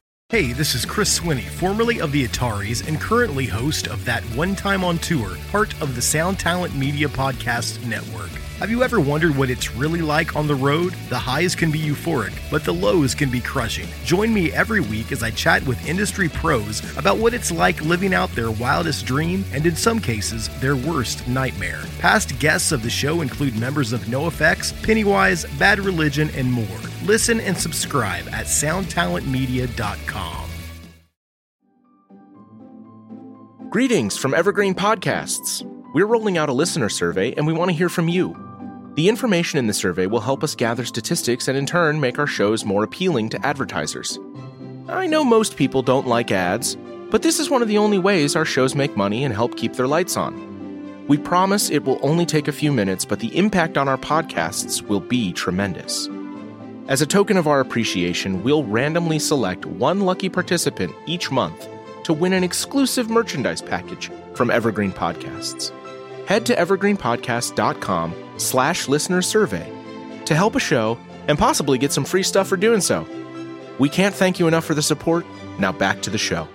Hey, 0.31 0.53
this 0.53 0.75
is 0.75 0.85
Chris 0.85 1.19
Swinney, 1.19 1.43
formerly 1.43 1.99
of 1.99 2.13
the 2.13 2.25
Ataris 2.25 2.87
and 2.87 3.01
currently 3.01 3.45
host 3.45 3.87
of 3.87 4.05
That 4.05 4.23
One 4.33 4.55
Time 4.55 4.81
on 4.81 4.97
Tour, 4.99 5.35
part 5.51 5.73
of 5.81 5.93
the 5.93 6.01
Sound 6.01 6.39
Talent 6.39 6.73
Media 6.73 7.09
Podcast 7.09 7.85
Network. 7.85 8.29
Have 8.59 8.69
you 8.69 8.81
ever 8.81 9.01
wondered 9.01 9.35
what 9.35 9.49
it's 9.49 9.75
really 9.75 9.99
like 9.99 10.37
on 10.37 10.47
the 10.47 10.55
road? 10.55 10.93
The 11.09 11.19
highs 11.19 11.53
can 11.53 11.69
be 11.69 11.79
euphoric, 11.79 12.31
but 12.49 12.63
the 12.63 12.73
lows 12.73 13.13
can 13.13 13.29
be 13.29 13.41
crushing. 13.41 13.89
Join 14.05 14.33
me 14.33 14.53
every 14.53 14.79
week 14.79 15.11
as 15.11 15.21
I 15.21 15.31
chat 15.31 15.67
with 15.67 15.85
industry 15.85 16.29
pros 16.29 16.79
about 16.97 17.17
what 17.17 17.33
it's 17.33 17.51
like 17.51 17.81
living 17.81 18.13
out 18.13 18.31
their 18.31 18.51
wildest 18.51 19.05
dream 19.05 19.43
and, 19.51 19.65
in 19.65 19.75
some 19.75 19.99
cases, 19.99 20.47
their 20.61 20.77
worst 20.77 21.27
nightmare. 21.27 21.81
Past 21.99 22.39
guests 22.39 22.71
of 22.71 22.83
the 22.83 22.89
show 22.89 23.19
include 23.19 23.59
members 23.59 23.91
of 23.91 23.99
NoFX, 24.05 24.81
Pennywise, 24.81 25.43
Bad 25.59 25.81
Religion, 25.81 26.29
and 26.35 26.49
more. 26.49 26.79
Listen 27.03 27.39
and 27.39 27.57
subscribe 27.57 28.27
at 28.27 28.45
soundtalentmedia.com. 28.45 30.49
Greetings 33.71 34.17
from 34.17 34.35
Evergreen 34.35 34.75
Podcasts. 34.75 35.63
We're 35.95 36.05
rolling 36.05 36.37
out 36.37 36.49
a 36.49 36.53
listener 36.53 36.89
survey 36.89 37.33
and 37.33 37.47
we 37.47 37.53
want 37.53 37.71
to 37.71 37.75
hear 37.75 37.89
from 37.89 38.07
you. 38.07 38.37
The 38.95 39.09
information 39.09 39.57
in 39.57 39.65
the 39.65 39.73
survey 39.73 40.05
will 40.05 40.19
help 40.19 40.43
us 40.43 40.53
gather 40.53 40.85
statistics 40.85 41.47
and 41.47 41.57
in 41.57 41.65
turn 41.65 41.99
make 41.99 42.19
our 42.19 42.27
shows 42.27 42.65
more 42.65 42.83
appealing 42.83 43.29
to 43.29 43.43
advertisers. 43.43 44.19
I 44.87 45.07
know 45.07 45.23
most 45.23 45.55
people 45.55 45.81
don't 45.81 46.07
like 46.07 46.31
ads, 46.31 46.77
but 47.09 47.23
this 47.23 47.39
is 47.39 47.49
one 47.49 47.63
of 47.63 47.67
the 47.67 47.79
only 47.79 47.97
ways 47.97 48.35
our 48.35 48.45
shows 48.45 48.75
make 48.75 48.95
money 48.95 49.23
and 49.23 49.33
help 49.33 49.57
keep 49.57 49.73
their 49.73 49.87
lights 49.87 50.17
on. 50.17 51.07
We 51.07 51.17
promise 51.17 51.71
it 51.71 51.83
will 51.83 51.99
only 52.03 52.27
take 52.27 52.47
a 52.47 52.53
few 52.53 52.71
minutes, 52.71 53.05
but 53.05 53.21
the 53.21 53.35
impact 53.35 53.77
on 53.77 53.89
our 53.89 53.97
podcasts 53.97 54.83
will 54.83 54.99
be 54.99 55.33
tremendous. 55.33 56.07
As 56.91 57.01
a 57.01 57.05
token 57.05 57.37
of 57.37 57.47
our 57.47 57.61
appreciation, 57.61 58.43
we'll 58.43 58.65
randomly 58.65 59.17
select 59.17 59.65
one 59.65 60.01
lucky 60.01 60.27
participant 60.27 60.93
each 61.05 61.31
month 61.31 61.69
to 62.03 62.11
win 62.11 62.33
an 62.33 62.43
exclusive 62.43 63.09
merchandise 63.09 63.61
package 63.61 64.11
from 64.33 64.51
Evergreen 64.51 64.91
Podcasts. 64.91 65.71
Head 66.25 66.45
to 66.47 66.53
evergreenpodcast.com 66.53 68.33
slash 68.35 68.89
listener 68.89 69.21
survey 69.21 69.71
to 70.25 70.35
help 70.35 70.57
a 70.57 70.59
show 70.59 70.99
and 71.29 71.39
possibly 71.39 71.77
get 71.77 71.93
some 71.93 72.03
free 72.03 72.23
stuff 72.23 72.49
for 72.49 72.57
doing 72.57 72.81
so. 72.81 73.07
We 73.79 73.87
can't 73.87 74.13
thank 74.13 74.37
you 74.37 74.49
enough 74.49 74.65
for 74.65 74.73
the 74.73 74.81
support. 74.81 75.25
Now 75.59 75.71
back 75.71 76.01
to 76.01 76.09
the 76.09 76.17
show. 76.17 76.45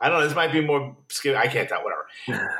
I 0.00 0.08
don't 0.08 0.20
know. 0.20 0.24
This 0.24 0.36
might 0.36 0.52
be 0.52 0.60
more. 0.60 0.96
Skip. 1.08 1.36
I 1.36 1.48
can't 1.48 1.68
tell. 1.68 1.82
Whatever. 1.82 2.48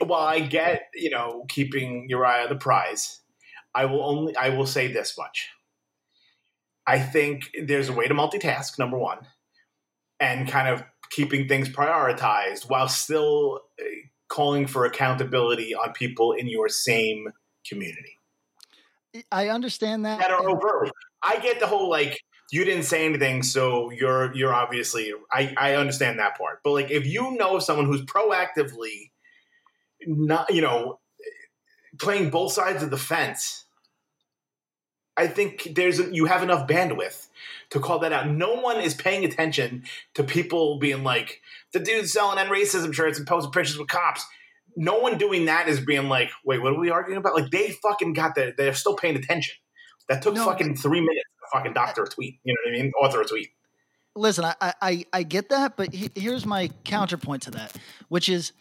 Well, 0.00 0.20
I 0.20 0.38
get 0.38 0.90
you 0.94 1.10
know 1.10 1.44
keeping 1.48 2.08
your 2.08 2.24
eye 2.24 2.44
on 2.44 2.50
the 2.50 2.54
prize. 2.54 3.18
I 3.74 3.84
will 3.84 4.04
only. 4.04 4.36
I 4.36 4.50
will 4.50 4.66
say 4.66 4.92
this 4.92 5.16
much. 5.16 5.48
I 6.86 6.98
think 6.98 7.50
there's 7.62 7.88
a 7.88 7.92
way 7.92 8.08
to 8.08 8.14
multitask. 8.14 8.78
Number 8.78 8.98
one, 8.98 9.18
and 10.20 10.48
kind 10.48 10.68
of 10.68 10.82
keeping 11.10 11.48
things 11.48 11.68
prioritized 11.68 12.68
while 12.68 12.88
still 12.88 13.60
uh, 13.80 13.84
calling 14.28 14.66
for 14.66 14.84
accountability 14.84 15.74
on 15.74 15.92
people 15.92 16.32
in 16.32 16.48
your 16.48 16.68
same 16.68 17.28
community. 17.66 18.18
I 19.32 19.48
understand 19.48 20.04
that. 20.04 20.20
That 20.20 20.30
are 20.30 20.48
overtly. 20.48 20.90
I 21.22 21.38
get 21.38 21.60
the 21.60 21.66
whole 21.66 21.88
like 21.88 22.20
you 22.52 22.64
didn't 22.64 22.84
say 22.84 23.04
anything, 23.04 23.42
so 23.42 23.90
you're 23.90 24.34
you're 24.34 24.54
obviously 24.54 25.12
I, 25.32 25.54
I 25.56 25.74
understand 25.74 26.18
that 26.18 26.38
part. 26.38 26.60
But 26.62 26.72
like 26.72 26.90
if 26.90 27.06
you 27.06 27.32
know 27.32 27.58
someone 27.58 27.86
who's 27.86 28.02
proactively 28.02 29.10
not 30.06 30.52
you 30.52 30.62
know 30.62 31.00
playing 31.98 32.30
both 32.30 32.52
sides 32.52 32.82
of 32.82 32.90
the 32.90 32.98
fence, 32.98 33.64
I 35.16 35.26
think 35.26 35.68
there's 35.74 35.98
you 35.98 36.26
have 36.26 36.42
enough 36.42 36.68
bandwidth 36.68 37.26
to 37.70 37.80
call 37.80 37.98
that 38.00 38.12
out. 38.12 38.28
No 38.28 38.54
one 38.54 38.80
is 38.80 38.94
paying 38.94 39.24
attention 39.24 39.84
to 40.14 40.22
people 40.24 40.78
being 40.78 41.02
like 41.02 41.40
the 41.72 41.80
dude 41.80 42.08
selling 42.08 42.38
end 42.38 42.50
racism 42.50 42.92
shirts 42.94 43.18
and 43.18 43.26
posting 43.26 43.50
pictures 43.52 43.78
with 43.78 43.88
cops. 43.88 44.24
No 44.76 44.98
one 45.00 45.18
doing 45.18 45.46
that 45.46 45.68
is 45.68 45.80
being 45.80 46.08
like, 46.08 46.30
wait, 46.44 46.62
what 46.62 46.72
are 46.72 46.78
we 46.78 46.90
arguing 46.90 47.18
about? 47.18 47.34
Like 47.34 47.50
they 47.50 47.72
fucking 47.82 48.12
got 48.12 48.36
there. 48.36 48.52
They're 48.56 48.74
still 48.74 48.94
paying 48.94 49.16
attention. 49.16 49.56
That 50.08 50.22
took 50.22 50.34
No, 50.34 50.44
fucking 50.44 50.76
three 50.76 51.00
minutes 51.00 51.26
to 51.40 51.58
fucking 51.58 51.72
doctor 51.72 52.04
a 52.04 52.08
tweet. 52.08 52.38
You 52.44 52.54
know 52.54 52.70
what 52.70 52.78
I 52.78 52.82
mean? 52.82 52.92
Author 53.02 53.20
a 53.22 53.26
tweet. 53.26 53.50
listen, 54.14 54.44
I, 54.44 54.72
I 54.80 55.04
I 55.12 55.22
get 55.24 55.48
that, 55.48 55.76
but 55.76 55.92
he, 55.92 56.10
here's 56.14 56.46
my 56.46 56.70
counterpoint 56.84 57.42
to 57.42 57.50
that, 57.52 57.76
which 58.08 58.28
is, 58.28 58.52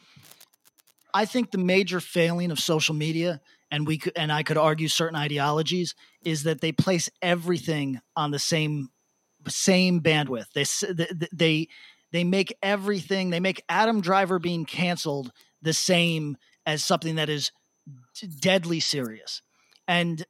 I 1.13 1.25
think 1.25 1.51
the 1.51 1.57
major 1.57 1.99
failing 1.99 2.51
of 2.51 2.59
social 2.59 2.95
media, 2.95 3.41
and 3.71 3.87
we 3.87 3.97
could, 3.97 4.13
and 4.15 4.31
I 4.31 4.43
could 4.43 4.57
argue 4.57 4.87
certain 4.87 5.15
ideologies, 5.15 5.95
is 6.23 6.43
that 6.43 6.61
they 6.61 6.71
place 6.71 7.09
everything 7.21 7.99
on 8.15 8.31
the 8.31 8.39
same 8.39 8.89
same 9.47 10.01
bandwidth. 10.01 10.47
They 10.53 10.65
they 11.31 11.67
they 12.11 12.23
make 12.23 12.55
everything. 12.61 13.29
They 13.29 13.39
make 13.39 13.63
Adam 13.69 14.01
Driver 14.01 14.39
being 14.39 14.65
canceled 14.65 15.31
the 15.61 15.73
same 15.73 16.37
as 16.65 16.83
something 16.83 17.15
that 17.15 17.29
is 17.29 17.51
deadly 18.39 18.79
serious, 18.79 19.41
and 19.87 20.25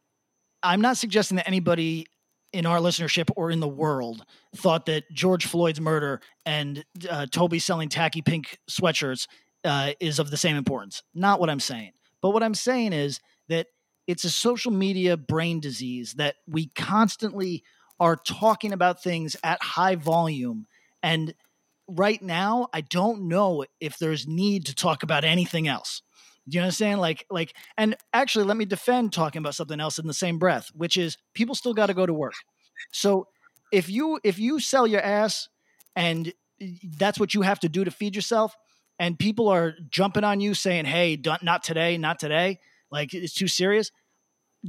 I'm 0.63 0.82
not 0.82 0.97
suggesting 0.97 1.38
that 1.38 1.47
anybody 1.47 2.07
in 2.53 2.65
our 2.65 2.80
listenership 2.80 3.30
or 3.36 3.51
in 3.51 3.59
the 3.59 3.67
world 3.67 4.23
thought 4.55 4.86
that 4.86 5.03
George 5.11 5.45
Floyd's 5.45 5.82
murder 5.82 6.21
and 6.45 6.84
uh, 7.09 7.25
Toby 7.30 7.59
selling 7.59 7.89
tacky 7.89 8.21
pink 8.21 8.57
sweatshirts 8.69 9.28
uh, 9.64 9.93
is 9.99 10.20
of 10.20 10.32
the 10.32 10.38
same 10.38 10.55
importance. 10.55 11.03
Not 11.14 11.39
what 11.39 11.49
I'm 11.49 11.60
saying. 11.60 11.91
But 12.22 12.32
what 12.32 12.43
I'm 12.43 12.55
saying 12.55 12.93
is 12.93 13.20
that 13.49 13.68
it's 14.08 14.24
a 14.24 14.30
social 14.30 14.72
media 14.72 15.18
brain 15.18 15.60
disease 15.60 16.14
that 16.14 16.36
we 16.47 16.68
constantly 16.76 17.64
are 17.99 18.16
talking 18.16 18.74
about 18.74 19.03
things 19.03 19.36
at 19.43 19.62
high 19.62 19.95
volume. 19.95 20.66
And 21.03 21.34
right 21.88 22.22
now, 22.22 22.68
I 22.74 22.82
don't 22.82 23.28
know 23.28 23.66
if 23.80 23.97
there's 23.97 24.28
need 24.28 24.66
to 24.68 24.76
talk 24.76 25.03
about 25.03 25.24
anything 25.24 25.68
else. 25.68 26.01
Do 26.47 26.58
you 26.58 26.62
understand? 26.62 27.01
Like, 27.01 27.26
like, 27.30 27.53
and 27.78 27.97
actually, 28.14 28.45
let 28.45 28.55
me 28.55 28.66
defend 28.66 29.12
talking 29.12 29.39
about 29.39 29.55
something 29.55 29.80
else 29.80 29.99
in 29.99 30.08
the 30.08 30.14
same 30.14 30.39
breath, 30.39 30.72
which 30.74 30.95
is 30.95 31.18
people 31.34 31.55
still 31.55 31.74
got 31.74 31.88
to 31.88 31.93
go 31.93 32.05
to 32.05 32.14
work. 32.14 32.36
So 32.91 33.28
if 33.72 33.89
you 33.89 34.20
if 34.24 34.39
you 34.39 34.60
sell 34.60 34.88
your 34.88 35.01
ass 35.01 35.49
and 35.95 36.32
that's 36.97 37.20
what 37.20 37.34
you 37.34 37.41
have 37.41 37.60
to 37.62 37.70
do 37.70 37.84
to 37.84 37.91
feed 37.91 38.16
yourself, 38.16 38.55
and 38.99 39.17
people 39.17 39.47
are 39.49 39.75
jumping 39.89 40.23
on 40.23 40.39
you 40.39 40.53
saying, 40.53 40.85
"Hey, 40.85 41.19
not 41.41 41.63
today, 41.63 41.97
not 41.97 42.19
today," 42.19 42.59
like 42.91 43.13
it's 43.13 43.33
too 43.33 43.47
serious. 43.47 43.91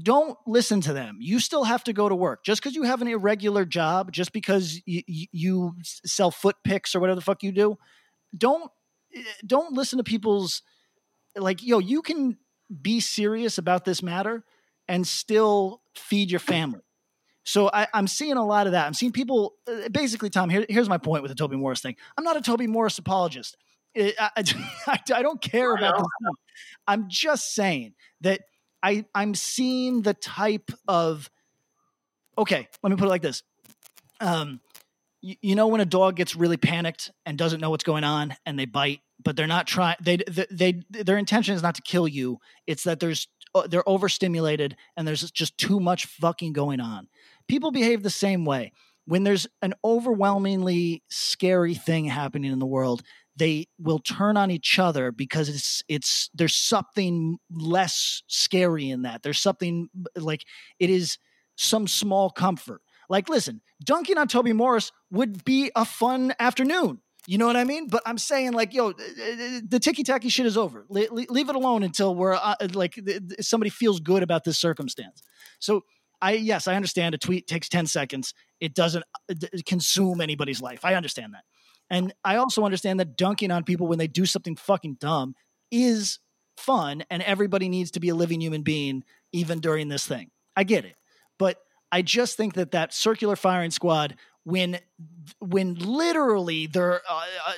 Don't 0.01 0.37
listen 0.47 0.81
to 0.83 0.93
them. 0.93 1.17
You 1.21 1.41
still 1.41 1.65
have 1.65 1.83
to 1.85 1.93
go 1.93 2.09
to 2.09 2.15
work. 2.15 2.45
Just 2.45 2.63
because 2.63 2.77
you 2.77 2.83
have 2.83 3.01
an 3.01 3.09
irregular 3.09 3.65
job, 3.65 4.13
just 4.13 4.33
because 4.33 4.81
you, 4.85 5.03
you 5.07 5.75
sell 5.83 6.31
foot 6.31 6.57
pics 6.63 6.95
or 6.95 7.01
whatever 7.01 7.17
the 7.17 7.23
fuck 7.23 7.43
you 7.43 7.53
do, 7.53 7.79
don't 8.37 8.71
don't 9.47 9.73
listen 9.75 9.99
to 9.99 10.05
people's 10.05 10.63
like 11.37 11.63
yo 11.63 11.79
you 11.79 12.03
can 12.03 12.37
be 12.83 13.01
serious 13.01 13.59
about 13.59 13.85
this 13.85 14.03
matter 14.03 14.45
and 14.87 15.07
still 15.07 15.83
feed 15.95 16.31
your 16.31 16.41
family 16.41 16.81
so 17.45 17.71
I, 17.73 17.87
i'm 17.95 18.07
seeing 18.07 18.37
a 18.37 18.45
lot 18.45 18.67
of 18.67 18.73
that 18.73 18.87
i'm 18.87 18.95
seeing 18.95 19.13
people 19.13 19.55
uh, 19.67 19.89
basically 19.91 20.31
tom 20.31 20.51
here, 20.51 20.67
here's 20.69 20.89
my 20.89 20.99
point 20.99 21.23
with 21.23 21.31
the 21.31 21.35
toby 21.35 21.57
morse 21.57 21.81
thing 21.81 21.97
i'm 22.17 22.25
not 22.25 22.37
a 22.37 22.41
toby 22.41 22.67
morse 22.67 22.99
apologist 22.99 23.57
I, 23.97 24.13
I, 24.19 24.31
I, 24.87 24.99
I 25.15 25.23
don't 25.23 25.41
care 25.41 25.75
I 25.75 25.79
about 25.79 25.99
this 25.99 26.35
i'm 26.87 27.07
just 27.09 27.55
saying 27.55 27.95
that 28.23 28.43
I, 28.83 29.05
i'm 29.15 29.35
seeing 29.35 30.03
the 30.03 30.15
type 30.15 30.71
of 30.87 31.31
okay 32.37 32.69
let 32.83 32.91
me 32.91 32.97
put 32.97 33.07
it 33.07 33.11
like 33.11 33.23
this. 33.23 33.43
Um, 34.21 34.61
you, 35.21 35.37
you 35.41 35.55
know 35.55 35.69
when 35.69 35.81
a 35.81 35.85
dog 35.85 36.17
gets 36.17 36.35
really 36.35 36.57
panicked 36.57 37.13
and 37.25 37.39
doesn't 37.39 37.61
know 37.61 37.71
what's 37.71 37.85
going 37.85 38.05
on 38.05 38.35
and 38.47 38.59
they 38.59 38.65
bite 38.65 39.01
but 39.23 39.37
they're 39.37 39.47
not 39.47 39.67
trying 39.67 39.97
they, 40.01 40.19
they 40.29 40.47
they 40.51 41.03
their 41.03 41.19
intention 41.19 41.55
is 41.55 41.63
not 41.63 41.75
to 41.77 41.83
kill 41.83 42.07
you. 42.07 42.39
It's 42.67 42.85
that 42.85 43.01
there's 43.01 43.29
uh, 43.55 43.67
they're 43.67 43.89
overstimulated 43.89 44.77
and 44.97 45.07
there's 45.07 45.29
just 45.31 45.59
too 45.59 45.81
much 45.81 46.07
fucking 46.07 46.53
going 46.53 46.81
on. 46.81 47.09
People 47.49 47.71
behave 47.71 48.03
the 48.03 48.11
same 48.11 48.45
way. 48.45 48.73
When 49.07 49.25
there's 49.25 49.47
an 49.63 49.75
overwhelmingly 49.83 51.03
scary 51.09 51.75
thing 51.75 52.05
happening 52.05 52.53
in 52.53 52.59
the 52.59 52.67
world 52.67 53.03
they 53.39 53.67
will 53.79 53.99
turn 53.99 54.37
on 54.37 54.51
each 54.51 54.79
other 54.79 55.13
because 55.13 55.49
it's 55.49 55.83
it's 55.89 56.31
there's 56.35 56.55
something 56.55 57.39
less 57.51 58.23
scary 58.27 58.91
in 58.91 59.03
that 59.03 59.23
there's 59.23 59.41
something 59.41 59.89
like 60.17 60.45
it 60.79 60.91
is 60.91 61.19
some 61.57 61.87
small 61.87 62.31
comfort 62.31 62.81
like 63.09 63.29
listen 63.29 63.61
dunking 63.85 64.19
on 64.19 64.29
toby 64.29 64.53
morse 64.53 64.93
would 65.11 65.45
be 65.45 65.71
a 65.77 65.85
fun 65.85 66.35
afternoon 66.39 67.01
you 67.29 67.37
know 67.37 67.47
what 67.47 67.57
I 67.57 67.65
mean? 67.65 67.89
But 67.89 68.03
I'm 68.07 68.17
saying, 68.17 68.53
like, 68.53 68.73
yo, 68.73 68.93
the 68.93 69.79
ticky 69.79 70.03
tacky 70.03 70.31
shit 70.31 70.47
is 70.47 70.57
over. 70.57 70.87
Le- 70.89 71.13
le- 71.13 71.27
leave 71.29 71.51
it 71.51 71.55
alone 71.55 71.83
until 71.83 72.15
we're 72.15 72.33
uh, 72.33 72.55
like 72.73 72.95
th- 72.95 73.05
th- 73.05 73.43
somebody 73.43 73.69
feels 73.69 74.01
good 74.01 74.23
about 74.23 74.45
this 74.45 74.57
circumstance. 74.57 75.21
So, 75.59 75.85
I 76.23 76.33
yes, 76.33 76.67
I 76.67 76.75
understand 76.75 77.15
a 77.15 77.19
tweet 77.19 77.47
takes 77.47 77.69
ten 77.69 77.87
seconds. 77.87 78.33
It 78.61 78.75
doesn't 78.75 79.05
uh, 79.31 79.35
consume 79.67 80.23
anybody's 80.23 80.63
life. 80.63 80.87
I 80.87 80.95
understand 80.95 81.35
that, 81.35 81.45
and 81.91 82.13
I 82.25 82.37
also 82.37 82.65
understand 82.65 83.01
that 83.01 83.17
dunking 83.17 83.51
on 83.51 83.65
people 83.65 83.87
when 83.87 83.99
they 83.99 84.07
do 84.07 84.27
something 84.27 84.57
fucking 84.57 84.95
dumb 85.01 85.35
is 85.71 86.19
fun, 86.57 87.05
and 87.11 87.23
everybody 87.23 87.69
needs 87.69 87.93
to 87.93 88.01
be 88.01 88.09
a 88.09 88.15
living 88.15 88.41
human 88.41 88.63
being 88.63 89.05
even 89.33 89.61
during 89.61 89.89
this 89.89 90.07
thing. 90.07 90.31
I 90.57 90.65
get 90.65 90.85
it, 90.85 90.97
but 91.39 91.59
I 91.91 92.03
just 92.03 92.37
think 92.37 92.55
that 92.55 92.73
that 92.73 92.93
circular 92.93 93.37
firing 93.37 93.71
squad 93.71 94.17
when 94.45 94.79
when 95.41 95.75
literally 95.75 96.67
they're 96.67 97.03
uh, 97.09 97.23
uh, 97.49 97.53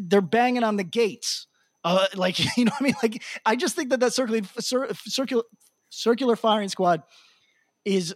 they're 0.00 0.20
banging 0.20 0.64
on 0.64 0.76
the 0.76 0.84
gates 0.84 1.46
uh, 1.84 2.06
like 2.14 2.38
you 2.56 2.64
know 2.64 2.72
what 2.72 2.80
I 2.80 2.84
mean 2.84 2.94
like 3.02 3.22
I 3.44 3.56
just 3.56 3.76
think 3.76 3.90
that 3.90 4.00
that 4.00 4.14
circular 4.14 4.40
cir- 4.58 4.92
circular 5.04 5.42
circular 5.90 6.36
firing 6.36 6.68
squad 6.68 7.02
is 7.84 8.14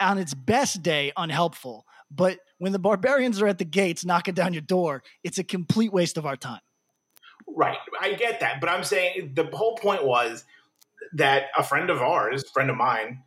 on 0.00 0.18
its 0.18 0.34
best 0.34 0.82
day 0.82 1.12
unhelpful 1.16 1.86
but 2.10 2.38
when 2.64 2.72
the 2.72 2.78
barbarians 2.78 3.40
are 3.40 3.46
at 3.46 3.58
the 3.58 3.64
gates 3.64 4.04
knocking 4.04 4.34
down 4.34 4.52
your 4.52 4.62
door 4.62 5.02
it's 5.22 5.38
a 5.38 5.44
complete 5.44 5.92
waste 5.92 6.16
of 6.16 6.26
our 6.26 6.36
time 6.36 6.60
Right. 7.46 7.78
I 8.00 8.14
get 8.14 8.40
that. 8.40 8.60
But 8.60 8.70
I'm 8.70 8.84
saying 8.84 9.32
the 9.34 9.44
whole 9.52 9.76
point 9.76 10.04
was 10.04 10.44
that 11.14 11.46
a 11.56 11.62
friend 11.62 11.90
of 11.90 12.00
ours, 12.00 12.48
friend 12.50 12.70
of 12.70 12.76
mine, 12.76 13.22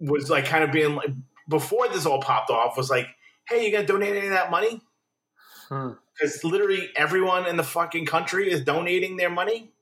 was 0.00 0.30
like 0.30 0.46
kind 0.46 0.64
of 0.64 0.72
being 0.72 0.94
like, 0.94 1.10
before 1.48 1.88
this 1.88 2.06
all 2.06 2.20
popped 2.20 2.50
off, 2.50 2.76
was 2.76 2.90
like, 2.90 3.06
hey, 3.48 3.64
you 3.64 3.72
going 3.72 3.86
to 3.86 3.92
donate 3.92 4.16
any 4.16 4.26
of 4.26 4.32
that 4.32 4.50
money? 4.50 4.80
Hmm. 5.68 5.92
Because 6.14 6.44
literally 6.44 6.90
everyone 6.94 7.46
in 7.46 7.56
the 7.56 7.62
fucking 7.62 8.06
country 8.06 8.50
is 8.50 8.62
donating 8.62 9.16
their 9.16 9.30
money. 9.30 9.72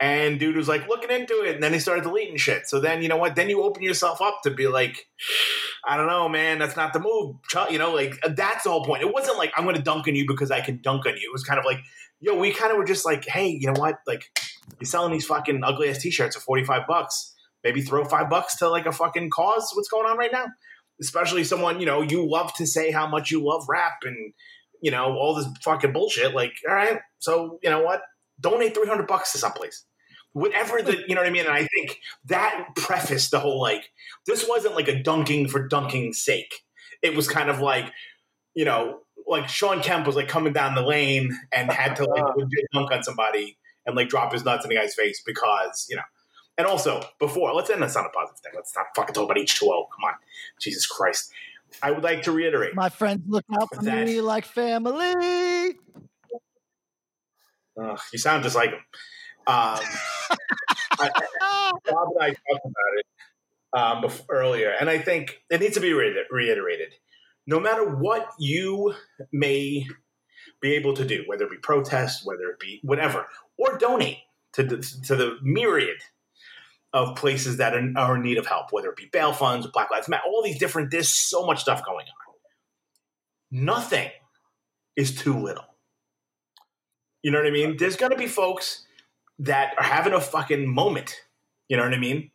And 0.00 0.40
dude 0.40 0.56
was 0.56 0.66
like 0.66 0.88
looking 0.88 1.10
into 1.10 1.42
it, 1.42 1.56
and 1.56 1.62
then 1.62 1.74
he 1.74 1.78
started 1.78 2.04
deleting 2.04 2.38
shit. 2.38 2.66
So 2.66 2.80
then, 2.80 3.02
you 3.02 3.08
know 3.08 3.18
what? 3.18 3.36
Then 3.36 3.50
you 3.50 3.62
open 3.62 3.82
yourself 3.82 4.22
up 4.22 4.40
to 4.44 4.50
be 4.50 4.66
like, 4.66 5.06
I 5.86 5.98
don't 5.98 6.06
know, 6.06 6.26
man, 6.26 6.58
that's 6.58 6.76
not 6.76 6.94
the 6.94 7.00
move. 7.00 7.36
You 7.70 7.78
know, 7.78 7.92
like 7.92 8.14
that's 8.34 8.64
the 8.64 8.70
whole 8.70 8.84
point. 8.84 9.02
It 9.02 9.12
wasn't 9.12 9.36
like 9.36 9.52
I'm 9.56 9.64
going 9.64 9.76
to 9.76 9.82
dunk 9.82 10.08
on 10.08 10.14
you 10.14 10.26
because 10.26 10.50
I 10.50 10.62
can 10.62 10.80
dunk 10.82 11.04
on 11.04 11.12
you. 11.12 11.28
It 11.28 11.32
was 11.32 11.44
kind 11.44 11.58
of 11.58 11.66
like, 11.66 11.80
yo, 12.18 12.34
we 12.34 12.50
kind 12.50 12.72
of 12.72 12.78
were 12.78 12.84
just 12.86 13.04
like, 13.04 13.26
hey, 13.26 13.48
you 13.48 13.66
know 13.66 13.78
what? 13.78 13.96
Like, 14.06 14.24
you're 14.80 14.86
selling 14.86 15.12
these 15.12 15.26
fucking 15.26 15.62
ugly 15.62 15.90
ass 15.90 15.98
t-shirts 15.98 16.34
for 16.34 16.40
45 16.42 16.86
bucks. 16.88 17.34
Maybe 17.62 17.82
throw 17.82 18.04
five 18.06 18.30
bucks 18.30 18.56
to 18.58 18.70
like 18.70 18.86
a 18.86 18.92
fucking 18.92 19.28
cause. 19.28 19.70
What's 19.74 19.88
going 19.90 20.06
on 20.06 20.16
right 20.16 20.32
now? 20.32 20.46
Especially 20.98 21.44
someone, 21.44 21.78
you 21.78 21.84
know, 21.84 22.00
you 22.00 22.26
love 22.26 22.54
to 22.54 22.66
say 22.66 22.90
how 22.90 23.06
much 23.06 23.30
you 23.30 23.44
love 23.44 23.66
rap 23.68 23.98
and, 24.04 24.32
you 24.82 24.90
know, 24.90 25.12
all 25.12 25.34
this 25.34 25.46
fucking 25.62 25.92
bullshit. 25.92 26.34
Like, 26.34 26.54
all 26.66 26.74
right, 26.74 27.00
so 27.18 27.58
you 27.62 27.68
know 27.68 27.82
what? 27.82 28.00
Donate 28.40 28.74
300 28.74 29.06
bucks 29.06 29.32
to 29.32 29.38
someplace. 29.38 29.84
Whatever 30.32 30.80
the, 30.82 31.02
you 31.08 31.14
know 31.14 31.20
what 31.22 31.28
I 31.28 31.32
mean? 31.32 31.44
And 31.46 31.54
I 31.54 31.66
think 31.74 31.98
that 32.26 32.68
prefaced 32.76 33.30
the 33.32 33.40
whole 33.40 33.60
like, 33.60 33.90
this 34.26 34.46
wasn't 34.48 34.76
like 34.76 34.88
a 34.88 35.02
dunking 35.02 35.48
for 35.48 35.68
dunking's 35.68 36.22
sake. 36.22 36.54
It 37.02 37.16
was 37.16 37.28
kind 37.28 37.50
of 37.50 37.60
like, 37.60 37.90
you 38.54 38.64
know, 38.64 39.00
like 39.26 39.48
Shawn 39.48 39.80
Kemp 39.82 40.06
was 40.06 40.16
like 40.16 40.28
coming 40.28 40.52
down 40.52 40.74
the 40.74 40.82
lane 40.82 41.36
and 41.52 41.70
had 41.70 41.96
to 41.96 42.04
like 42.04 42.22
legit 42.36 42.64
dunk 42.72 42.90
on 42.92 43.02
somebody 43.02 43.58
and 43.86 43.96
like 43.96 44.08
drop 44.08 44.32
his 44.32 44.44
nuts 44.44 44.64
in 44.64 44.68
the 44.68 44.76
guy's 44.76 44.94
face 44.94 45.22
because, 45.24 45.86
you 45.88 45.96
know. 45.96 46.02
And 46.58 46.66
also, 46.66 47.02
before, 47.18 47.54
let's 47.54 47.70
end 47.70 47.82
this 47.82 47.96
on 47.96 48.04
a 48.04 48.10
positive 48.10 48.40
thing. 48.40 48.52
Let's 48.54 48.76
not 48.76 48.86
fucking 48.94 49.14
talk 49.14 49.24
about 49.24 49.36
H2O. 49.38 49.62
Come 49.62 50.04
on. 50.04 50.14
Jesus 50.60 50.86
Christ. 50.86 51.32
I 51.82 51.90
would 51.90 52.02
like 52.02 52.22
to 52.24 52.32
reiterate. 52.32 52.74
My 52.74 52.88
friends 52.90 53.22
look 53.26 53.44
out 53.58 53.74
for 53.74 53.82
That- 53.82 54.06
me 54.06 54.20
like 54.20 54.44
family. 54.44 55.78
Ugh, 57.80 58.00
you 58.12 58.18
sound 58.18 58.42
just 58.42 58.56
like 58.56 58.70
him. 58.70 58.80
Um, 59.50 59.80
I, 61.00 61.10
Bob 61.86 62.08
and 62.14 62.22
I 62.22 62.28
talked 62.28 62.66
about 62.66 62.92
it 62.96 63.06
um, 63.72 64.00
before, 64.00 64.26
earlier, 64.30 64.72
and 64.78 64.88
I 64.88 64.98
think 64.98 65.42
it 65.50 65.60
needs 65.60 65.74
to 65.74 65.80
be 65.80 65.92
reiter- 65.92 66.26
reiterated. 66.30 66.94
No 67.48 67.58
matter 67.58 67.84
what 67.84 68.30
you 68.38 68.94
may 69.32 69.88
be 70.62 70.74
able 70.74 70.94
to 70.94 71.04
do, 71.04 71.24
whether 71.26 71.46
it 71.46 71.50
be 71.50 71.56
protest, 71.56 72.24
whether 72.24 72.48
it 72.50 72.60
be 72.60 72.78
whatever, 72.84 73.26
or 73.58 73.76
donate 73.76 74.18
to 74.52 74.62
the, 74.62 74.76
to 75.06 75.16
the 75.16 75.36
myriad 75.42 75.98
of 76.92 77.16
places 77.16 77.56
that 77.56 77.74
are, 77.74 77.92
are 77.96 78.16
in 78.16 78.22
need 78.22 78.38
of 78.38 78.46
help, 78.46 78.66
whether 78.70 78.90
it 78.90 78.96
be 78.96 79.08
bail 79.12 79.32
funds, 79.32 79.66
Black 79.66 79.90
Lives 79.90 80.08
Matter, 80.08 80.22
all 80.28 80.44
these 80.44 80.60
different. 80.60 80.92
There's 80.92 81.08
so 81.08 81.44
much 81.44 81.60
stuff 81.60 81.84
going 81.84 82.06
on. 82.06 82.14
Nothing 83.50 84.10
is 84.94 85.12
too 85.12 85.36
little. 85.36 85.64
You 87.24 87.32
know 87.32 87.38
what 87.38 87.48
I 87.48 87.50
mean? 87.50 87.76
There's 87.78 87.96
going 87.96 88.12
to 88.12 88.18
be 88.18 88.28
folks 88.28 88.86
that 89.40 89.74
are 89.78 89.84
having 89.84 90.12
a 90.12 90.20
fucking 90.20 90.72
moment. 90.72 91.16
You 91.68 91.76
know 91.76 91.84
what 91.84 91.94
I 91.94 91.98
mean? 91.98 92.30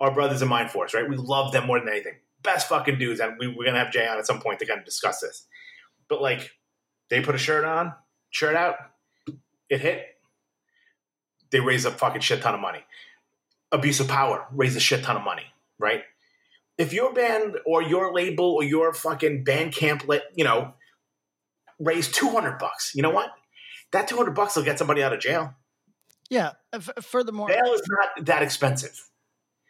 Our 0.00 0.12
brothers 0.12 0.42
in 0.42 0.48
Mindforce, 0.48 0.94
right? 0.94 1.08
We 1.08 1.16
love 1.16 1.52
them 1.52 1.66
more 1.66 1.80
than 1.80 1.88
anything. 1.88 2.14
Best 2.42 2.68
fucking 2.68 2.98
dudes. 2.98 3.20
And 3.20 3.36
we, 3.38 3.48
we're 3.48 3.64
to 3.64 3.72
have 3.72 3.90
Jay 3.90 4.06
on 4.06 4.18
at 4.18 4.26
some 4.26 4.40
point 4.40 4.58
to 4.60 4.66
kind 4.66 4.78
of 4.78 4.84
discuss 4.84 5.20
this. 5.20 5.46
But 6.08 6.20
like, 6.20 6.52
they 7.08 7.20
put 7.20 7.34
a 7.34 7.38
shirt 7.38 7.64
on, 7.64 7.94
shirt 8.30 8.54
out, 8.54 8.76
it 9.70 9.80
hit. 9.80 10.04
They 11.50 11.60
raise 11.60 11.84
a 11.84 11.90
fucking 11.90 12.20
shit 12.20 12.42
ton 12.42 12.54
of 12.54 12.60
money. 12.60 12.80
Abuse 13.72 14.00
of 14.00 14.08
power, 14.08 14.46
raise 14.52 14.76
a 14.76 14.80
shit 14.80 15.02
ton 15.02 15.16
of 15.16 15.22
money, 15.24 15.44
right? 15.78 16.02
If 16.78 16.92
your 16.92 17.12
band 17.14 17.56
or 17.64 17.82
your 17.82 18.12
label 18.12 18.52
or 18.52 18.62
your 18.62 18.92
fucking 18.92 19.44
Bandcamp, 19.44 20.06
let 20.06 20.24
you 20.34 20.44
know, 20.44 20.74
raise 21.78 22.10
two 22.10 22.28
hundred 22.28 22.58
bucks, 22.58 22.92
you 22.94 23.02
know 23.02 23.10
what? 23.10 23.30
That 23.92 24.08
two 24.08 24.16
hundred 24.16 24.34
bucks 24.34 24.56
will 24.56 24.64
get 24.64 24.78
somebody 24.78 25.02
out 25.02 25.12
of 25.12 25.20
jail. 25.20 25.54
Yeah. 26.30 26.52
f- 26.72 26.90
Furthermore, 27.02 27.48
Bail 27.48 27.72
is 27.72 27.82
not 27.88 28.26
that 28.26 28.42
expensive. 28.42 29.08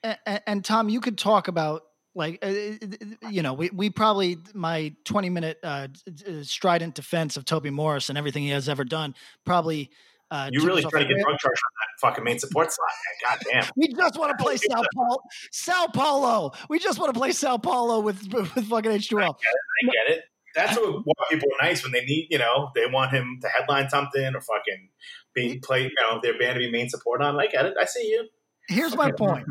and, 0.03 0.41
and, 0.47 0.65
Tom, 0.65 0.89
you 0.89 1.01
could 1.01 1.19
talk 1.19 1.49
about 1.49 1.83
like 2.15 2.39
uh, 2.43 2.47
uh, 2.47 3.29
you 3.29 3.43
know 3.43 3.53
we, 3.53 3.71
we 3.71 3.91
probably 3.91 4.39
my 4.55 4.95
20 5.05 5.31
minute 5.31 5.59
uh, 5.63 5.89
uh, 6.09 6.43
strident 6.43 6.95
defense 6.95 7.37
of 7.37 7.45
Toby 7.45 7.71
Morse 7.71 8.09
and 8.09 8.19
everything 8.19 8.43
he 8.43 8.51
has 8.51 8.69
ever 8.69 8.85
done 8.85 9.15
probably 9.45 9.91
uh, 10.31 10.49
You 10.51 10.65
really 10.65 10.83
trying 10.83 11.07
to 11.07 11.15
get 11.15 11.23
Drug 11.23 11.39
Church 11.39 11.45
on 11.45 11.73
that 11.79 12.09
fucking 12.09 12.25
main 12.25 12.39
support 12.39 12.73
slot, 12.73 12.89
man. 13.23 13.37
God 13.39 13.45
damn. 13.53 13.73
we 13.77 13.89
just 13.89 14.19
want 14.19 14.37
to 14.37 14.43
play 14.43 14.57
Sao 14.57 14.83
Paulo 14.97 15.19
Sao 15.53 15.87
Paulo 15.89 16.53
we 16.69 16.79
just 16.79 16.99
want 16.99 17.13
to 17.13 17.21
play 17.21 17.33
Sao 17.33 17.59
Paulo 17.59 18.01
with 18.01 18.33
with 18.33 18.49
fucking 18.49 18.91
H2O 18.91 19.23
I 19.23 19.29
get 19.29 20.17
it. 20.17 20.25
That's 20.57 20.77
what, 20.77 21.03
why 21.05 21.15
people 21.31 21.49
are 21.49 21.67
nice 21.67 21.83
when 21.83 21.93
they 21.93 22.05
need, 22.05 22.29
you 22.31 22.39
know, 22.39 22.71
they 22.75 22.87
want 22.87 23.13
him 23.13 23.39
to 23.43 23.49
headline 23.49 23.89
something 23.91 24.35
or 24.35 24.41
fucking 24.41 24.89
be 25.35 25.59
play, 25.59 25.83
you 25.83 25.91
know, 26.01 26.21
their 26.23 26.39
band 26.39 26.55
to 26.55 26.61
be 26.61 26.71
main 26.71 26.89
support 26.89 27.23
on. 27.23 27.37
Like 27.37 27.51
I 27.51 27.53
get 27.53 27.67
it. 27.67 27.75
I 27.81 27.85
see 27.85 28.09
you. 28.09 28.27
here's 28.69 28.97
my 28.97 29.13
point 29.13 29.47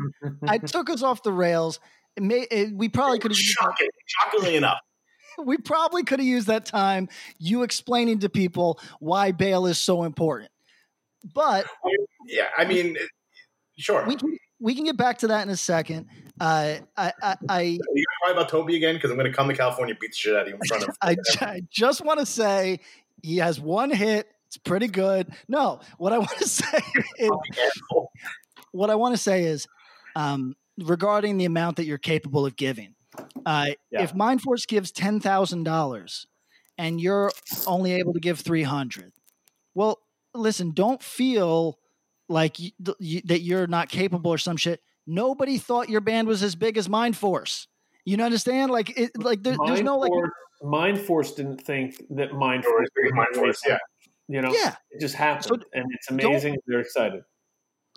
I 0.46 0.58
took 0.74 0.90
us 0.90 1.02
off 1.02 1.22
the 1.22 1.32
rails 1.32 1.80
It 2.16 2.22
may, 2.22 2.46
it, 2.50 2.74
we 2.74 2.88
probably 2.88 3.18
could 3.20 3.30
have 3.30 3.38
shockingly 3.38 4.56
enough. 4.56 4.78
we 5.44 5.56
probably 5.58 6.02
could 6.02 6.18
have 6.18 6.26
used 6.26 6.48
that 6.48 6.66
time 6.66 7.08
you 7.38 7.62
explaining 7.62 8.18
to 8.20 8.28
people 8.28 8.80
why 8.98 9.32
bail 9.32 9.66
is 9.66 9.78
so 9.78 10.02
important 10.02 10.50
but 11.34 11.66
Yeah, 12.26 12.48
I 12.56 12.64
mean, 12.64 12.96
sure. 13.78 14.04
we 14.06 14.16
can 14.16 14.36
we 14.60 14.74
can 14.74 14.84
get 14.84 14.96
back 14.96 15.18
to 15.18 15.28
that 15.28 15.42
in 15.42 15.50
a 15.50 15.56
second. 15.56 16.06
Uh, 16.40 16.76
I, 16.96 17.12
I, 17.22 17.36
I, 17.48 17.78
cry 18.26 18.32
about 18.38 18.48
Toby 18.50 18.76
again? 18.76 18.94
Because 18.94 19.10
I'm 19.10 19.16
going 19.16 19.30
to 19.30 19.36
come 19.36 19.48
to 19.48 19.54
California, 19.54 19.94
beat 19.98 20.10
the 20.12 20.16
shit 20.16 20.34
out 20.34 20.42
of 20.42 20.48
you 20.48 20.54
in 20.54 20.60
front 20.66 20.84
of. 20.84 20.96
I, 21.02 21.16
I 21.40 21.60
just 21.70 22.04
want 22.04 22.20
to 22.20 22.26
say 22.26 22.80
he 23.22 23.38
has 23.38 23.60
one 23.60 23.90
hit. 23.90 24.28
It's 24.46 24.56
pretty 24.56 24.86
good. 24.88 25.28
No, 25.48 25.80
what 25.98 26.12
I 26.12 26.18
want 26.26 26.36
to 26.38 26.48
say 26.48 26.78
is 27.18 27.30
what 28.72 28.90
I 28.90 28.94
want 28.94 29.14
to 29.14 29.20
say 29.22 29.44
is 29.44 29.66
um, 30.14 30.54
regarding 30.78 31.38
the 31.38 31.44
amount 31.44 31.76
that 31.76 31.84
you're 31.84 31.98
capable 31.98 32.46
of 32.46 32.56
giving. 32.56 32.94
Uh, 33.46 33.70
Yeah. 33.90 34.02
If 34.02 34.12
Mindforce 34.12 34.66
gives 34.66 34.90
ten 34.92 35.20
thousand 35.20 35.64
dollars 35.64 36.26
and 36.76 37.00
you're 37.00 37.32
only 37.66 37.94
able 37.94 38.12
to 38.12 38.20
give 38.20 38.40
three 38.40 38.62
hundred, 38.62 39.12
well, 39.74 39.98
listen. 40.34 40.72
Don't 40.72 41.02
feel 41.02 41.78
like 42.28 42.58
you, 42.58 42.70
th- 42.84 42.96
you, 43.00 43.22
that 43.24 43.40
you're 43.40 43.66
not 43.66 43.88
capable 43.88 44.30
or 44.32 44.38
some 44.38 44.56
shit. 44.56 44.80
Nobody 45.06 45.56
thought 45.56 45.88
your 45.88 46.00
band 46.00 46.28
was 46.28 46.42
as 46.42 46.56
big 46.56 46.76
as 46.76 46.88
Mindforce. 46.88 47.68
You 48.06 48.16
know, 48.16 48.24
understand? 48.24 48.70
Like, 48.70 48.98
it, 48.98 49.10
like 49.22 49.42
there, 49.42 49.56
there's 49.66 49.82
no 49.82 49.98
like, 49.98 50.08
Force, 50.08 50.30
Mindforce 50.62 51.36
didn't 51.36 51.58
think 51.58 52.02
that 52.10 52.30
Mindforce, 52.30 52.86
it's 52.94 53.12
Mindforce, 53.14 53.58
yeah. 53.68 53.78
you 54.28 54.40
know, 54.40 54.52
yeah. 54.54 54.76
it 54.90 55.00
just 55.00 55.14
happened, 55.14 55.44
So 55.44 55.54
and 55.74 55.84
it's 55.92 56.10
amazing. 56.10 56.56
They're 56.66 56.80
excited. 56.80 57.22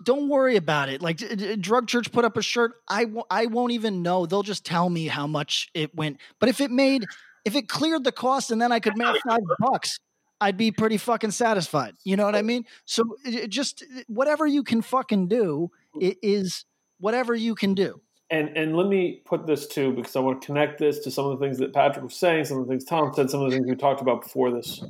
don't 0.04 0.28
worry 0.28 0.56
about 0.56 0.88
it. 0.88 1.00
Like 1.00 1.16
d- 1.18 1.34
d- 1.36 1.56
Drug 1.56 1.86
Church 1.86 2.10
put 2.12 2.24
up 2.24 2.36
a 2.36 2.42
shirt, 2.42 2.72
I 2.88 3.04
w- 3.04 3.22
I 3.30 3.46
won't 3.46 3.72
even 3.72 4.02
know. 4.02 4.26
They'll 4.26 4.42
just 4.42 4.64
tell 4.66 4.90
me 4.90 5.06
how 5.06 5.26
much 5.26 5.68
it 5.74 5.94
went. 5.94 6.18
But 6.38 6.48
if 6.48 6.60
it 6.60 6.70
made, 6.70 7.04
if 7.44 7.54
it 7.54 7.68
cleared 7.68 8.04
the 8.04 8.12
cost, 8.12 8.50
and 8.50 8.60
then 8.60 8.72
I 8.72 8.80
could 8.80 8.96
make 8.96 9.16
five 9.26 9.40
bucks, 9.60 9.98
I'd 10.40 10.56
be 10.56 10.70
pretty 10.72 10.96
fucking 10.96 11.30
satisfied. 11.32 11.94
You 12.04 12.16
know 12.16 12.24
what 12.24 12.34
I 12.34 12.42
mean? 12.42 12.64
So 12.84 13.04
it- 13.24 13.34
it 13.44 13.50
just 13.50 13.84
whatever 14.08 14.46
you 14.46 14.62
can 14.64 14.82
fucking 14.82 15.28
do 15.28 15.70
it 16.00 16.18
is 16.22 16.64
whatever 16.98 17.34
you 17.34 17.54
can 17.54 17.74
do. 17.74 18.00
And 18.30 18.56
and 18.56 18.76
let 18.76 18.86
me 18.86 19.22
put 19.24 19.46
this 19.46 19.66
too, 19.66 19.92
because 19.92 20.14
I 20.14 20.20
want 20.20 20.40
to 20.40 20.46
connect 20.46 20.78
this 20.78 21.00
to 21.00 21.10
some 21.10 21.26
of 21.26 21.38
the 21.38 21.44
things 21.44 21.58
that 21.58 21.72
Patrick 21.72 22.04
was 22.04 22.14
saying, 22.14 22.44
some 22.44 22.58
of 22.58 22.66
the 22.66 22.70
things 22.70 22.84
Tom 22.84 23.12
said, 23.12 23.28
some 23.28 23.42
of 23.42 23.50
the 23.50 23.56
things 23.56 23.68
we 23.68 23.74
talked 23.74 24.00
about 24.00 24.22
before 24.22 24.52
this. 24.52 24.82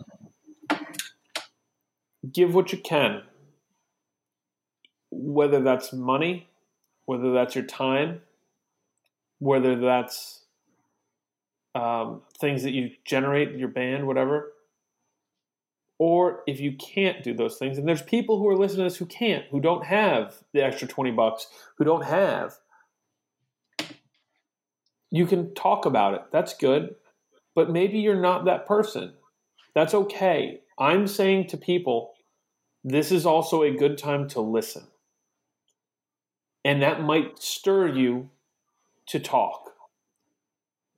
Give 2.31 2.55
what 2.55 2.71
you 2.71 2.79
can, 2.79 3.23
whether 5.11 5.61
that's 5.61 5.91
money, 5.93 6.49
whether 7.07 7.33
that's 7.33 7.55
your 7.55 7.65
time, 7.65 8.21
whether 9.39 9.75
that's 9.81 10.45
um, 11.75 12.21
things 12.39 12.63
that 12.63 12.73
you 12.73 12.91
generate 13.07 13.57
your 13.57 13.69
band, 13.69 14.07
whatever. 14.07 14.53
Or 15.99 16.43
if 16.47 16.61
you 16.61 16.77
can't 16.77 17.23
do 17.23 17.35
those 17.35 17.57
things, 17.57 17.79
and 17.79 17.89
there's 17.89 18.03
people 18.03 18.39
who 18.39 18.49
are 18.49 18.57
listening 18.57 18.79
to 18.79 18.85
this 18.85 18.99
who 18.99 19.07
can't, 19.07 19.45
who 19.51 19.61
don't 19.61 19.85
have 19.85 20.37
the 20.53 20.63
extra 20.63 20.89
20 20.89 21.11
bucks, 21.11 21.47
who 21.77 21.85
don't 21.85 22.05
have 22.05 22.59
you 25.11 25.27
can 25.27 25.55
talk 25.55 25.87
about 25.87 26.15
it. 26.15 26.23
That's 26.33 26.55
good. 26.55 26.95
But 27.55 27.71
maybe 27.71 27.99
you're 27.99 28.21
not 28.21 28.45
that 28.45 28.67
person. 28.67 29.15
That's 29.75 29.95
okay. 29.95 30.61
I'm 30.79 31.07
saying 31.07 31.49
to 31.49 31.57
people, 31.57 32.15
this 32.85 33.13
is 33.13 33.27
also 33.27 33.63
a 33.63 33.71
good 33.71 33.99
time 33.99 34.29
to 34.29 34.41
listen. 34.41 34.85
And 36.65 36.83
that 36.83 37.03
might 37.03 37.43
stir 37.43 37.89
you 37.89 38.31
to 39.07 39.19
talk. 39.19 39.73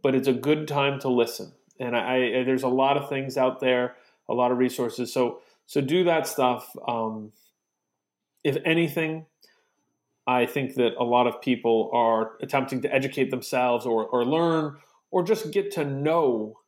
But 0.02 0.14
it's 0.14 0.28
a 0.28 0.32
good 0.32 0.68
time 0.68 1.00
to 1.00 1.08
listen. 1.08 1.52
And 1.78 1.96
I, 1.96 2.16
I 2.16 2.44
there's 2.44 2.62
a 2.64 2.68
lot 2.68 2.96
of 2.96 3.08
things 3.08 3.36
out 3.36 3.60
there, 3.60 3.96
a 4.28 4.34
lot 4.34 4.52
of 4.52 4.58
resources. 4.58 5.12
So 5.12 5.40
so 5.66 5.80
do 5.80 6.04
that 6.04 6.26
stuff. 6.26 6.68
Um, 6.86 7.32
if 8.44 8.58
anything, 8.64 9.26
I 10.26 10.46
think 10.46 10.74
that 10.74 10.94
a 10.98 11.04
lot 11.04 11.26
of 11.26 11.40
people 11.40 11.90
are 11.92 12.32
attempting 12.40 12.82
to 12.82 12.94
educate 12.94 13.30
themselves 13.30 13.86
or, 13.86 14.06
or 14.06 14.24
learn 14.24 14.76
or 15.10 15.22
just 15.22 15.50
get 15.50 15.72
to 15.72 15.84
know 15.84 16.58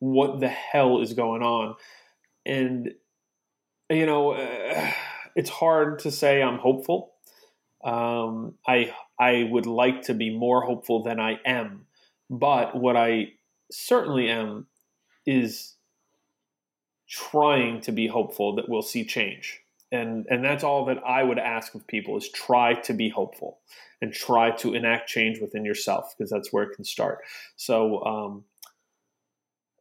what 0.00 0.40
the 0.40 0.48
hell 0.48 1.00
is 1.00 1.12
going 1.12 1.42
on. 1.42 1.76
And, 2.44 2.92
you 3.88 4.06
know, 4.06 4.32
uh, 4.32 4.90
it's 5.36 5.50
hard 5.50 6.00
to 6.00 6.10
say 6.10 6.42
I'm 6.42 6.58
hopeful. 6.58 7.12
Um, 7.84 8.54
I, 8.66 8.94
I 9.18 9.48
would 9.50 9.66
like 9.66 10.02
to 10.02 10.14
be 10.14 10.36
more 10.36 10.62
hopeful 10.62 11.02
than 11.02 11.20
I 11.20 11.38
am. 11.46 11.86
But 12.30 12.74
what 12.74 12.96
I 12.96 13.32
certainly 13.70 14.28
am 14.30 14.66
is 15.26 15.74
trying 17.08 17.80
to 17.82 17.92
be 17.92 18.06
hopeful 18.06 18.56
that 18.56 18.68
we'll 18.68 18.82
see 18.82 19.04
change 19.04 19.60
and 19.94 20.26
and 20.28 20.44
that's 20.44 20.64
all 20.64 20.84
that 20.86 20.98
I 21.06 21.22
would 21.22 21.38
ask 21.38 21.74
of 21.74 21.86
people 21.86 22.16
is 22.16 22.28
try 22.28 22.74
to 22.74 22.92
be 22.92 23.08
hopeful 23.08 23.58
and 24.00 24.12
try 24.12 24.50
to 24.50 24.74
enact 24.74 25.08
change 25.08 25.40
within 25.40 25.64
yourself 25.64 26.14
because 26.16 26.30
that's 26.30 26.52
where 26.52 26.64
it 26.64 26.74
can 26.74 26.84
start. 26.84 27.20
So, 27.56 28.04
um, 28.04 28.44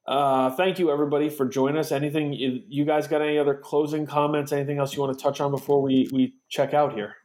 uh, 0.06 0.52
thank 0.52 0.80
you 0.80 0.92
everybody 0.92 1.30
for 1.30 1.46
joining 1.46 1.78
us. 1.78 1.92
Anything 1.92 2.34
you, 2.34 2.62
you 2.68 2.86
guys 2.86 3.08
got 3.08 3.22
any 3.22 3.38
other 3.38 3.56
closing 3.56 4.06
comments? 4.06 4.52
Anything 4.52 4.80
else 4.80 4.96
you 4.96 5.02
want 5.02 5.18
to 5.18 5.22
touch 5.22 5.42
on 5.42 5.52
before 5.52 5.82
we 5.82 6.08
we 6.12 6.36
check 6.50 6.74
out 6.74 6.94
here? 6.94 7.16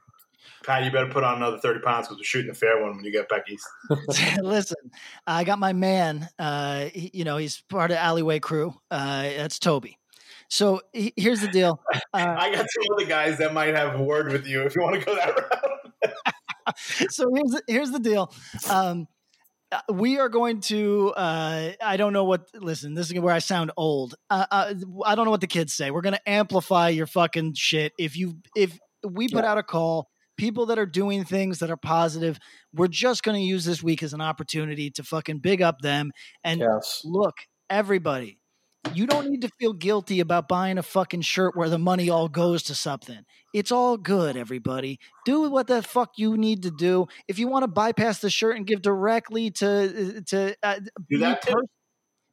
Pat, 0.64 0.84
you 0.84 0.90
better 0.90 1.10
put 1.10 1.24
on 1.24 1.36
another 1.36 1.58
30 1.58 1.80
pounds 1.80 2.06
because 2.06 2.18
we're 2.18 2.24
shooting 2.24 2.50
a 2.50 2.54
fair 2.54 2.82
one 2.82 2.96
when 2.96 3.04
you 3.04 3.12
get 3.12 3.28
back 3.28 3.44
east. 3.48 3.66
Listen, 4.42 4.90
I 5.26 5.44
got 5.44 5.58
my 5.58 5.72
man. 5.72 6.28
Uh, 6.38 6.86
he, 6.86 7.10
you 7.14 7.24
know, 7.24 7.36
he's 7.36 7.62
part 7.68 7.90
of 7.90 7.96
Alleyway 7.96 8.40
Crew. 8.40 8.74
Uh, 8.90 9.22
that's 9.22 9.58
Toby. 9.58 9.97
So 10.48 10.80
he, 10.92 11.12
here's 11.16 11.40
the 11.40 11.48
deal. 11.48 11.80
Uh, 11.94 11.98
I 12.12 12.50
got 12.52 12.66
some 12.68 12.94
other 12.94 13.06
guys 13.06 13.38
that 13.38 13.52
might 13.52 13.74
have 13.74 13.98
a 13.98 14.02
word 14.02 14.32
with 14.32 14.46
you 14.46 14.62
if 14.62 14.74
you 14.74 14.82
want 14.82 14.98
to 14.98 15.04
go 15.04 15.14
that 15.14 15.36
route. 15.36 16.74
so 17.10 17.30
here's 17.34 17.50
the, 17.50 17.62
here's 17.66 17.90
the 17.90 17.98
deal. 17.98 18.32
Um, 18.70 19.06
uh, 19.70 19.80
we 19.92 20.18
are 20.18 20.30
going 20.30 20.60
to 20.60 21.12
uh, 21.14 21.72
i 21.82 21.98
don't 21.98 22.14
know 22.14 22.24
what 22.24 22.46
listen 22.54 22.94
this 22.94 23.10
is 23.10 23.20
where 23.20 23.34
i 23.34 23.38
sound 23.38 23.70
old 23.76 24.14
uh, 24.30 24.46
uh, 24.50 24.72
i 25.04 25.14
don't 25.14 25.26
know 25.26 25.30
what 25.30 25.42
the 25.42 25.46
kids 25.46 25.74
say 25.74 25.90
we're 25.90 26.00
going 26.00 26.14
to 26.14 26.28
amplify 26.28 26.88
your 26.88 27.06
fucking 27.06 27.52
shit 27.54 27.92
if 27.98 28.16
you 28.16 28.38
if 28.56 28.78
we 29.06 29.28
put 29.28 29.44
out 29.44 29.58
a 29.58 29.62
call 29.62 30.08
people 30.38 30.64
that 30.64 30.78
are 30.78 30.86
doing 30.86 31.22
things 31.22 31.58
that 31.58 31.70
are 31.70 31.76
positive 31.76 32.38
we're 32.72 32.88
just 32.88 33.22
going 33.22 33.36
to 33.36 33.42
use 33.42 33.66
this 33.66 33.82
week 33.82 34.02
as 34.02 34.14
an 34.14 34.22
opportunity 34.22 34.90
to 34.90 35.02
fucking 35.02 35.38
big 35.38 35.60
up 35.60 35.80
them 35.80 36.12
and 36.42 36.60
Yes. 36.60 37.02
look 37.04 37.36
everybody 37.68 38.37
you 38.94 39.06
don't 39.06 39.28
need 39.30 39.42
to 39.42 39.48
feel 39.58 39.72
guilty 39.72 40.20
about 40.20 40.48
buying 40.48 40.78
a 40.78 40.82
fucking 40.82 41.22
shirt 41.22 41.56
where 41.56 41.68
the 41.68 41.78
money 41.78 42.08
all 42.10 42.28
goes 42.28 42.62
to 42.64 42.74
something. 42.74 43.20
It's 43.52 43.72
all 43.72 43.96
good, 43.96 44.36
everybody. 44.36 44.98
Do 45.24 45.50
what 45.50 45.66
the 45.66 45.82
fuck 45.82 46.12
you 46.16 46.36
need 46.36 46.62
to 46.62 46.70
do. 46.70 47.06
If 47.28 47.38
you 47.38 47.48
want 47.48 47.64
to 47.64 47.68
bypass 47.68 48.20
the 48.20 48.30
shirt 48.30 48.56
and 48.56 48.66
give 48.66 48.82
directly 48.82 49.50
to 49.52 50.22
to 50.26 50.56
uh, 50.62 50.80
Do 51.10 51.18
that 51.18 51.44
me, 51.46 51.52
too. 51.52 51.60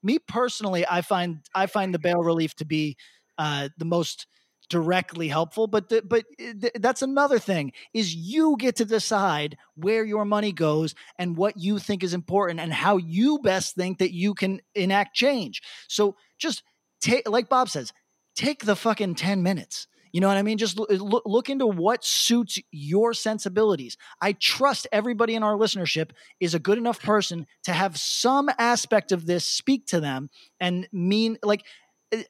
me 0.04 0.20
personally, 0.20 0.86
I 0.89 1.02
find 1.02 1.39
I 1.54 1.66
find 1.68 1.93
the 1.93 2.00
bail 2.00 2.22
relief 2.24 2.56
to 2.56 2.66
be 2.66 2.98
uh, 3.38 3.70
the 3.78 3.86
most 3.86 4.28
directly 4.66 5.28
helpful. 5.28 5.68
But 5.68 5.89
the, 5.89 6.01
but 6.01 6.26
uh, 6.39 6.53
th- 6.59 6.74
that's 6.80 7.01
another 7.01 7.39
thing 7.39 7.74
is 7.93 8.16
you 8.16 8.55
get 8.57 8.76
to 8.78 8.86
decide 8.86 9.57
where 9.76 10.03
your 10.03 10.26
money 10.26 10.51
goes 10.51 10.95
and 11.18 11.38
what 11.38 11.57
you 11.57 11.80
think 11.80 12.03
is 12.03 12.13
important 12.13 12.59
and 12.59 12.74
how 12.74 12.97
you 12.97 13.39
best 13.39 13.76
think 13.76 13.99
that 13.99 14.13
you 14.13 14.34
can 14.34 14.61
enact 14.74 15.16
change. 15.16 15.61
So 15.88 16.16
just 16.38 16.63
take, 17.01 17.30
like 17.30 17.49
Bob 17.49 17.70
says, 17.70 17.93
take 18.36 18.66
the 18.66 18.76
fucking 18.76 19.16
ten 19.16 19.43
minutes. 19.43 19.88
You 20.11 20.22
know 20.22 20.30
what 20.30 20.38
I 20.38 20.43
mean? 20.43 20.57
Just 20.57 20.80
look, 20.80 21.24
look 21.26 21.49
into 21.49 21.68
what 21.68 22.05
suits 22.05 22.57
your 22.72 23.13
sensibilities. 23.13 23.97
I 24.22 24.32
trust 24.32 24.88
everybody 24.93 25.36
in 25.36 25.43
our 25.43 25.55
listenership 25.55 26.11
is 26.39 26.53
a 26.53 26.59
good 26.59 26.78
enough 26.78 27.01
person 27.01 27.45
to 27.63 27.74
have 27.74 27.97
some 27.97 28.49
aspect 28.57 29.11
of 29.11 29.26
this 29.26 29.43
speak 29.43 29.88
to 29.88 29.99
them 29.99 30.30
and 30.61 30.88
mean 30.93 31.38
like 31.43 31.66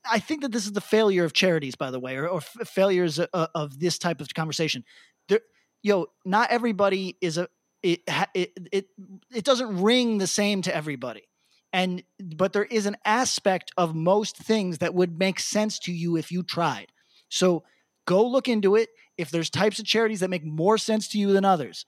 I 0.10 0.20
think 0.20 0.42
that 0.42 0.52
this 0.52 0.66
is 0.66 0.72
the 0.74 0.82
failure 0.82 1.24
of 1.24 1.34
charities, 1.34 1.76
by 1.76 1.92
the 1.92 2.00
way, 2.00 2.16
or, 2.16 2.28
or 2.28 2.38
f- 2.38 2.68
failures 2.68 3.20
of, 3.20 3.30
of 3.34 3.80
this 3.80 3.98
type 3.98 4.22
of 4.22 4.34
conversation. 4.34 4.84
There, 5.30 5.42
yo, 5.82 6.08
not 6.24 6.52
everybody 6.52 7.18
is 7.22 7.38
a 7.38 7.48
it, 7.84 8.02
it 8.34 8.52
it 8.72 8.86
it 9.34 9.44
doesn't 9.44 9.82
ring 9.82 10.18
the 10.18 10.28
same 10.28 10.62
to 10.64 10.76
everybody, 10.76 11.24
and 11.72 12.04
but 12.20 12.54
there 12.54 12.66
is 12.66 12.86
an 12.86 12.98
aspect 13.06 13.72
of 13.78 13.94
most 13.96 14.38
things 14.38 14.80
that 14.80 14.94
would 14.94 15.20
make 15.20 15.40
sense 15.40 15.78
to 15.80 15.92
you 15.92 16.18
if 16.18 16.32
you 16.32 16.42
tried. 16.42 16.88
So 17.30 17.64
go 18.06 18.26
look 18.26 18.48
into 18.48 18.76
it. 18.76 18.90
If 19.18 19.30
there's 19.30 19.50
types 19.50 19.80
of 19.80 19.86
charities 19.86 20.20
that 20.22 20.30
make 20.30 20.44
more 20.44 20.78
sense 20.78 21.08
to 21.10 21.20
you 21.20 21.32
than 21.32 21.46
others, 21.46 21.86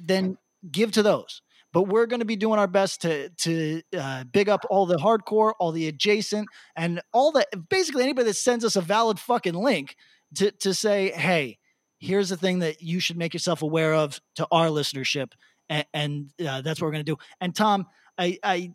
then 0.00 0.38
give 0.70 0.92
to 0.92 1.02
those 1.02 1.40
but 1.74 1.88
we're 1.88 2.06
going 2.06 2.20
to 2.20 2.24
be 2.24 2.36
doing 2.36 2.58
our 2.58 2.68
best 2.68 3.02
to 3.02 3.28
to 3.30 3.82
uh, 3.98 4.24
big 4.24 4.48
up 4.48 4.64
all 4.70 4.86
the 4.86 4.96
hardcore, 4.96 5.52
all 5.58 5.72
the 5.72 5.88
adjacent, 5.88 6.48
and 6.76 7.02
all 7.12 7.32
that. 7.32 7.48
Basically, 7.68 8.04
anybody 8.04 8.28
that 8.28 8.36
sends 8.36 8.64
us 8.64 8.76
a 8.76 8.80
valid 8.80 9.18
fucking 9.18 9.54
link 9.54 9.96
to 10.36 10.52
to 10.52 10.72
say, 10.72 11.10
"Hey, 11.10 11.58
here's 11.98 12.28
the 12.28 12.36
thing 12.36 12.60
that 12.60 12.80
you 12.80 13.00
should 13.00 13.18
make 13.18 13.34
yourself 13.34 13.60
aware 13.60 13.92
of" 13.92 14.20
to 14.36 14.46
our 14.52 14.68
listenership, 14.68 15.32
and, 15.68 15.84
and 15.92 16.30
uh, 16.48 16.62
that's 16.62 16.80
what 16.80 16.86
we're 16.86 16.92
going 16.92 17.04
to 17.04 17.12
do. 17.12 17.18
And 17.40 17.54
Tom, 17.54 17.86
I, 18.16 18.38
I 18.44 18.72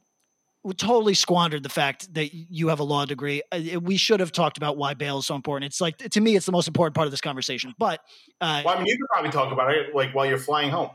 totally 0.75 1.13
squandered 1.13 1.63
the 1.63 1.69
fact 1.69 2.13
that 2.15 2.33
you 2.33 2.67
have 2.67 2.81
a 2.81 2.83
law 2.83 3.05
degree. 3.05 3.41
We 3.81 3.95
should 3.95 4.19
have 4.19 4.33
talked 4.33 4.57
about 4.57 4.75
why 4.75 4.93
bail 4.93 5.19
is 5.19 5.25
so 5.25 5.35
important. 5.35 5.71
It's 5.71 5.79
like 5.79 5.97
to 5.97 6.19
me, 6.19 6.35
it's 6.35 6.45
the 6.45 6.51
most 6.51 6.67
important 6.67 6.95
part 6.95 7.07
of 7.07 7.11
this 7.11 7.21
conversation. 7.21 7.73
But 7.79 8.01
uh, 8.41 8.63
Well, 8.65 8.75
I 8.75 8.77
mean, 8.79 8.87
you 8.87 8.97
could 8.97 9.07
probably 9.09 9.31
talk 9.31 9.53
about 9.53 9.73
it 9.73 9.95
like 9.95 10.13
while 10.13 10.25
you're 10.25 10.37
flying 10.37 10.69
home. 10.69 10.89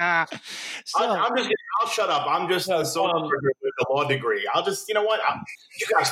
Ah, 0.00 0.26
so, 0.84 1.04
I, 1.04 1.26
I'm 1.26 1.36
just. 1.36 1.50
I'll 1.80 1.88
shut 1.88 2.08
up. 2.08 2.26
I'm 2.28 2.48
just 2.48 2.70
uh, 2.70 2.84
so 2.84 3.06
um, 3.06 3.22
with 3.24 3.32
the 3.78 3.86
law 3.90 4.06
degree. 4.06 4.48
I'll 4.54 4.64
just. 4.64 4.88
You 4.88 4.94
know 4.94 5.02
what? 5.02 5.20
I'll, 5.26 5.40
you 5.80 5.86
guys 5.92 6.10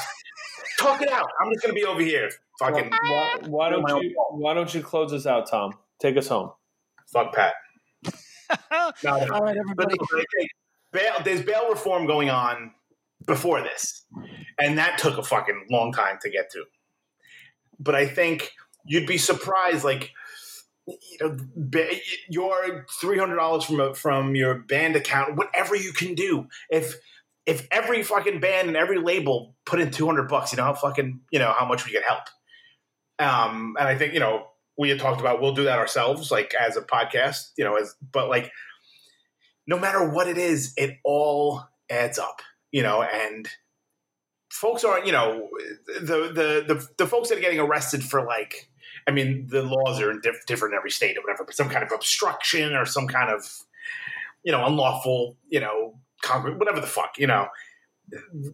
talk 0.79 1.01
it 1.03 1.11
out. 1.11 1.27
I'm 1.41 1.53
just 1.53 1.63
gonna 1.63 1.75
be 1.75 1.85
over 1.85 2.01
here. 2.01 2.31
Fucking 2.59 2.91
why, 2.91 3.39
why 3.47 3.71
My 3.71 3.89
don't 3.91 4.03
you 4.03 4.15
why 4.31 4.55
don't 4.55 4.75
you 4.75 4.83
close 4.83 5.13
us 5.13 5.27
out, 5.27 5.49
Tom? 5.49 5.75
Take 6.01 6.17
us 6.17 6.29
home. 6.29 6.51
fuck 7.07 7.35
Pat. 7.35 7.55
No, 9.03 9.17
no. 9.17 9.35
all 9.35 9.41
right, 9.41 9.57
everybody. 9.57 9.97
but 9.99 10.09
okay, 10.13 10.49
bail, 10.93 11.15
there's 11.25 11.43
bail 11.43 11.69
reform 11.69 12.07
going 12.07 12.31
on 12.31 12.71
before 13.27 13.61
this, 13.61 14.05
and 14.61 14.79
that 14.79 14.99
took 14.99 15.19
a 15.19 15.23
fucking 15.25 15.67
long 15.69 15.93
time 15.93 16.19
to 16.23 16.31
get 16.31 16.49
to. 16.53 16.63
But 17.81 17.97
I 17.97 18.07
think 18.07 18.53
you'd 18.85 19.07
be 19.07 19.19
surprised, 19.19 19.83
like 19.83 20.13
you 20.87 21.19
know, 21.21 21.37
your 22.29 22.87
three 23.01 23.19
hundred 23.19 23.37
dollars 23.37 23.65
from 23.65 23.81
a, 23.81 23.95
from 23.95 24.35
your 24.35 24.55
band 24.55 24.97
account, 24.97 25.37
whatever 25.37 25.75
you 25.75 25.93
can 25.93 26.15
do. 26.15 26.47
If 26.71 26.95
if 27.45 27.67
every 27.71 28.03
fucking 28.03 28.41
band 28.41 28.69
and 28.69 28.77
every 28.77 28.99
label 28.99 29.57
put 29.65 29.81
in 29.81 29.91
two 29.91 30.07
hundred 30.07 30.29
bucks, 30.29 30.53
you 30.53 30.57
know 30.57 30.65
how 30.65 30.75
fucking 30.75 31.21
you 31.31 31.39
know 31.39 31.53
how 31.57 31.67
much 31.67 31.85
we 31.85 31.93
could 31.93 32.03
help. 32.03 32.25
Um, 33.19 33.77
and 33.79 33.89
I 33.89 33.97
think 33.97 34.15
you 34.15 34.21
know 34.21 34.47
we 34.79 34.91
had 34.91 35.01
talked 35.01 35.21
about 35.21 35.41
we'll 35.41 35.55
do 35.55 35.65
that 35.65 35.79
ourselves, 35.79 36.31
like 36.31 36.55
as 36.55 36.77
a 36.77 36.83
podcast, 36.83 37.51
you 37.57 37.65
know, 37.65 37.77
as 37.77 37.95
but 38.13 38.29
like 38.29 38.53
no 39.67 39.79
matter 39.79 40.09
what 40.09 40.29
it 40.29 40.39
is, 40.39 40.73
it 40.77 40.99
all 41.05 41.65
adds 41.91 42.19
up, 42.19 42.43
you 42.71 42.83
know, 42.83 43.03
and 43.03 43.49
folks 44.51 44.85
aren't, 44.85 45.07
you 45.07 45.13
know, 45.13 45.49
the 46.01 46.31
the 46.33 46.75
the, 46.75 46.89
the 46.99 47.07
folks 47.07 47.29
that 47.29 47.39
are 47.39 47.41
getting 47.41 47.61
arrested 47.61 48.05
for 48.05 48.25
like, 48.25 48.71
I 49.07 49.13
mean, 49.13 49.47
the 49.49 49.63
laws 49.63 50.01
are 50.01 50.19
diff- 50.19 50.47
different 50.47 50.75
in 50.75 50.79
every 50.79 50.91
state 50.91 51.17
or 51.17 51.21
whatever, 51.23 51.45
but 51.45 51.55
some 51.55 51.69
kind 51.69 51.85
of 51.85 51.93
obstruction 51.93 52.75
or 52.75 52.85
some 52.85 53.07
kind 53.07 53.31
of, 53.31 53.49
you 54.43 54.53
know, 54.53 54.65
unlawful, 54.67 55.37
you 55.49 55.61
know, 55.61 55.99
concrete, 56.23 56.59
whatever 56.59 56.81
the 56.81 56.87
fuck, 56.87 57.19
you 57.19 57.27
know, 57.27 57.49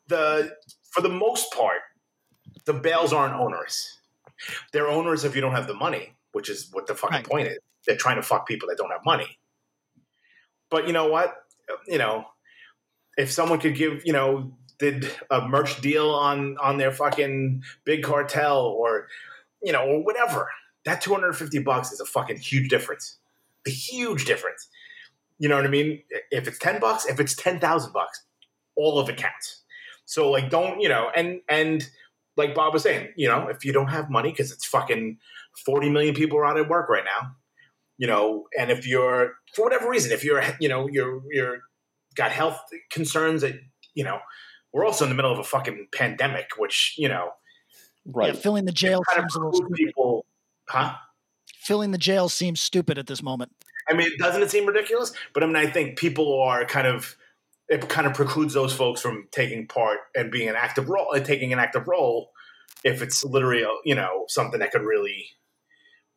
the 0.09 0.57
for 0.91 1.01
the 1.01 1.09
most 1.09 1.53
part, 1.53 1.81
the 2.65 2.75
bails 2.75 3.13
aren't 3.13 3.35
onerous. 3.35 3.99
They're 4.73 4.89
onerous 4.89 5.25
if 5.25 5.35
you 5.35 5.41
don't 5.41 5.53
have 5.53 5.67
the 5.67 5.75
money, 5.75 6.15
which 6.33 6.49
is 6.51 6.69
what 6.73 6.87
the 6.87 6.95
fucking 6.95 7.17
Right. 7.19 7.27
point 7.27 7.49
is. 7.49 7.59
They're 7.87 7.97
trying 7.97 8.17
to 8.17 8.23
fuck 8.23 8.47
people 8.47 8.69
that 8.69 8.79
don't 8.79 8.91
have 8.91 9.05
money. 9.05 9.39
But 10.71 10.87
you 10.87 10.93
know 10.93 11.07
what? 11.09 11.35
You 11.87 11.99
know, 11.99 12.27
if 13.17 13.31
someone 13.31 13.59
could 13.59 13.75
give, 13.75 14.03
you 14.05 14.13
know, 14.13 14.53
did 14.79 15.11
a 15.31 15.47
merch 15.47 15.81
deal 15.81 16.11
on 16.11 16.57
on 16.59 16.77
their 16.79 16.91
fucking 16.91 17.63
big 17.85 18.03
cartel 18.03 18.61
or 18.61 19.09
you 19.63 19.73
know, 19.73 19.85
or 19.85 20.05
whatever, 20.05 20.49
that 20.85 21.01
250 21.01 21.59
bucks 21.61 21.93
is 21.93 22.01
a 22.01 22.05
fucking 22.05 22.39
huge 22.39 22.69
difference. 22.69 23.19
A 23.67 23.71
huge 23.71 24.25
difference. 24.25 24.69
You 25.39 25.49
know 25.49 25.57
what 25.57 25.65
I 25.65 25.69
mean? 25.71 26.03
If 26.31 26.47
it's 26.49 26.59
10 26.59 26.81
bucks, 26.81 27.07
if 27.07 27.21
it's 27.21 27.35
10,000 27.35 27.93
bucks, 27.93 28.25
all 28.77 28.99
of 28.99 29.09
it 29.09 29.17
counts. 29.17 29.63
So 30.05 30.31
like 30.31 30.51
don't, 30.51 30.81
you 30.81 30.89
know, 30.89 31.11
and 31.15 31.41
and 31.49 31.87
like 32.37 32.55
Bob 32.55 32.73
was 32.73 32.83
saying, 32.83 33.09
you 33.17 33.29
know, 33.29 33.49
if 33.49 33.65
you 33.65 33.73
don't 33.73 33.89
have 33.89 34.11
money 34.11 34.31
because 34.31 34.51
it's 34.53 34.67
fucking 34.67 35.19
40 35.65 35.91
million 35.91 36.15
people 36.15 36.39
are 36.39 36.47
out 36.47 36.59
at 36.59 36.69
work 36.69 36.89
right 36.89 37.05
now, 37.05 37.33
you 37.99 38.07
know, 38.07 38.47
and 38.59 38.71
if 38.71 38.87
you're 38.87 39.35
for 39.55 39.65
whatever 39.65 39.89
reason, 39.89 40.13
if 40.13 40.25
you're, 40.25 40.43
you 40.61 40.69
know, 40.69 40.89
you're 40.91 41.23
you're 41.31 41.59
got 42.17 42.33
health 42.33 42.61
concerns 42.91 43.43
that, 43.43 43.55
you 43.95 44.05
know, 44.05 44.19
we're 44.73 44.85
also 44.85 45.05
in 45.05 45.11
the 45.11 45.15
middle 45.15 45.33
of 45.33 45.39
a 45.39 45.45
fucking 45.45 45.89
pandemic, 45.95 46.51
which, 46.57 46.95
you 46.99 47.09
know, 47.09 47.31
Right. 48.05 48.35
Yeah, 48.35 48.41
filling 48.41 48.65
the 48.65 48.73
jail 48.73 49.03
kind 49.09 49.25
of 49.25 49.31
seems 49.31 49.37
a 49.37 49.39
little 49.39 49.55
stupid. 49.55 49.77
people, 49.77 50.27
huh? 50.69 50.95
Filling 51.57 51.93
the 51.93 51.99
jail 51.99 52.29
seems 52.29 52.61
stupid 52.61 52.99
at 52.99 53.07
this 53.07 53.23
moment. 53.23 53.53
I 53.89 53.95
mean, 53.95 54.11
doesn't 54.19 54.43
it 54.43 54.51
seem 54.51 54.67
ridiculous? 54.67 55.13
But 55.33 55.43
I 55.43 55.47
mean, 55.47 55.57
I 55.57 55.67
think 55.67 55.99
people 55.99 56.41
are 56.43 56.65
kind 56.65 56.87
of 56.87 57.17
it 57.69 57.89
kind 57.89 58.07
of 58.07 58.15
precludes 58.15 58.55
those 58.55 58.75
folks 58.75 59.01
from 59.01 59.29
taking 59.31 59.67
part 59.67 59.99
and 60.15 60.31
being 60.31 60.49
an 60.49 60.57
active 60.57 60.89
role, 60.89 61.09
uh, 61.15 61.21
taking 61.21 61.53
an 61.53 61.59
active 61.59 61.89
role 61.89 62.31
if 62.85 63.01
it's 63.01 63.25
literally, 63.25 63.65
uh, 63.65 63.71
you 63.85 63.95
know, 63.95 64.25
something 64.29 64.61
that 64.61 64.73
could 64.73 64.83
really, 64.83 65.29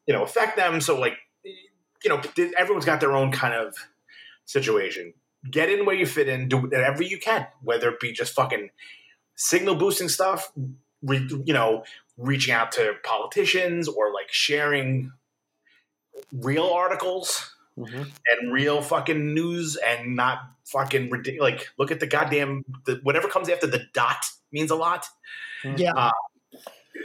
you 0.05 0.13
know, 0.13 0.23
affect 0.23 0.57
them. 0.57 0.81
So, 0.81 0.99
like, 0.99 1.13
you 1.43 2.09
know, 2.09 2.21
everyone's 2.57 2.85
got 2.85 2.99
their 2.99 3.13
own 3.13 3.31
kind 3.31 3.53
of 3.53 3.73
situation. 4.45 5.13
Get 5.49 5.69
in 5.69 5.85
where 5.85 5.95
you 5.95 6.05
fit 6.05 6.27
in, 6.27 6.49
do 6.49 6.57
whatever 6.57 7.03
you 7.03 7.19
can, 7.19 7.47
whether 7.61 7.89
it 7.89 7.99
be 7.99 8.11
just 8.11 8.33
fucking 8.33 8.69
signal 9.35 9.75
boosting 9.75 10.09
stuff, 10.09 10.51
re, 11.05 11.25
you 11.45 11.53
know, 11.53 11.83
reaching 12.17 12.53
out 12.53 12.71
to 12.73 12.93
politicians 13.03 13.87
or 13.87 14.11
like 14.13 14.31
sharing 14.31 15.11
real 16.31 16.65
articles 16.67 17.51
Mhm. 17.77 18.09
and 18.31 18.53
real 18.53 18.81
fucking 18.81 19.33
news 19.33 19.75
and 19.75 20.15
not 20.15 20.39
fucking 20.65 21.09
ridiculous. 21.09 21.51
Like, 21.51 21.69
look 21.77 21.91
at 21.91 21.99
the 21.99 22.07
goddamn 22.07 22.63
the, 22.85 22.99
whatever 23.03 23.27
comes 23.27 23.49
after 23.49 23.67
the 23.67 23.83
dot 23.93 24.25
means 24.51 24.71
a 24.71 24.75
lot. 24.75 25.05
Yeah. 25.63 26.11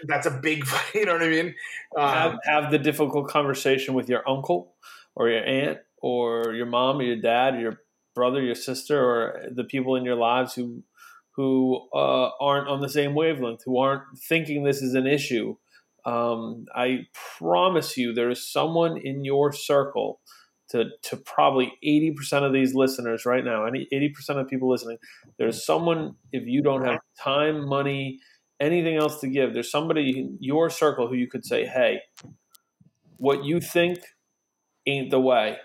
That's 0.05 0.27
a 0.27 0.31
big, 0.31 0.65
you 0.95 1.05
know 1.07 1.15
what 1.15 1.23
I 1.25 1.29
mean? 1.29 1.55
have, 1.97 2.33
Um, 2.35 2.39
have 2.45 2.71
the 2.71 2.79
difficult 2.79 3.29
conversation 3.29 3.95
with 3.95 4.09
your 4.09 4.27
uncle 4.29 4.77
or 5.17 5.29
your 5.29 5.45
aunt 5.45 5.79
or 6.01 6.55
your 6.55 6.67
mom 6.67 6.99
or 6.99 7.03
your 7.03 7.17
dad 7.21 7.57
or 7.57 7.61
your 7.61 7.81
brother, 8.15 8.41
your 8.41 8.55
sister, 8.55 8.97
or 8.99 9.49
the 9.51 9.65
people 9.65 9.97
in 9.97 10.05
your 10.05 10.15
lives 10.17 10.55
who 10.55 10.85
who 11.41 11.89
uh, 11.95 12.29
aren't 12.39 12.69
on 12.69 12.83
the 12.83 12.89
same 12.89 13.15
wavelength, 13.15 13.63
who 13.65 13.79
aren't 13.79 14.03
thinking 14.29 14.63
this 14.63 14.83
is 14.83 14.95
an 14.95 15.07
issue. 15.07 15.57
Um, 16.05 16.67
I 16.75 17.07
promise 17.39 17.97
you, 17.97 18.13
there 18.13 18.29
is 18.29 18.47
someone 18.53 18.99
in 18.99 19.25
your 19.25 19.51
circle 19.51 20.21
to 20.69 20.91
to 21.05 21.17
probably 21.17 21.73
eighty 21.83 22.11
percent 22.11 22.45
of 22.45 22.53
these 22.53 22.75
listeners 22.75 23.25
right 23.25 23.43
now. 23.43 23.65
Any 23.65 23.89
eighty 23.91 24.11
percent 24.11 24.39
of 24.39 24.49
people 24.49 24.69
listening, 24.69 24.99
there's 25.39 25.65
someone 25.65 26.17
if 26.31 26.47
you 26.47 26.61
don't 26.63 26.85
have 26.85 26.99
time, 27.19 27.67
money, 27.67 28.19
anything 28.61 28.97
else 28.97 29.19
to 29.21 29.29
give, 29.29 29.55
there's 29.55 29.71
somebody 29.71 30.11
in 30.11 30.37
your 30.41 30.69
circle 30.69 31.09
who 31.09 31.15
you 31.15 31.27
could 31.27 31.47
say, 31.47 31.65
"Hey, 31.65 32.01
what 33.17 33.47
you 33.47 33.61
think 33.61 34.01
ain't 34.87 35.11
the 35.11 35.21
way." 35.21 35.57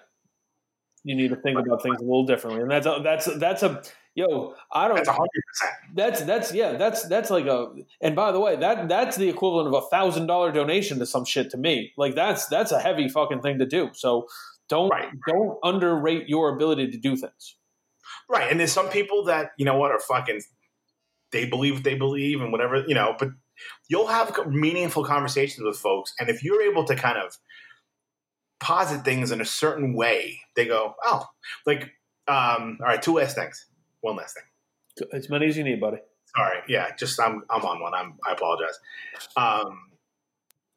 You 1.04 1.16
need 1.16 1.32
to 1.32 1.36
think 1.36 1.60
about 1.60 1.84
things 1.84 1.98
a 2.00 2.04
little 2.04 2.26
differently, 2.26 2.62
and 2.62 2.72
that's 2.72 2.88
a, 2.88 3.02
that's 3.04 3.26
that's 3.38 3.62
a 3.62 3.84
yo. 4.16 4.56
I 4.72 4.88
don't. 4.88 4.98
That's 4.98 5.10
hundred 5.10 5.30
percent. 5.48 5.74
That's 5.94 6.22
that's 6.22 6.54
yeah. 6.54 6.74
That's 6.74 7.08
that's 7.08 7.30
like 7.30 7.46
a. 7.46 7.68
And 8.02 8.16
by 8.16 8.32
the 8.32 8.40
way, 8.40 8.56
that 8.56 8.90
that's 8.90 9.18
the 9.18 9.30
equivalent 9.30 9.68
of 9.68 9.74
a 9.84 9.88
thousand 9.88 10.28
dollar 10.28 10.52
donation 10.52 11.00
to 11.00 11.06
some 11.06 11.26
shit 11.26 11.52
to 11.52 11.58
me. 11.58 11.94
Like 11.98 12.16
that's 12.16 12.48
that's 12.48 12.72
a 12.72 12.80
heavy 12.80 13.08
fucking 13.10 13.42
thing 13.42 13.60
to 13.60 13.66
do. 13.66 13.92
So 13.94 14.28
don't 14.70 14.90
Right. 14.90 15.10
don't 15.28 15.60
underrate 15.64 16.28
your 16.28 16.56
ability 16.56 16.90
to 16.92 16.98
do 16.98 17.16
things. 17.16 17.58
Right. 18.30 18.50
And 18.50 18.60
there's 18.60 18.72
some 18.72 18.90
people 18.90 19.26
that, 19.26 19.52
you 19.58 19.66
know 19.66 19.78
what, 19.78 19.92
are 19.92 20.00
fucking, 20.00 20.42
they 21.32 21.46
believe 21.46 21.76
what 21.76 21.84
they 21.84 21.96
believe 21.96 22.42
and 22.42 22.52
whatever, 22.52 22.84
you 22.88 22.96
know, 22.96 23.16
but 23.20 23.30
you'll 23.88 24.08
have 24.08 24.36
meaningful 24.48 25.04
conversations 25.06 25.64
with 25.64 25.78
folks. 25.78 26.14
And 26.20 26.30
if 26.30 26.44
you're 26.44 26.64
able 26.64 26.86
to 26.86 26.96
kind 26.96 27.18
of 27.18 27.38
posit 28.60 29.06
things 29.06 29.32
in 29.32 29.42
a 29.42 29.46
certain 29.46 29.94
way, 29.94 30.40
they 30.56 30.66
go, 30.66 30.96
oh, 31.04 31.28
like, 31.68 31.92
um, 32.28 32.80
all 32.82 32.88
right, 32.88 33.02
two 33.02 33.14
last 33.14 33.36
things. 33.36 33.68
One 34.06 34.18
last 34.18 34.36
thing. 34.36 35.08
As 35.12 35.30
many 35.30 35.48
as 35.48 35.58
you 35.58 35.64
need, 35.64 35.82
buddy. 35.82 35.98
Sorry. 36.36 36.60
Yeah. 36.68 36.96
Just, 36.96 37.20
I'm, 37.20 37.44
I'm 37.50 37.66
on 37.66 37.82
one. 37.82 37.94
I'm, 37.94 38.14
I 38.26 38.34
apologize. 38.34 38.78
Um, 39.36 39.90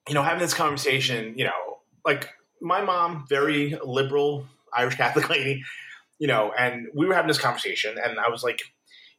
you 0.08 0.14
know, 0.14 0.22
having 0.22 0.40
this 0.40 0.54
conversation, 0.54 1.34
you 1.36 1.44
know, 1.44 1.78
like 2.06 2.30
my 2.60 2.80
mom, 2.80 3.26
very 3.28 3.78
liberal 3.84 4.46
Irish 4.74 4.94
Catholic 4.96 5.28
lady, 5.36 5.62
you 6.18 6.26
know, 6.26 6.52
and 6.58 6.88
we 6.94 7.06
were 7.06 7.14
having 7.14 7.28
this 7.28 7.38
conversation, 7.38 7.96
and 8.02 8.18
I 8.18 8.30
was 8.30 8.42
like, 8.42 8.60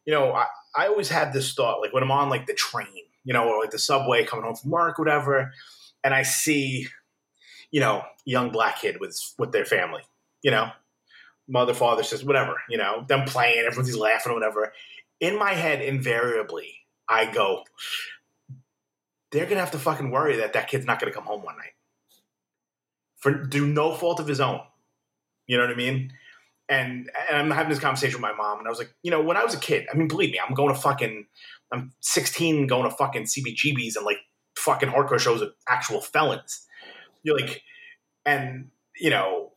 you 0.05 0.13
know, 0.13 0.33
I, 0.33 0.47
I 0.75 0.87
always 0.87 1.09
had 1.09 1.31
this 1.31 1.53
thought, 1.53 1.81
like 1.81 1.93
when 1.93 2.03
I'm 2.03 2.11
on 2.11 2.29
like 2.29 2.47
the 2.47 2.53
train, 2.53 2.87
you 3.23 3.33
know, 3.33 3.47
or 3.47 3.59
like 3.59 3.71
the 3.71 3.79
subway 3.79 4.25
coming 4.25 4.45
home 4.45 4.55
from 4.55 4.71
work, 4.71 4.97
whatever, 4.97 5.53
and 6.03 6.13
I 6.13 6.23
see, 6.23 6.87
you 7.71 7.79
know, 7.79 8.03
young 8.25 8.49
black 8.49 8.81
kid 8.81 8.97
with 8.99 9.17
with 9.37 9.51
their 9.51 9.65
family, 9.65 10.01
you 10.41 10.51
know, 10.51 10.71
mother, 11.49 11.73
father, 11.73 12.03
sister, 12.03 12.25
whatever, 12.25 12.55
you 12.69 12.77
know, 12.77 13.03
them 13.07 13.25
playing, 13.25 13.65
everyone's 13.65 13.97
laughing 13.97 14.31
or 14.31 14.35
whatever. 14.35 14.71
In 15.19 15.37
my 15.37 15.53
head, 15.53 15.81
invariably, 15.81 16.75
I 17.09 17.25
go, 17.31 17.63
they're 19.31 19.45
gonna 19.45 19.59
have 19.59 19.71
to 19.71 19.79
fucking 19.79 20.11
worry 20.11 20.37
that 20.37 20.53
that 20.53 20.69
kid's 20.69 20.85
not 20.85 20.99
gonna 20.99 21.11
come 21.11 21.25
home 21.25 21.43
one 21.43 21.57
night 21.57 21.73
for 23.19 23.33
do 23.33 23.67
no 23.67 23.93
fault 23.93 24.19
of 24.19 24.27
his 24.27 24.39
own. 24.39 24.61
You 25.45 25.57
know 25.57 25.63
what 25.63 25.73
I 25.73 25.77
mean? 25.77 26.13
And 26.67 27.09
and 27.27 27.37
I'm 27.37 27.51
having 27.51 27.69
this 27.69 27.79
conversation 27.79 28.15
with 28.15 28.21
my 28.21 28.33
mom, 28.33 28.59
and 28.59 28.67
I 28.67 28.69
was 28.69 28.79
like, 28.79 28.93
you 29.03 29.11
know, 29.11 29.21
when 29.21 29.37
I 29.37 29.43
was 29.43 29.53
a 29.53 29.59
kid, 29.59 29.87
I 29.91 29.97
mean, 29.97 30.07
believe 30.07 30.31
me, 30.31 30.39
I'm 30.39 30.53
going 30.53 30.73
to 30.73 30.79
fucking, 30.79 31.25
I'm 31.71 31.91
16, 32.01 32.67
going 32.67 32.89
to 32.89 32.95
fucking 32.95 33.23
CBGBs 33.23 33.95
and 33.95 34.05
like 34.05 34.19
fucking 34.55 34.89
hardcore 34.89 35.19
shows 35.19 35.41
of 35.41 35.53
actual 35.67 36.01
felons. 36.01 36.65
You're 37.23 37.39
like, 37.39 37.61
and 38.25 38.69
you 38.97 39.09
know, 39.09 39.48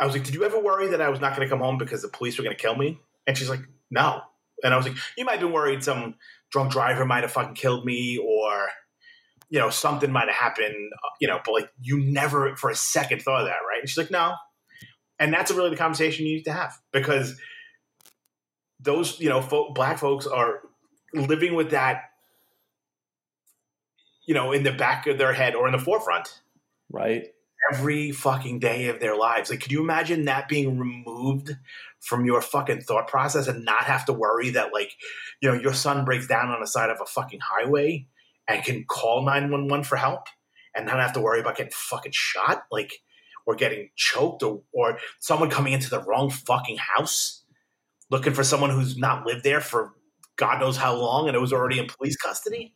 I 0.00 0.06
was 0.06 0.14
like, 0.14 0.24
did 0.24 0.34
you 0.34 0.44
ever 0.44 0.58
worry 0.58 0.88
that 0.88 1.00
I 1.00 1.08
was 1.08 1.20
not 1.20 1.34
going 1.34 1.46
to 1.46 1.50
come 1.50 1.60
home 1.60 1.78
because 1.78 2.02
the 2.02 2.08
police 2.08 2.38
were 2.38 2.44
going 2.44 2.56
to 2.56 2.60
kill 2.60 2.76
me? 2.76 3.00
And 3.26 3.36
she's 3.36 3.48
like, 3.50 3.62
no. 3.90 4.20
And 4.62 4.72
I 4.72 4.76
was 4.76 4.86
like, 4.86 4.96
you 5.16 5.24
might 5.24 5.32
have 5.32 5.40
been 5.40 5.52
worried 5.52 5.82
some 5.82 6.14
drunk 6.50 6.72
driver 6.72 7.04
might 7.04 7.22
have 7.22 7.32
fucking 7.32 7.54
killed 7.54 7.84
me 7.84 8.18
or 8.18 8.68
you 9.50 9.58
know 9.58 9.70
something 9.70 10.10
might 10.10 10.28
have 10.28 10.36
happened 10.36 10.92
you 11.20 11.28
know 11.28 11.38
but 11.44 11.52
like 11.52 11.70
you 11.80 11.98
never 12.00 12.56
for 12.56 12.70
a 12.70 12.74
second 12.74 13.20
thought 13.20 13.42
of 13.42 13.46
that 13.46 13.58
right 13.68 13.80
and 13.80 13.88
she's 13.88 13.98
like 13.98 14.10
no 14.10 14.34
and 15.18 15.32
that's 15.32 15.50
really 15.50 15.70
the 15.70 15.76
conversation 15.76 16.24
you 16.24 16.36
need 16.36 16.44
to 16.44 16.52
have 16.52 16.78
because 16.92 17.38
those 18.80 19.20
you 19.20 19.28
know 19.28 19.42
folk, 19.42 19.74
black 19.74 19.98
folks 19.98 20.26
are 20.26 20.60
living 21.12 21.54
with 21.54 21.70
that 21.70 22.10
you 24.26 24.34
know 24.34 24.52
in 24.52 24.62
the 24.62 24.72
back 24.72 25.06
of 25.06 25.18
their 25.18 25.32
head 25.32 25.54
or 25.54 25.66
in 25.66 25.72
the 25.72 25.78
forefront 25.78 26.40
Right. 26.90 27.28
Every 27.72 28.12
fucking 28.12 28.58
day 28.58 28.88
of 28.88 29.00
their 29.00 29.16
lives. 29.16 29.50
Like, 29.50 29.60
could 29.60 29.72
you 29.72 29.80
imagine 29.80 30.24
that 30.24 30.48
being 30.48 30.78
removed 30.78 31.56
from 32.00 32.24
your 32.24 32.40
fucking 32.40 32.82
thought 32.82 33.08
process 33.08 33.48
and 33.48 33.64
not 33.64 33.84
have 33.84 34.04
to 34.06 34.12
worry 34.12 34.50
that, 34.50 34.72
like, 34.72 34.92
you 35.40 35.48
know, 35.48 35.58
your 35.58 35.74
son 35.74 36.04
breaks 36.04 36.26
down 36.26 36.50
on 36.50 36.60
the 36.60 36.66
side 36.66 36.90
of 36.90 37.00
a 37.00 37.06
fucking 37.06 37.40
highway 37.40 38.06
and 38.46 38.64
can 38.64 38.84
call 38.84 39.24
911 39.24 39.84
for 39.84 39.96
help 39.96 40.26
and 40.74 40.86
not 40.86 41.00
have 41.00 41.12
to 41.14 41.20
worry 41.20 41.40
about 41.40 41.56
getting 41.56 41.72
fucking 41.72 42.12
shot? 42.14 42.62
Like, 42.70 42.92
or 43.48 43.54
getting 43.54 43.88
choked 43.96 44.42
or, 44.42 44.60
or 44.72 44.98
someone 45.20 45.48
coming 45.48 45.72
into 45.72 45.88
the 45.88 46.02
wrong 46.02 46.28
fucking 46.28 46.76
house 46.76 47.44
looking 48.10 48.34
for 48.34 48.44
someone 48.44 48.68
who's 48.68 48.98
not 48.98 49.26
lived 49.26 49.42
there 49.42 49.62
for 49.62 49.94
God 50.36 50.60
knows 50.60 50.76
how 50.76 50.94
long 50.94 51.28
and 51.28 51.34
it 51.34 51.40
was 51.40 51.52
already 51.52 51.78
in 51.78 51.86
police 51.86 52.16
custody? 52.16 52.74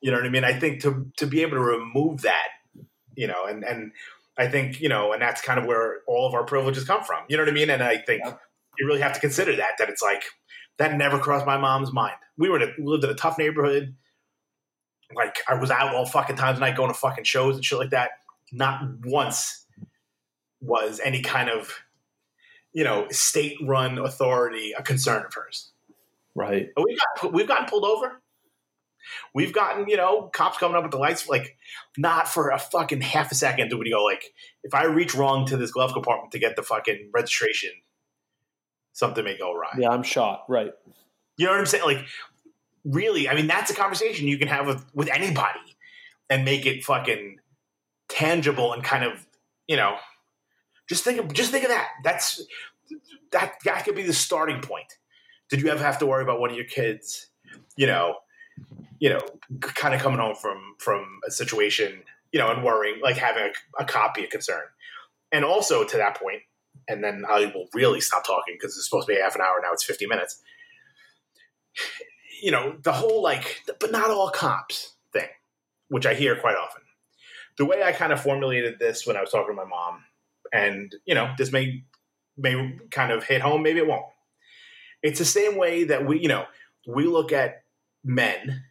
You 0.00 0.12
know 0.12 0.18
what 0.18 0.26
I 0.26 0.30
mean? 0.30 0.44
I 0.44 0.58
think 0.58 0.82
to 0.82 1.10
to 1.16 1.26
be 1.26 1.42
able 1.42 1.56
to 1.56 1.60
remove 1.60 2.22
that 2.22 2.46
you 3.18 3.26
know, 3.26 3.46
and 3.46 3.64
and 3.64 3.90
I 4.38 4.46
think 4.46 4.80
you 4.80 4.88
know, 4.88 5.12
and 5.12 5.20
that's 5.20 5.42
kind 5.42 5.58
of 5.58 5.66
where 5.66 5.98
all 6.06 6.26
of 6.28 6.34
our 6.34 6.44
privileges 6.44 6.84
come 6.84 7.02
from. 7.02 7.24
You 7.28 7.36
know 7.36 7.42
what 7.42 7.50
I 7.50 7.52
mean? 7.52 7.68
And 7.68 7.82
I 7.82 7.98
think 7.98 8.22
you 8.78 8.86
really 8.86 9.00
have 9.00 9.12
to 9.12 9.20
consider 9.20 9.56
that. 9.56 9.72
That 9.78 9.88
it's 9.88 10.00
like 10.00 10.22
that 10.78 10.94
never 10.94 11.18
crossed 11.18 11.44
my 11.44 11.58
mom's 11.58 11.92
mind. 11.92 12.14
We 12.38 12.48
were 12.48 12.62
in 12.62 12.68
a, 12.68 12.72
we 12.78 12.86
lived 12.86 13.02
in 13.02 13.10
a 13.10 13.14
tough 13.14 13.36
neighborhood. 13.36 13.96
Like 15.16 15.38
I 15.48 15.54
was 15.54 15.72
out 15.72 15.94
all 15.96 16.06
fucking 16.06 16.36
times 16.36 16.60
night 16.60 16.76
going 16.76 16.92
to 16.92 16.98
fucking 16.98 17.24
shows 17.24 17.56
and 17.56 17.64
shit 17.64 17.78
like 17.78 17.90
that. 17.90 18.10
Not 18.52 18.82
once 19.04 19.66
was 20.60 21.00
any 21.04 21.20
kind 21.20 21.50
of 21.50 21.72
you 22.72 22.84
know 22.84 23.08
state 23.10 23.56
run 23.64 23.98
authority 23.98 24.74
a 24.78 24.82
concern 24.84 25.26
of 25.26 25.34
hers. 25.34 25.72
Right. 26.36 26.68
But 26.76 26.84
we've 26.84 26.98
got 26.98 27.32
we've 27.32 27.48
gotten 27.48 27.66
pulled 27.66 27.84
over. 27.84 28.22
We've 29.34 29.52
gotten, 29.52 29.88
you 29.88 29.96
know, 29.96 30.30
cops 30.32 30.58
coming 30.58 30.76
up 30.76 30.82
with 30.82 30.92
the 30.92 30.98
lights, 30.98 31.28
like 31.28 31.56
not 31.96 32.28
for 32.28 32.50
a 32.50 32.58
fucking 32.58 33.00
half 33.00 33.32
a 33.32 33.34
second 33.34 33.68
do 33.68 33.78
we 33.78 33.90
go 33.90 34.04
like, 34.04 34.32
if 34.62 34.74
I 34.74 34.84
reach 34.84 35.14
wrong 35.14 35.46
to 35.46 35.56
this 35.56 35.70
glove 35.70 35.92
compartment 35.92 36.32
to 36.32 36.38
get 36.38 36.56
the 36.56 36.62
fucking 36.62 37.10
registration, 37.14 37.70
something 38.92 39.24
may 39.24 39.38
go 39.38 39.52
awry. 39.52 39.70
Yeah, 39.78 39.90
I'm 39.90 40.02
shot. 40.02 40.44
Right. 40.48 40.72
You 41.36 41.46
know 41.46 41.52
what 41.52 41.60
I'm 41.60 41.66
saying? 41.66 41.84
Like, 41.84 42.04
really, 42.84 43.28
I 43.28 43.34
mean, 43.34 43.46
that's 43.46 43.70
a 43.70 43.74
conversation 43.74 44.26
you 44.26 44.38
can 44.38 44.48
have 44.48 44.66
with 44.66 44.84
with 44.94 45.08
anybody 45.08 45.76
and 46.28 46.44
make 46.44 46.66
it 46.66 46.84
fucking 46.84 47.38
tangible 48.08 48.72
and 48.72 48.82
kind 48.82 49.04
of, 49.04 49.26
you 49.66 49.76
know, 49.76 49.96
just 50.88 51.04
think 51.04 51.18
of 51.18 51.32
just 51.32 51.50
think 51.50 51.64
of 51.64 51.70
that. 51.70 51.88
That's 52.02 52.42
that 53.32 53.54
that 53.64 53.84
could 53.84 53.94
be 53.94 54.02
the 54.02 54.12
starting 54.12 54.60
point. 54.60 54.98
Did 55.50 55.60
you 55.62 55.68
ever 55.68 55.82
have 55.82 55.98
to 55.98 56.06
worry 56.06 56.22
about 56.22 56.40
one 56.40 56.50
of 56.50 56.56
your 56.56 56.66
kids, 56.66 57.28
you 57.76 57.86
know, 57.86 58.16
you 59.00 59.10
know, 59.10 59.20
kind 59.60 59.94
of 59.94 60.00
coming 60.00 60.18
home 60.18 60.34
from 60.34 60.74
from 60.78 61.20
a 61.26 61.30
situation, 61.30 62.02
you 62.32 62.38
know, 62.38 62.50
and 62.50 62.64
worrying, 62.64 63.00
like 63.02 63.16
having 63.16 63.44
a, 63.44 63.82
a 63.82 63.84
copy 63.84 64.24
of 64.24 64.30
concern, 64.30 64.62
and 65.32 65.44
also 65.44 65.84
to 65.84 65.96
that 65.96 66.16
point, 66.16 66.42
and 66.88 67.02
then 67.02 67.24
I 67.28 67.52
will 67.54 67.68
really 67.74 68.00
stop 68.00 68.26
talking 68.26 68.54
because 68.54 68.76
it's 68.76 68.88
supposed 68.88 69.06
to 69.08 69.14
be 69.14 69.20
half 69.20 69.34
an 69.34 69.40
hour 69.40 69.60
now. 69.62 69.72
It's 69.72 69.84
fifty 69.84 70.06
minutes. 70.06 70.40
You 72.42 72.50
know, 72.50 72.76
the 72.82 72.92
whole 72.92 73.22
like, 73.22 73.62
but 73.80 73.90
not 73.90 74.10
all 74.10 74.30
cops 74.30 74.94
thing, 75.12 75.28
which 75.88 76.06
I 76.06 76.14
hear 76.14 76.36
quite 76.36 76.56
often. 76.56 76.82
The 77.56 77.64
way 77.64 77.82
I 77.82 77.92
kind 77.92 78.12
of 78.12 78.20
formulated 78.20 78.78
this 78.78 79.06
when 79.06 79.16
I 79.16 79.20
was 79.20 79.30
talking 79.30 79.54
to 79.54 79.56
my 79.56 79.68
mom, 79.68 80.04
and 80.52 80.94
you 81.04 81.14
know, 81.14 81.32
this 81.36 81.52
may 81.52 81.84
may 82.36 82.78
kind 82.90 83.12
of 83.12 83.24
hit 83.24 83.42
home, 83.42 83.62
maybe 83.62 83.80
it 83.80 83.86
won't. 83.86 84.06
It's 85.02 85.18
the 85.18 85.24
same 85.24 85.56
way 85.56 85.84
that 85.84 86.06
we, 86.06 86.20
you 86.20 86.28
know, 86.28 86.46
we 86.86 87.04
look 87.04 87.32
at 87.32 87.62
men 88.04 88.64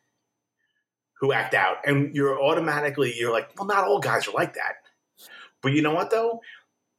who 1.20 1.32
act 1.34 1.54
out. 1.54 1.78
And 1.86 2.16
you're 2.16 2.42
automatically 2.42 3.14
you're 3.18 3.32
like 3.32 3.50
well 3.58 3.68
not 3.68 3.84
all 3.86 4.00
guys 4.00 4.28
are 4.28 4.32
like 4.32 4.54
that. 4.56 4.76
But 5.62 5.74
you 5.74 5.82
know 5.82 5.94
what 5.94 6.12
though? 6.12 6.42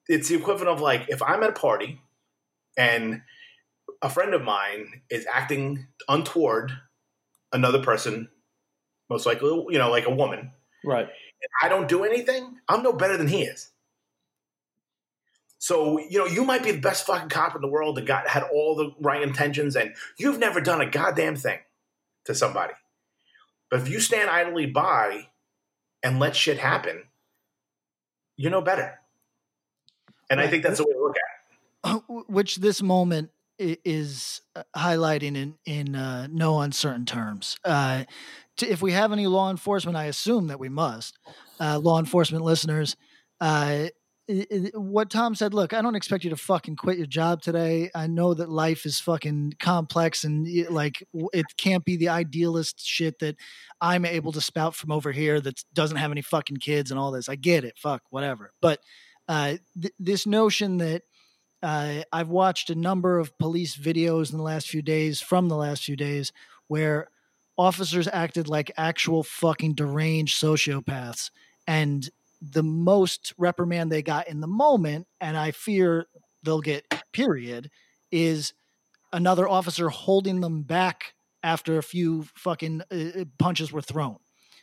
It's 0.08 0.28
the 0.28 0.36
equivalent 0.36 0.68
of 0.70 0.80
like 0.80 1.06
if 1.08 1.22
i'm 1.22 1.42
at 1.42 1.50
a 1.50 1.52
party 1.52 2.00
and 2.76 3.22
a 4.00 4.08
friend 4.08 4.32
of 4.34 4.42
mine 4.42 5.02
is 5.10 5.26
acting 5.32 5.86
untoward 6.08 6.72
another 7.52 7.82
person 7.82 8.28
most 9.10 9.26
likely 9.26 9.48
you 9.70 9.78
know 9.78 9.90
like 9.90 10.06
a 10.06 10.14
woman 10.14 10.50
Right. 10.84 11.06
and 11.06 11.50
i 11.62 11.68
don't 11.68 11.88
do 11.88 12.04
anything 12.04 12.58
i'm 12.68 12.82
no 12.82 12.92
better 12.92 13.16
than 13.16 13.28
he 13.28 13.42
is. 13.42 13.70
So 15.58 15.98
you 15.98 16.18
know 16.18 16.26
you 16.26 16.44
might 16.44 16.62
be 16.62 16.70
the 16.72 16.80
best 16.80 17.04
fucking 17.06 17.28
cop 17.30 17.54
in 17.56 17.60
the 17.60 17.68
world 17.68 17.98
and 17.98 18.06
got 18.06 18.28
had 18.28 18.44
all 18.44 18.76
the 18.76 18.94
right 19.00 19.22
intentions 19.22 19.74
and 19.76 19.94
you've 20.18 20.38
never 20.38 20.60
done 20.60 20.80
a 20.80 20.88
goddamn 20.88 21.36
thing 21.36 21.58
to 22.26 22.34
somebody 22.34 22.74
but 23.70 23.80
if 23.80 23.88
you 23.88 24.00
stand 24.00 24.30
idly 24.30 24.66
by 24.66 25.28
and 26.02 26.18
let 26.18 26.36
shit 26.36 26.58
happen, 26.58 27.04
you're 28.36 28.50
no 28.50 28.60
better. 28.60 28.98
And 30.30 30.40
I 30.40 30.46
think 30.46 30.62
that's 30.62 30.78
the 30.78 30.84
way 30.84 30.92
to 30.92 31.00
look 31.00 31.16
at 31.16 31.96
it. 31.96 32.02
which 32.28 32.56
this 32.56 32.82
moment 32.82 33.30
is 33.58 34.40
uh, 34.54 34.62
highlighting 34.76 35.36
in 35.36 35.54
in 35.64 35.96
uh, 35.96 36.28
no 36.30 36.60
uncertain 36.60 37.04
terms. 37.04 37.56
Uh, 37.64 38.04
to, 38.58 38.70
if 38.70 38.82
we 38.82 38.92
have 38.92 39.12
any 39.12 39.26
law 39.26 39.50
enforcement, 39.50 39.96
I 39.96 40.04
assume 40.04 40.48
that 40.48 40.60
we 40.60 40.68
must. 40.68 41.18
Uh, 41.60 41.78
law 41.78 41.98
enforcement 41.98 42.44
listeners, 42.44 42.96
uh, 43.40 43.86
what 44.74 45.08
Tom 45.08 45.34
said, 45.34 45.54
look, 45.54 45.72
I 45.72 45.80
don't 45.80 45.94
expect 45.94 46.22
you 46.22 46.30
to 46.30 46.36
fucking 46.36 46.76
quit 46.76 46.98
your 46.98 47.06
job 47.06 47.40
today. 47.40 47.90
I 47.94 48.06
know 48.06 48.34
that 48.34 48.50
life 48.50 48.84
is 48.84 49.00
fucking 49.00 49.54
complex 49.58 50.22
and 50.24 50.46
like 50.70 51.02
it 51.32 51.46
can't 51.56 51.84
be 51.84 51.96
the 51.96 52.10
idealist 52.10 52.84
shit 52.84 53.20
that 53.20 53.36
I'm 53.80 54.04
able 54.04 54.32
to 54.32 54.40
spout 54.40 54.74
from 54.74 54.92
over 54.92 55.12
here 55.12 55.40
that 55.40 55.64
doesn't 55.72 55.96
have 55.96 56.10
any 56.10 56.20
fucking 56.20 56.58
kids 56.58 56.90
and 56.90 57.00
all 57.00 57.10
this. 57.10 57.28
I 57.28 57.36
get 57.36 57.64
it. 57.64 57.78
Fuck, 57.78 58.02
whatever. 58.10 58.52
But 58.60 58.80
uh, 59.28 59.56
th- 59.80 59.94
this 59.98 60.26
notion 60.26 60.76
that 60.78 61.02
uh, 61.62 62.02
I've 62.12 62.28
watched 62.28 62.68
a 62.68 62.74
number 62.74 63.18
of 63.18 63.36
police 63.38 63.76
videos 63.76 64.30
in 64.30 64.36
the 64.36 64.44
last 64.44 64.68
few 64.68 64.82
days 64.82 65.22
from 65.22 65.48
the 65.48 65.56
last 65.56 65.84
few 65.84 65.96
days 65.96 66.32
where 66.66 67.08
officers 67.56 68.08
acted 68.12 68.46
like 68.46 68.70
actual 68.76 69.22
fucking 69.22 69.74
deranged 69.74 70.40
sociopaths 70.40 71.30
and 71.66 72.10
the 72.40 72.62
most 72.62 73.32
reprimand 73.36 73.90
they 73.90 74.02
got 74.02 74.28
in 74.28 74.40
the 74.40 74.46
moment, 74.46 75.06
and 75.20 75.36
I 75.36 75.50
fear 75.50 76.06
they'll 76.42 76.60
get 76.60 76.84
period, 77.12 77.70
is 78.10 78.52
another 79.12 79.48
officer 79.48 79.88
holding 79.88 80.40
them 80.40 80.62
back 80.62 81.14
after 81.42 81.78
a 81.78 81.82
few 81.82 82.26
fucking 82.36 82.82
uh, 82.90 83.20
uh 83.20 83.24
punches 83.38 83.72
were 83.72 83.82
thrown. 83.82 84.16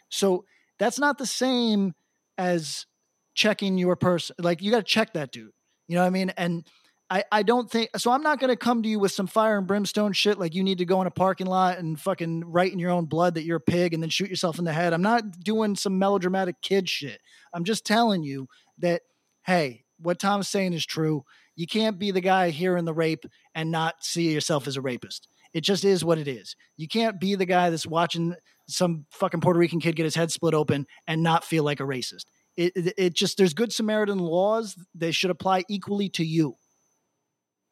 So 0.09 0.45
that's 0.79 0.99
not 0.99 1.17
the 1.17 1.25
same 1.25 1.93
as 2.37 2.85
checking 3.33 3.77
your 3.77 3.95
person. 3.95 4.35
Like 4.39 4.61
you 4.61 4.71
got 4.71 4.77
to 4.77 4.83
check 4.83 5.13
that 5.13 5.31
dude. 5.31 5.51
You 5.87 5.95
know 5.95 6.01
what 6.01 6.07
I 6.07 6.11
mean? 6.11 6.31
And 6.37 6.65
I, 7.09 7.23
I 7.31 7.43
don't 7.43 7.69
think 7.69 7.91
so. 7.97 8.11
I'm 8.11 8.23
not 8.23 8.39
going 8.39 8.49
to 8.49 8.55
come 8.55 8.81
to 8.81 8.89
you 8.89 8.97
with 8.97 9.11
some 9.11 9.27
fire 9.27 9.59
and 9.59 9.67
brimstone 9.67 10.13
shit 10.13 10.39
like 10.39 10.55
you 10.55 10.63
need 10.63 10.79
to 10.79 10.85
go 10.85 11.01
in 11.01 11.07
a 11.07 11.11
parking 11.11 11.45
lot 11.45 11.77
and 11.77 11.99
fucking 11.99 12.43
write 12.45 12.73
in 12.73 12.79
your 12.79 12.89
own 12.89 13.05
blood 13.05 13.35
that 13.35 13.43
you're 13.43 13.57
a 13.57 13.61
pig 13.61 13.93
and 13.93 14.01
then 14.01 14.09
shoot 14.09 14.29
yourself 14.29 14.57
in 14.57 14.65
the 14.65 14.73
head. 14.73 14.91
I'm 14.91 15.03
not 15.03 15.39
doing 15.39 15.75
some 15.75 15.99
melodramatic 15.99 16.61
kid 16.63 16.89
shit. 16.89 17.21
I'm 17.55 17.63
just 17.63 17.85
telling 17.85 18.21
you 18.21 18.47
that, 18.79 19.01
hey, 19.45 19.85
what 19.97 20.19
Tom's 20.19 20.49
saying 20.49 20.73
is 20.73 20.85
true. 20.85 21.23
You 21.55 21.65
can't 21.65 21.97
be 21.97 22.11
the 22.11 22.21
guy 22.21 22.49
hearing 22.49 22.83
the 22.85 22.93
rape 22.93 23.25
and 23.55 23.71
not 23.71 23.95
see 24.01 24.31
yourself 24.31 24.67
as 24.67 24.75
a 24.75 24.81
rapist. 24.81 25.29
It 25.53 25.61
just 25.61 25.85
is 25.85 26.03
what 26.03 26.17
it 26.17 26.27
is. 26.27 26.57
You 26.75 26.89
can't 26.89 27.17
be 27.17 27.35
the 27.35 27.45
guy 27.45 27.69
that's 27.69 27.87
watching 27.87 28.35
some 28.67 29.05
fucking 29.11 29.39
Puerto 29.39 29.57
Rican 29.57 29.79
kid 29.79 29.95
get 29.95 30.03
his 30.03 30.15
head 30.15 30.31
split 30.31 30.53
open 30.53 30.85
and 31.07 31.23
not 31.23 31.45
feel 31.45 31.63
like 31.63 31.79
a 31.79 31.83
racist. 31.83 32.25
It, 32.57 32.73
it, 32.75 32.93
it 32.97 33.13
just, 33.13 33.37
there's 33.37 33.53
good 33.53 33.71
Samaritan 33.71 34.19
laws. 34.19 34.75
They 34.93 35.11
should 35.11 35.31
apply 35.31 35.63
equally 35.69 36.09
to 36.09 36.25
you. 36.25 36.57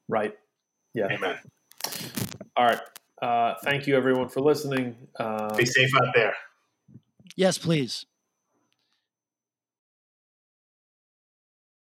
Right. 0.08 0.34
Yeah. 0.94 1.08
Amen. 1.12 1.38
All 2.56 2.66
right. 2.66 2.82
Uh, 3.22 3.56
thank 3.64 3.88
you, 3.88 3.98
everyone, 3.98 4.30
for 4.30 4.40
listening. 4.40 4.96
Uh, 5.20 5.54
Be 5.56 5.66
safe 5.66 5.90
out 6.02 6.14
there. 6.16 6.34
Yes, 7.36 7.58
please. 7.58 8.06